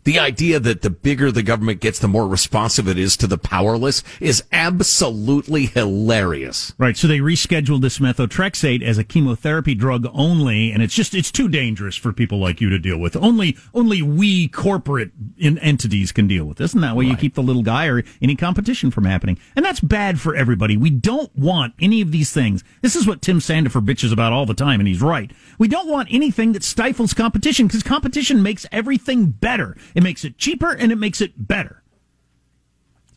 The 0.09 0.17
idea 0.17 0.59
that 0.59 0.81
the 0.81 0.89
bigger 0.89 1.31
the 1.31 1.43
government 1.43 1.81
gets, 1.81 1.99
the 1.99 2.07
more 2.07 2.27
responsive 2.27 2.87
it 2.87 2.97
is 2.97 3.15
to 3.17 3.27
the 3.27 3.37
powerless 3.37 4.03
is 4.19 4.43
absolutely 4.51 5.67
hilarious. 5.67 6.73
Right. 6.79 6.97
So 6.97 7.07
they 7.07 7.19
rescheduled 7.19 7.81
this 7.81 7.99
methotrexate 7.99 8.81
as 8.81 8.97
a 8.97 9.03
chemotherapy 9.03 9.75
drug 9.75 10.07
only, 10.11 10.71
and 10.71 10.81
it's 10.81 10.95
just 10.95 11.13
it's 11.13 11.31
too 11.31 11.47
dangerous 11.47 11.95
for 11.95 12.11
people 12.11 12.39
like 12.39 12.59
you 12.59 12.71
to 12.71 12.79
deal 12.79 12.97
with. 12.97 13.15
Only 13.15 13.55
only 13.71 14.01
we 14.01 14.47
corporate 14.47 15.11
in 15.37 15.59
entities 15.59 16.11
can 16.11 16.27
deal 16.27 16.45
with 16.45 16.57
this, 16.57 16.73
and 16.73 16.81
that 16.81 16.95
way 16.95 17.05
right. 17.05 17.11
you 17.11 17.15
keep 17.15 17.35
the 17.35 17.43
little 17.43 17.61
guy 17.61 17.85
or 17.85 18.01
any 18.19 18.35
competition 18.35 18.89
from 18.89 19.05
happening. 19.05 19.37
And 19.55 19.63
that's 19.63 19.79
bad 19.79 20.19
for 20.19 20.35
everybody. 20.35 20.75
We 20.75 20.89
don't 20.89 21.29
want 21.37 21.75
any 21.79 22.01
of 22.01 22.11
these 22.11 22.33
things. 22.33 22.63
This 22.81 22.95
is 22.95 23.05
what 23.05 23.21
Tim 23.21 23.37
Sandefur 23.37 23.85
bitches 23.85 24.11
about 24.11 24.33
all 24.33 24.47
the 24.47 24.55
time, 24.55 24.79
and 24.79 24.87
he's 24.87 25.03
right. 25.03 25.31
We 25.59 25.67
don't 25.67 25.87
want 25.87 26.07
anything 26.09 26.53
that 26.53 26.63
stifles 26.63 27.13
competition 27.13 27.67
because 27.67 27.83
competition 27.83 28.41
makes 28.41 28.65
everything 28.71 29.27
better. 29.27 29.77
It 29.99 30.03
makes 30.03 30.23
it 30.23 30.37
cheaper 30.37 30.71
and 30.71 30.93
it 30.93 30.95
makes 30.95 31.19
it 31.19 31.45
better. 31.45 31.83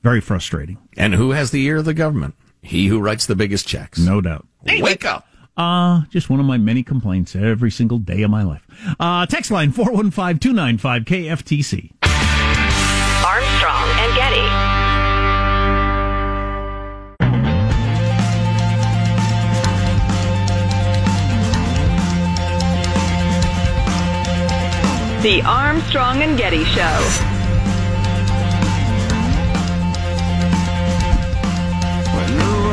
Very 0.02 0.20
frustrating. 0.20 0.78
And 0.96 1.14
who 1.14 1.30
has 1.30 1.52
the 1.52 1.64
ear 1.64 1.76
of 1.76 1.84
the 1.84 1.94
government? 1.94 2.34
He 2.60 2.88
who 2.88 2.98
writes 2.98 3.24
the 3.24 3.36
biggest 3.36 3.68
checks. 3.68 4.00
No 4.00 4.20
doubt. 4.20 4.48
Hey, 4.66 4.82
wake 4.82 5.04
up. 5.04 5.24
Uh, 5.56 6.00
just 6.10 6.28
one 6.28 6.40
of 6.40 6.46
my 6.46 6.58
many 6.58 6.82
complaints 6.82 7.36
every 7.36 7.70
single 7.70 7.98
day 8.00 8.22
of 8.22 8.32
my 8.32 8.42
life. 8.42 8.66
Uh, 8.98 9.26
text 9.26 9.52
line 9.52 9.70
415 9.70 10.40
KFTC. 10.76 11.91
The 25.22 25.40
Armstrong 25.42 26.20
and 26.22 26.36
Getty 26.36 26.64
Show. 26.64 26.80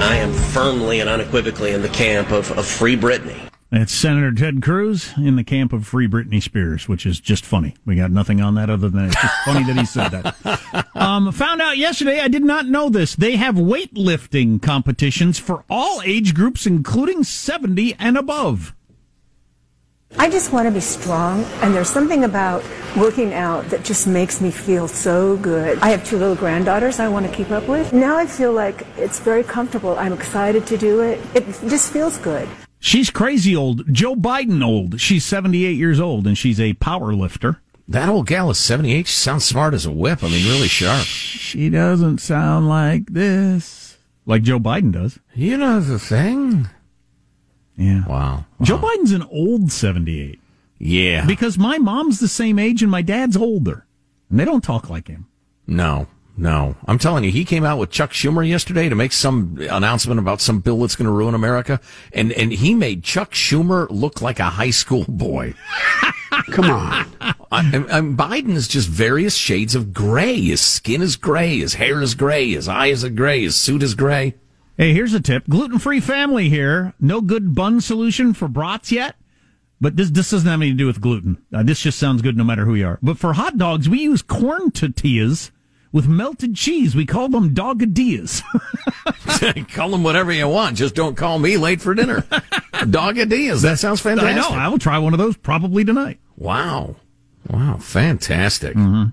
I 0.02 0.16
am 0.16 0.34
firmly 0.34 1.00
and 1.00 1.08
unequivocally 1.08 1.74
in 1.74 1.84
the 1.84 1.90
camp 1.90 2.32
of, 2.32 2.50
of 2.58 2.66
Free 2.66 2.98
Britney. 2.98 3.40
It's 3.72 3.94
Senator 3.94 4.32
Ted 4.32 4.64
Cruz 4.64 5.14
in 5.16 5.36
the 5.36 5.44
camp 5.44 5.74
of 5.74 5.86
Free 5.86 6.08
Britney 6.08 6.42
Spears, 6.42 6.90
which 6.90 7.06
is 7.06 7.20
just 7.20 7.46
funny. 7.46 7.76
We 7.86 7.96
got 7.96 8.10
nothing 8.10 8.42
on 8.42 8.56
that 8.56 8.72
other 8.72 8.90
than 8.90 9.06
it's 9.06 9.22
just 9.22 9.46
funny 9.46 9.64
that 9.66 9.78
he 9.78 9.86
said 9.86 10.10
that. 10.10 10.86
Um, 10.96 11.32
found 11.32 11.62
out 11.62 11.78
yesterday, 11.78 12.20
I 12.20 12.28
did 12.28 12.44
not 12.44 12.66
know 12.66 12.90
this. 12.90 13.16
They 13.16 13.38
have 13.38 13.56
weightlifting 13.56 14.62
competitions 14.62 15.40
for 15.40 15.64
all 15.70 16.02
age 16.04 16.34
groups, 16.34 16.66
including 16.66 17.24
70 17.24 17.96
and 17.98 18.18
above. 18.18 18.76
I 20.18 20.28
just 20.30 20.52
want 20.52 20.68
to 20.68 20.72
be 20.72 20.80
strong, 20.80 21.44
and 21.62 21.74
there's 21.74 21.90
something 21.90 22.24
about 22.24 22.64
working 22.98 23.34
out 23.34 23.66
that 23.70 23.84
just 23.84 24.08
makes 24.08 24.42
me 24.42 24.50
feel 24.50 24.88
so 24.88 25.38
good. 25.38 25.78
I 25.80 25.90
have 25.90 26.04
two 26.04 26.18
little 26.18 26.36
granddaughters 26.36 27.00
I 27.00 27.08
want 27.08 27.28
to 27.28 27.32
keep 27.32 27.52
up 27.52 27.68
with. 27.68 27.94
Now 27.94 28.18
I 28.18 28.26
feel 28.26 28.52
like 28.52 28.88
it's 28.98 29.20
very 29.20 29.44
comfortable. 29.44 29.98
I'm 30.00 30.12
excited 30.12 30.66
to 30.68 30.78
do 30.78 31.02
it. 31.02 31.20
It 31.36 31.46
just 31.70 31.94
feels 31.94 32.18
good. 32.18 32.50
She's 32.80 33.12
crazy 33.12 33.56
old. 33.56 33.94
Joe 33.94 34.16
Biden 34.16 34.66
old. 34.66 35.00
She's 35.00 35.26
78 35.26 35.78
years 35.78 36.00
old, 36.00 36.26
and 36.26 36.38
she's 36.38 36.60
a 36.60 36.74
power 36.74 37.14
lifter. 37.14 37.62
That 37.88 38.10
old 38.10 38.28
gal 38.28 38.50
is 38.50 38.58
78. 38.58 39.08
She 39.08 39.16
sounds 39.16 39.46
smart 39.46 39.74
as 39.74 39.86
a 39.86 39.92
whip. 39.92 40.24
I 40.24 40.28
mean, 40.28 40.48
really 40.48 40.68
sharp. 40.68 41.06
She 41.06 41.70
doesn't 41.70 42.18
sound 42.20 42.68
like 42.68 43.08
this. 43.08 43.98
Like 44.26 44.42
Joe 44.44 44.60
Biden 44.60 44.92
does. 44.92 45.20
You 45.34 45.58
know 45.58 45.80
the 45.80 46.00
thing? 46.00 46.68
Yeah. 47.80 48.06
Wow. 48.06 48.46
wow. 48.60 48.66
Joe 48.66 48.78
Biden's 48.78 49.14
an 49.14 49.24
old 49.32 49.72
78. 49.72 50.40
Yeah. 50.80 51.26
Because 51.26 51.58
my 51.58 51.78
mom's 51.78 52.20
the 52.20 52.28
same 52.28 52.60
age 52.60 52.84
and 52.84 52.92
my 52.92 53.02
dad's 53.02 53.38
older. 53.38 53.86
And 54.30 54.40
they 54.40 54.46
don't 54.46 54.64
talk 54.64 54.90
like 54.90 55.08
him. 55.08 55.28
No, 55.66 56.08
no. 56.36 56.76
I'm 56.88 57.00
telling 57.00 57.24
you, 57.24 57.32
he 57.32 57.46
came 57.46 57.64
out 57.64 57.80
with 57.80 57.90
Chuck 57.90 58.12
Schumer 58.12 58.48
yesterday 58.48 58.90
to 58.90 58.96
make 58.96 59.14
some 59.14 59.58
announcement 59.60 60.20
about 60.20 60.42
some 60.42 60.60
bill 60.60 60.80
that's 60.82 60.96
going 60.96 61.06
to 61.06 61.12
ruin 61.12 61.36
America. 61.36 61.80
And, 62.12 62.34
and 62.34 62.52
he 62.52 62.76
made 62.76 63.04
Chuck 63.04 63.32
Schumer 63.32 63.88
look 63.90 64.22
like 64.22 64.40
a 64.40 64.46
high 64.46 64.72
school 64.72 65.06
boy. 65.08 65.54
Come 66.52 66.70
on. 66.70 67.08
I, 67.22 67.36
I, 67.52 68.02
Biden 68.02 68.56
is 68.56 68.68
just 68.68 68.90
various 68.90 69.36
shades 69.36 69.74
of 69.74 69.94
gray. 69.94 70.40
His 70.40 70.62
skin 70.62 71.02
is 71.02 71.16
gray. 71.16 71.60
His 71.60 71.76
hair 71.76 72.02
is 72.02 72.14
gray. 72.14 72.52
His 72.52 72.68
eyes 72.68 73.04
are 73.06 73.10
gray. 73.10 73.44
His 73.44 73.56
suit 73.56 73.84
is 73.84 73.96
gray. 73.96 74.36
Hey, 74.80 74.94
here's 74.94 75.14
a 75.14 75.20
tip. 75.20 75.46
Gluten-free 75.50 76.00
family 76.00 76.48
here. 76.48 76.94
No 77.02 77.20
good 77.20 77.54
bun 77.54 77.82
solution 77.82 78.34
for 78.34 78.48
brats 78.48 78.94
yet. 78.94 79.18
But 79.82 79.98
this 79.98 80.10
this 80.10 80.30
doesn't 80.32 80.50
have 80.50 80.62
anything 80.62 80.78
to 80.78 80.84
do 80.84 80.88
with 80.88 81.02
gluten. 81.02 81.38
Uh, 81.54 81.64
this 81.64 81.82
just 81.82 82.00
sounds 82.00 82.22
good 82.22 82.38
no 82.38 82.46
matter 82.46 82.64
who 82.64 82.76
you 82.76 82.88
are. 82.88 82.98
But 83.02 83.18
for 83.18 83.34
hot 83.34 83.58
dogs, 83.58 83.90
we 83.90 84.00
use 84.00 84.22
corn 84.22 84.72
tortillas 84.72 85.52
with 85.92 86.08
melted 86.08 86.56
cheese. 86.56 86.96
We 86.96 87.06
call 87.06 87.28
them 87.28 87.54
dogadillas. 87.54 88.42
call 89.74 89.90
them 89.90 90.04
whatever 90.04 90.32
you 90.32 90.48
want. 90.48 90.78
Just 90.78 90.96
don't 90.96 91.18
call 91.18 91.40
me 91.40 91.58
late 91.58 91.82
for 91.82 91.94
dinner. 91.94 92.22
dogadillas. 92.72 93.62
That 93.64 93.80
sounds 93.80 94.00
fantastic. 94.00 94.34
I 94.34 94.40
know. 94.40 94.58
I 94.58 94.70
will 94.70 94.80
try 94.80 94.98
one 94.98 95.14
of 95.14 95.20
those 95.20 95.36
probably 95.36 95.84
tonight. 95.84 96.22
Wow. 96.38 96.96
Wow. 97.50 97.80
Fantastic. 97.80 98.78
Mm-hmm 98.78 99.10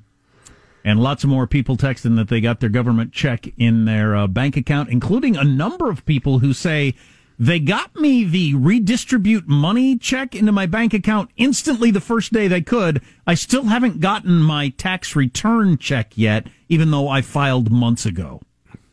and 0.86 1.02
lots 1.02 1.24
of 1.24 1.30
more 1.30 1.48
people 1.48 1.76
texting 1.76 2.14
that 2.14 2.28
they 2.28 2.40
got 2.40 2.60
their 2.60 2.70
government 2.70 3.12
check 3.12 3.48
in 3.58 3.86
their 3.86 4.14
uh, 4.14 4.28
bank 4.28 4.56
account, 4.56 4.88
including 4.88 5.36
a 5.36 5.42
number 5.42 5.90
of 5.90 6.06
people 6.06 6.38
who 6.38 6.52
say 6.52 6.94
they 7.40 7.58
got 7.58 7.96
me 7.96 8.22
the 8.22 8.54
redistribute 8.54 9.48
money 9.48 9.98
check 9.98 10.36
into 10.36 10.52
my 10.52 10.64
bank 10.64 10.94
account 10.94 11.28
instantly 11.36 11.90
the 11.90 12.00
first 12.00 12.32
day 12.32 12.46
they 12.46 12.62
could. 12.62 13.02
I 13.26 13.34
still 13.34 13.64
haven't 13.64 14.00
gotten 14.00 14.38
my 14.38 14.68
tax 14.68 15.16
return 15.16 15.76
check 15.76 16.12
yet, 16.14 16.46
even 16.68 16.92
though 16.92 17.08
I 17.08 17.20
filed 17.20 17.72
months 17.72 18.06
ago. 18.06 18.40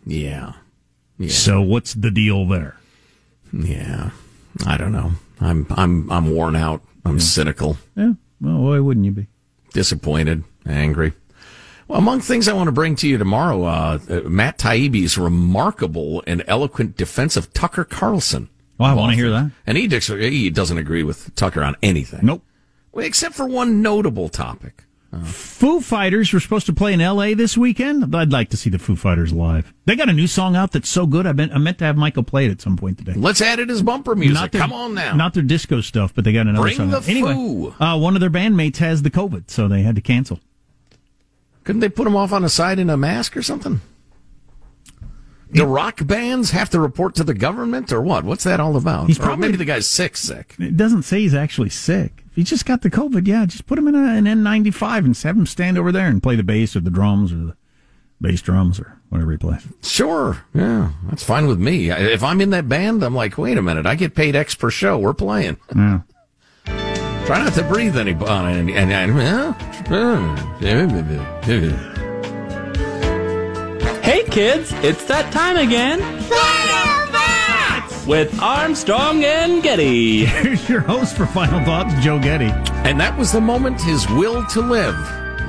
Yeah. 0.03 0.53
yeah. 1.19 1.29
So 1.29 1.61
what's 1.61 1.93
the 1.93 2.09
deal 2.09 2.47
there? 2.47 2.75
Yeah. 3.53 4.09
I 4.65 4.77
don't 4.77 4.91
know. 4.91 5.11
I'm 5.39 5.67
I'm 5.69 6.11
I'm 6.11 6.31
worn 6.31 6.55
out. 6.55 6.81
I'm 7.05 7.17
yeah. 7.17 7.23
cynical. 7.23 7.77
Yeah. 7.95 8.13
Well, 8.41 8.57
why 8.57 8.79
wouldn't 8.79 9.05
you 9.05 9.11
be? 9.11 9.27
Disappointed, 9.73 10.43
angry. 10.65 11.13
Well, 11.87 11.99
among 11.99 12.21
things 12.21 12.47
I 12.47 12.53
want 12.53 12.67
to 12.67 12.71
bring 12.71 12.95
to 12.97 13.07
you 13.07 13.17
tomorrow, 13.17 13.63
uh, 13.63 13.99
Matt 14.25 14.57
Taibbi's 14.57 15.17
remarkable 15.17 16.23
and 16.25 16.43
eloquent 16.47 16.95
defense 16.97 17.35
of 17.37 17.53
Tucker 17.53 17.83
Carlson. 17.83 18.49
Well, 18.77 18.89
I 18.89 18.93
want 18.93 19.11
to 19.11 19.15
hear 19.15 19.29
that. 19.29 19.51
And 19.67 19.77
he, 19.77 19.87
he 19.87 20.49
doesn't 20.49 20.77
agree 20.77 21.03
with 21.03 21.33
Tucker 21.35 21.63
on 21.63 21.75
anything. 21.83 22.21
Nope. 22.23 22.43
Except 22.95 23.35
for 23.35 23.45
one 23.47 23.81
notable 23.81 24.29
topic. 24.29 24.83
Uh, 25.11 25.23
Foo 25.25 25.79
Fighters 25.79 26.33
were 26.33 26.39
supposed 26.39 26.65
to 26.65 26.73
play 26.73 26.91
in 26.91 26.99
L.A. 26.99 27.35
this 27.35 27.55
weekend. 27.55 28.15
I'd 28.15 28.31
like 28.31 28.49
to 28.49 28.57
see 28.57 28.71
the 28.71 28.79
Foo 28.79 28.95
Fighters 28.95 29.31
live. 29.31 29.71
They 29.85 29.95
got 29.95 30.09
a 30.09 30.13
new 30.13 30.25
song 30.25 30.55
out 30.55 30.71
that's 30.71 30.89
so 30.89 31.05
good. 31.05 31.27
I 31.27 31.33
meant, 31.33 31.53
I 31.53 31.59
meant 31.59 31.77
to 31.79 31.85
have 31.85 31.97
Michael 31.97 32.23
play 32.23 32.45
it 32.47 32.51
at 32.51 32.61
some 32.61 32.77
point 32.77 32.97
today. 32.97 33.13
Let's 33.15 33.39
add 33.39 33.59
it 33.59 33.69
as 33.69 33.83
bumper 33.83 34.15
music. 34.15 34.51
Their, 34.51 34.61
Come 34.61 34.73
on 34.73 34.95
now. 34.95 35.13
Not 35.15 35.35
their 35.35 35.43
disco 35.43 35.81
stuff, 35.81 36.15
but 36.15 36.23
they 36.23 36.33
got 36.33 36.47
another 36.47 36.63
Bring 36.63 36.77
song. 36.77 36.89
the 36.89 36.97
out. 36.97 37.07
Anyway, 37.07 37.73
Uh, 37.79 37.97
one 37.99 38.15
of 38.15 38.21
their 38.21 38.31
bandmates 38.31 38.77
has 38.77 39.03
the 39.03 39.11
COVID, 39.11 39.51
so 39.51 39.67
they 39.67 39.83
had 39.83 39.93
to 39.95 40.01
cancel. 40.01 40.39
Couldn't 41.63 41.79
they 41.81 41.89
put 41.89 42.07
him 42.07 42.15
off 42.15 42.33
on 42.33 42.41
the 42.41 42.49
side 42.49 42.79
in 42.79 42.89
a 42.89 42.97
mask 42.97 43.37
or 43.37 43.41
something? 43.41 43.81
The 45.51 45.67
rock 45.67 46.05
bands 46.05 46.49
have 46.49 46.71
to 46.71 46.79
report 46.79 47.13
to 47.15 47.23
the 47.23 47.35
government 47.35 47.91
or 47.91 48.01
what? 48.01 48.23
What's 48.23 48.43
that 48.43 48.59
all 48.59 48.75
about? 48.75 49.05
He's 49.05 49.19
probably, 49.19 49.47
maybe 49.47 49.57
the 49.57 49.65
guy's 49.65 49.85
sick, 49.85 50.17
sick. 50.17 50.55
It 50.57 50.75
doesn't 50.75 51.03
say 51.03 51.19
he's 51.19 51.35
actually 51.35 51.69
sick. 51.69 52.23
If 52.31 52.35
he 52.35 52.43
just 52.43 52.65
got 52.65 52.81
the 52.81 52.89
COVID, 52.89 53.27
yeah, 53.27 53.45
just 53.45 53.67
put 53.67 53.77
him 53.77 53.87
in 53.87 53.93
a, 53.93 54.15
an 54.15 54.25
N95 54.25 55.05
and 55.05 55.17
have 55.17 55.37
him 55.37 55.45
stand 55.45 55.77
over 55.77 55.91
there 55.91 56.07
and 56.07 56.23
play 56.23 56.35
the 56.35 56.43
bass 56.43 56.75
or 56.75 56.79
the 56.79 56.89
drums 56.89 57.31
or 57.31 57.35
the 57.37 57.55
bass 58.19 58.41
drums 58.41 58.79
or 58.79 58.97
whatever 59.09 59.31
he 59.31 59.37
plays. 59.37 59.61
Sure. 59.83 60.43
Yeah, 60.55 60.91
that's 61.07 61.23
fine 61.23 61.45
with 61.45 61.59
me. 61.59 61.91
If 61.91 62.23
I'm 62.23 62.41
in 62.41 62.49
that 62.49 62.67
band, 62.67 63.03
I'm 63.03 63.13
like, 63.13 63.37
wait 63.37 63.59
a 63.59 63.61
minute, 63.61 63.85
I 63.85 63.93
get 63.93 64.15
paid 64.15 64.35
X 64.35 64.55
per 64.55 64.71
show. 64.71 64.97
We're 64.97 65.13
playing. 65.13 65.57
Yeah. 65.75 65.99
Try 67.25 67.43
not 67.43 67.53
to 67.53 67.63
breathe 67.63 67.97
any 67.97 68.13
on 68.13 68.47
any. 68.47 68.73
And, 68.75 68.91
and, 68.91 69.55
hey 74.03 74.23
kids, 74.29 74.71
it's 74.83 75.05
that 75.05 75.31
time 75.31 75.57
again. 75.57 75.99
Final 76.23 77.11
Thoughts 77.13 78.05
with 78.05 78.39
Armstrong 78.41 79.23
and 79.23 79.63
Getty. 79.63 80.25
Here's 80.25 80.67
your 80.67 80.81
host 80.81 81.15
for 81.15 81.25
Final 81.25 81.63
Thoughts, 81.63 81.93
Joe 82.03 82.19
Getty. 82.19 82.51
And 82.87 82.99
that 82.99 83.17
was 83.17 83.31
the 83.31 83.41
moment 83.41 83.81
his 83.81 84.07
will 84.09 84.45
to 84.47 84.61
live 84.61 84.95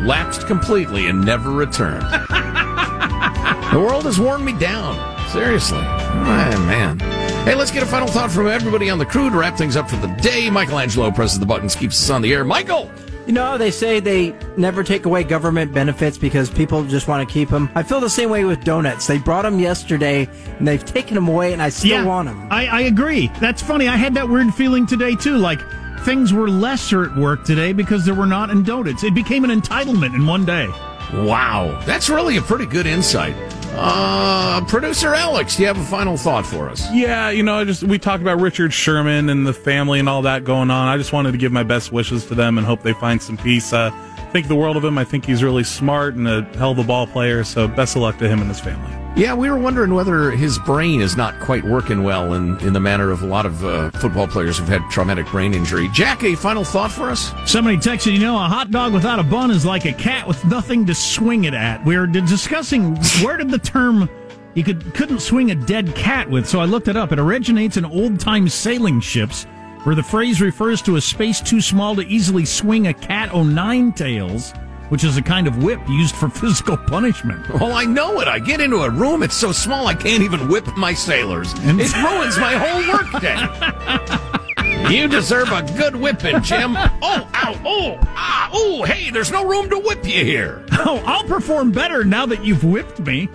lapsed 0.04 0.46
completely 0.46 1.08
and 1.08 1.24
never 1.24 1.50
returned. 1.50 2.02
the 3.72 3.80
world 3.80 4.04
has 4.04 4.20
worn 4.20 4.44
me 4.44 4.52
down. 4.58 4.94
Seriously. 5.30 5.78
Oh, 5.78 6.24
man, 6.24 6.99
man. 6.99 7.13
Hey, 7.45 7.55
let's 7.55 7.70
get 7.70 7.82
a 7.82 7.86
final 7.86 8.09
thought 8.09 8.30
from 8.30 8.49
everybody 8.49 8.88
on 8.88 8.97
the 8.99 9.05
crew 9.05 9.28
to 9.28 9.36
wrap 9.36 9.59
things 9.59 9.76
up 9.76 9.90
for 9.90 9.97
the 9.97 10.07
day. 10.22 10.49
Michael 10.49 10.78
Angelo 10.78 11.11
presses 11.11 11.38
the 11.38 11.45
buttons, 11.45 11.74
keeps 11.74 12.03
us 12.03 12.09
on 12.09 12.22
the 12.22 12.32
air. 12.32 12.42
Michael! 12.42 12.90
You 13.26 13.34
know, 13.34 13.59
they 13.59 13.70
say 13.70 14.01
they 14.01 14.34
never 14.57 14.82
take 14.82 15.05
away 15.05 15.24
government 15.24 15.70
benefits 15.74 16.16
because 16.16 16.49
people 16.49 16.82
just 16.84 17.07
want 17.07 17.28
to 17.28 17.30
keep 17.30 17.51
them. 17.51 17.70
I 17.74 17.82
feel 17.82 18.01
the 18.01 18.09
same 18.09 18.30
way 18.30 18.47
with 18.47 18.64
donuts. 18.64 19.07
They 19.07 19.18
brought 19.18 19.42
them 19.42 19.59
yesterday 19.59 20.26
and 20.59 20.66
they've 20.66 20.82
taken 20.82 21.16
them 21.16 21.28
away 21.28 21.53
and 21.53 21.61
I 21.61 21.68
still 21.68 21.90
yeah, 21.90 22.07
want 22.07 22.28
them. 22.28 22.49
I, 22.51 22.66
I 22.66 22.80
agree. 22.82 23.28
That's 23.40 23.61
funny. 23.61 23.88
I 23.88 23.97
had 23.97 24.14
that 24.14 24.26
weird 24.26 24.55
feeling 24.55 24.86
today 24.86 25.14
too. 25.14 25.36
Like, 25.36 25.61
things 26.01 26.32
were 26.32 26.49
lesser 26.49 27.11
at 27.11 27.14
work 27.14 27.45
today 27.45 27.74
because 27.74 28.07
there 28.07 28.14
were 28.14 28.24
not 28.24 28.49
in 28.49 28.62
donuts. 28.62 29.05
It 29.05 29.14
became 29.14 29.45
an 29.45 29.51
entitlement 29.51 30.14
in 30.14 30.26
one 30.26 30.47
day. 30.47 30.66
Wow, 31.12 31.78
that's 31.84 32.09
really 32.09 32.38
a 32.38 32.42
pretty 32.42 32.64
good 32.64 32.86
insight. 32.86 33.36
Uh, 33.77 34.64
producer 34.66 35.14
Alex, 35.14 35.57
do 35.57 35.62
you 35.62 35.66
have 35.68 35.79
a 35.79 35.85
final 35.85 36.16
thought 36.16 36.47
for 36.47 36.68
us? 36.68 36.87
Yeah, 36.93 37.31
you 37.31 37.43
know, 37.43 37.57
I 37.57 37.64
just 37.64 37.83
we 37.83 37.99
talked 37.99 38.22
about 38.22 38.41
Richard 38.41 38.72
Sherman 38.72 39.29
and 39.29 39.47
the 39.47 39.53
family 39.53 39.99
and 39.99 40.09
all 40.09 40.22
that 40.22 40.45
going 40.45 40.70
on. 40.70 40.89
I 40.89 40.97
just 40.97 41.12
wanted 41.12 41.33
to 41.33 41.39
give 41.39 41.53
my 41.53 41.64
best 41.64 41.93
wishes 41.93 42.25
to 42.27 42.35
them 42.35 42.57
and 42.57 42.66
hope 42.66 42.83
they 42.83 42.93
find 42.93 43.20
some 43.20 43.37
peace. 43.37 43.72
Uh, 43.72 43.91
think 44.35 44.49
the 44.49 44.57
world 44.57 44.77
of 44.77 44.85
him. 44.85 44.99
I 44.99 45.05
think 45.05 45.25
he's 45.25 45.45
really 45.45 45.62
smart 45.62 46.16
and 46.16 46.27
a 46.27 46.43
hell 46.59 46.72
of 46.72 46.79
a 46.79 46.85
ball 46.85 47.07
player. 47.07 47.45
So 47.45 47.68
best 47.68 47.95
of 47.95 48.03
luck 48.03 48.18
to 48.18 48.29
him 48.29 48.41
and 48.41 48.49
his 48.49 48.59
family. 48.59 49.03
Yeah, 49.16 49.32
we 49.34 49.48
were 49.48 49.56
wondering 49.56 49.94
whether 49.94 50.32
his 50.32 50.58
brain 50.58 51.00
is 51.00 51.16
not 51.16 51.38
quite 51.38 51.62
working 51.62 52.02
well 52.02 52.34
in, 52.34 52.58
in 52.66 52.72
the 52.72 52.80
manner 52.80 53.12
of 53.12 53.22
a 53.22 53.26
lot 53.26 53.46
of 53.46 53.64
uh, 53.64 53.92
football 53.92 54.26
players 54.26 54.58
who've 54.58 54.66
had 54.66 54.82
traumatic 54.90 55.26
brain 55.26 55.54
injury. 55.54 55.88
Jack, 55.92 56.24
a 56.24 56.34
final 56.34 56.64
thought 56.64 56.90
for 56.90 57.10
us? 57.10 57.32
Somebody 57.46 57.76
texted, 57.76 58.12
you 58.12 58.18
know, 58.18 58.34
a 58.34 58.48
hot 58.48 58.72
dog 58.72 58.92
without 58.92 59.20
a 59.20 59.22
bun 59.22 59.52
is 59.52 59.64
like 59.64 59.84
a 59.84 59.92
cat 59.92 60.26
with 60.26 60.44
nothing 60.44 60.84
to 60.86 60.96
swing 60.96 61.44
it 61.44 61.54
at. 61.54 61.84
We 61.84 61.96
were 61.96 62.08
discussing 62.08 62.96
where 63.22 63.36
did 63.36 63.50
the 63.50 63.58
term 63.58 64.10
you 64.54 64.64
could 64.64 64.94
couldn't 64.94 65.20
swing 65.20 65.52
a 65.52 65.54
dead 65.54 65.94
cat 65.94 66.28
with, 66.28 66.48
so 66.48 66.58
I 66.58 66.64
looked 66.64 66.88
it 66.88 66.96
up. 66.96 67.12
It 67.12 67.20
originates 67.20 67.76
in 67.76 67.84
old 67.84 68.18
time 68.18 68.48
sailing 68.48 69.00
ships, 69.00 69.44
where 69.84 69.94
the 69.94 70.02
phrase 70.02 70.40
refers 70.40 70.82
to 70.82 70.96
a 70.96 71.00
space 71.00 71.40
too 71.40 71.60
small 71.60 71.94
to 71.96 72.02
easily 72.02 72.44
swing 72.44 72.88
a 72.88 72.94
cat 72.94 73.32
o' 73.32 73.44
nine 73.44 73.92
tails 73.92 74.54
which 74.89 75.05
is 75.05 75.16
a 75.16 75.22
kind 75.22 75.47
of 75.47 75.62
whip 75.62 75.80
used 75.89 76.14
for 76.14 76.28
physical 76.41 76.76
punishment. 76.76 77.49
Well, 77.49 77.72
I 77.72 77.85
know 77.85 78.20
it. 78.20 78.28
I 78.28 78.39
get 78.39 78.61
into 78.61 78.78
a 78.78 78.91
room, 78.91 79.22
it's 79.22 79.37
so 79.37 79.53
small 79.53 79.87
I 79.87 79.95
can't 79.95 80.22
even 80.22 80.49
whip 80.49 80.66
my 80.76 80.95
sailors. 80.95 81.53
And 81.61 81.80
it 81.80 81.95
ruins 81.95 82.39
my 82.39 82.55
whole 82.55 82.93
workday. 82.93 84.91
you 84.95 85.09
deserve 85.09 85.51
a 85.53 85.62
good 85.76 85.97
whipping, 85.97 86.43
Jim. 86.43 86.76
Oh, 86.76 87.28
ow, 87.35 87.61
oh, 87.64 87.99
ah, 88.16 88.51
oh, 88.53 88.82
hey, 88.85 89.11
there's 89.11 89.30
no 89.30 89.45
room 89.47 89.68
to 89.70 89.78
whip 89.78 90.05
you 90.07 90.24
here. 90.24 90.64
Oh, 90.87 91.03
I'll 91.07 91.24
perform 91.24 91.72
better 91.72 92.05
now 92.05 92.26
that 92.26 92.45
you've 92.45 92.62
whipped 92.62 93.01
me. 93.01 93.26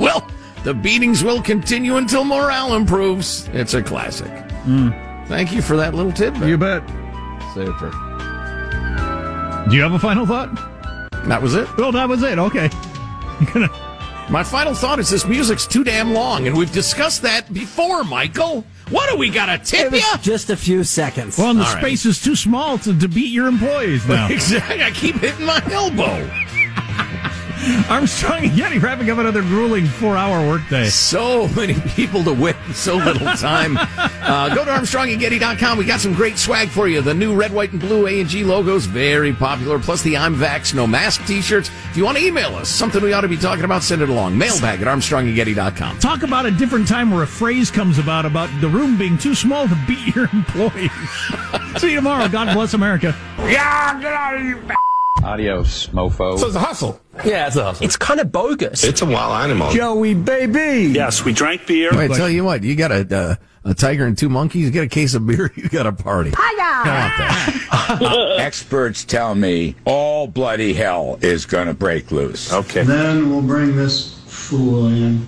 well, 0.00 0.26
the 0.62 0.72
beatings 0.72 1.22
will 1.22 1.42
continue 1.42 1.96
until 1.96 2.24
morale 2.24 2.74
improves. 2.74 3.46
It's 3.48 3.74
a 3.74 3.82
classic. 3.82 4.32
Mm. 4.64 5.28
Thank 5.28 5.52
you 5.52 5.60
for 5.60 5.76
that 5.76 5.94
little 5.94 6.12
tidbit. 6.12 6.48
You 6.48 6.56
bet. 6.56 6.82
Super. 7.52 8.13
Do 9.68 9.76
you 9.76 9.82
have 9.82 9.92
a 9.92 9.98
final 9.98 10.26
thought? 10.26 10.54
That 11.26 11.40
was 11.40 11.54
it. 11.54 11.66
Well, 11.78 11.92
that 11.92 12.08
was 12.08 12.22
it. 12.22 12.38
Okay. 12.38 12.68
My 14.30 14.42
final 14.42 14.74
thought 14.74 14.98
is 14.98 15.10
this 15.10 15.26
music's 15.26 15.66
too 15.66 15.84
damn 15.84 16.12
long, 16.12 16.46
and 16.46 16.56
we've 16.56 16.72
discussed 16.72 17.22
that 17.22 17.52
before, 17.52 18.04
Michael. 18.04 18.64
What 18.90 19.10
do 19.10 19.16
we 19.16 19.30
got 19.30 19.46
to 19.46 19.58
tip 19.58 19.92
you? 19.92 20.02
Just 20.20 20.50
a 20.50 20.56
few 20.56 20.84
seconds. 20.84 21.38
Well, 21.38 21.50
and 21.50 21.60
the 21.60 21.64
All 21.64 21.76
space 21.76 22.04
is 22.04 22.22
too 22.22 22.36
small 22.36 22.76
to, 22.78 22.98
to 22.98 23.08
beat 23.08 23.32
your 23.32 23.46
employees 23.46 24.06
now. 24.06 24.28
exactly. 24.30 24.82
I 24.82 24.90
keep 24.90 25.16
hitting 25.16 25.46
my 25.46 25.62
elbow. 25.70 26.30
Armstrong 27.88 28.44
and 28.44 28.56
Getty 28.56 28.78
wrapping 28.78 29.10
up 29.10 29.18
another 29.18 29.42
grueling 29.42 29.86
four-hour 29.86 30.46
workday. 30.48 30.86
So 30.86 31.48
many 31.48 31.74
people 31.90 32.22
to 32.24 32.34
whip, 32.34 32.56
so 32.72 32.96
little 32.96 33.32
time. 33.36 33.76
uh, 33.98 34.54
go 34.54 34.64
to 34.64 34.70
ArmstrongandGetty.com. 34.70 35.78
We 35.78 35.84
got 35.84 36.00
some 36.00 36.14
great 36.14 36.38
swag 36.38 36.68
for 36.68 36.88
you. 36.88 37.00
The 37.00 37.14
new 37.14 37.34
red, 37.34 37.52
white, 37.52 37.72
and 37.72 37.80
blue 37.80 38.06
A&G 38.06 38.44
logos, 38.44 38.86
very 38.86 39.32
popular. 39.32 39.78
Plus 39.78 40.02
the 40.02 40.16
I'm 40.16 40.34
Vax, 40.34 40.74
no 40.74 40.86
mask 40.86 41.26
t-shirts. 41.26 41.70
If 41.90 41.96
you 41.96 42.04
want 42.04 42.18
to 42.18 42.24
email 42.24 42.54
us, 42.54 42.68
something 42.68 43.02
we 43.02 43.12
ought 43.12 43.22
to 43.22 43.28
be 43.28 43.36
talking 43.36 43.64
about, 43.64 43.82
send 43.82 44.02
it 44.02 44.08
along. 44.08 44.36
Mailbag 44.36 44.82
at 44.82 44.86
ArmstrongandGetty.com. 44.86 45.98
Talk 45.98 46.22
about 46.22 46.46
a 46.46 46.50
different 46.50 46.88
time 46.88 47.10
where 47.10 47.22
a 47.22 47.26
phrase 47.26 47.70
comes 47.70 47.98
about 47.98 48.26
about 48.26 48.50
the 48.60 48.68
room 48.68 48.98
being 48.98 49.16
too 49.16 49.34
small 49.34 49.68
to 49.68 49.78
beat 49.86 50.14
your 50.14 50.28
employees. 50.32 50.90
See 51.78 51.90
you 51.90 51.96
tomorrow. 51.96 52.28
God 52.28 52.54
bless 52.54 52.74
America. 52.74 53.16
Yeah, 53.38 54.00
get 54.00 54.12
out 54.12 54.34
of 54.36 54.42
here, 54.42 54.62
Adios, 55.22 55.86
mofo. 55.88 56.38
So 56.38 56.46
it's 56.46 56.56
a 56.56 56.60
hustle. 56.60 57.00
Yeah, 57.24 57.46
it's 57.46 57.56
a 57.56 57.64
hustle. 57.64 57.86
It's 57.86 57.96
kind 57.96 58.20
of 58.20 58.30
bogus. 58.32 58.84
It's 58.84 59.00
a 59.02 59.06
wild 59.06 59.44
animal. 59.44 59.70
Joey, 59.72 60.14
baby. 60.14 60.92
Yes, 60.92 61.24
we 61.24 61.32
drank 61.32 61.66
beer. 61.66 61.92
I 61.94 62.08
tell 62.08 62.28
you 62.28 62.44
what, 62.44 62.62
you 62.62 62.76
got 62.76 62.92
a, 62.92 63.16
uh, 63.16 63.34
a 63.64 63.74
tiger 63.74 64.04
and 64.06 64.18
two 64.18 64.28
monkeys, 64.28 64.64
you 64.66 64.70
get 64.70 64.84
a 64.84 64.88
case 64.88 65.14
of 65.14 65.26
beer, 65.26 65.50
you 65.56 65.68
got 65.68 65.86
a 65.86 65.92
party. 65.92 66.32
Experts 68.38 69.04
tell 69.04 69.34
me 69.34 69.74
all 69.84 70.26
bloody 70.26 70.74
hell 70.74 71.18
is 71.22 71.46
going 71.46 71.68
to 71.68 71.74
break 71.74 72.10
loose. 72.10 72.52
Okay. 72.52 72.82
Then 72.82 73.30
we'll 73.30 73.42
bring 73.42 73.76
this 73.76 74.20
fool 74.26 74.88
in. 74.88 75.26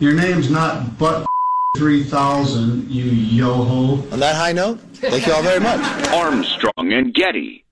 Your 0.00 0.14
name's 0.14 0.50
not 0.50 0.98
Butt 0.98 1.26
3000, 1.76 2.90
you 2.90 3.04
yo-ho. 3.04 3.94
On 4.12 4.20
that 4.20 4.36
high 4.36 4.52
note, 4.52 4.80
thank 4.94 5.26
you 5.26 5.32
all 5.32 5.42
very 5.42 5.60
much. 5.60 5.80
Armstrong 6.08 6.92
and 6.92 7.12
Getty. 7.12 7.63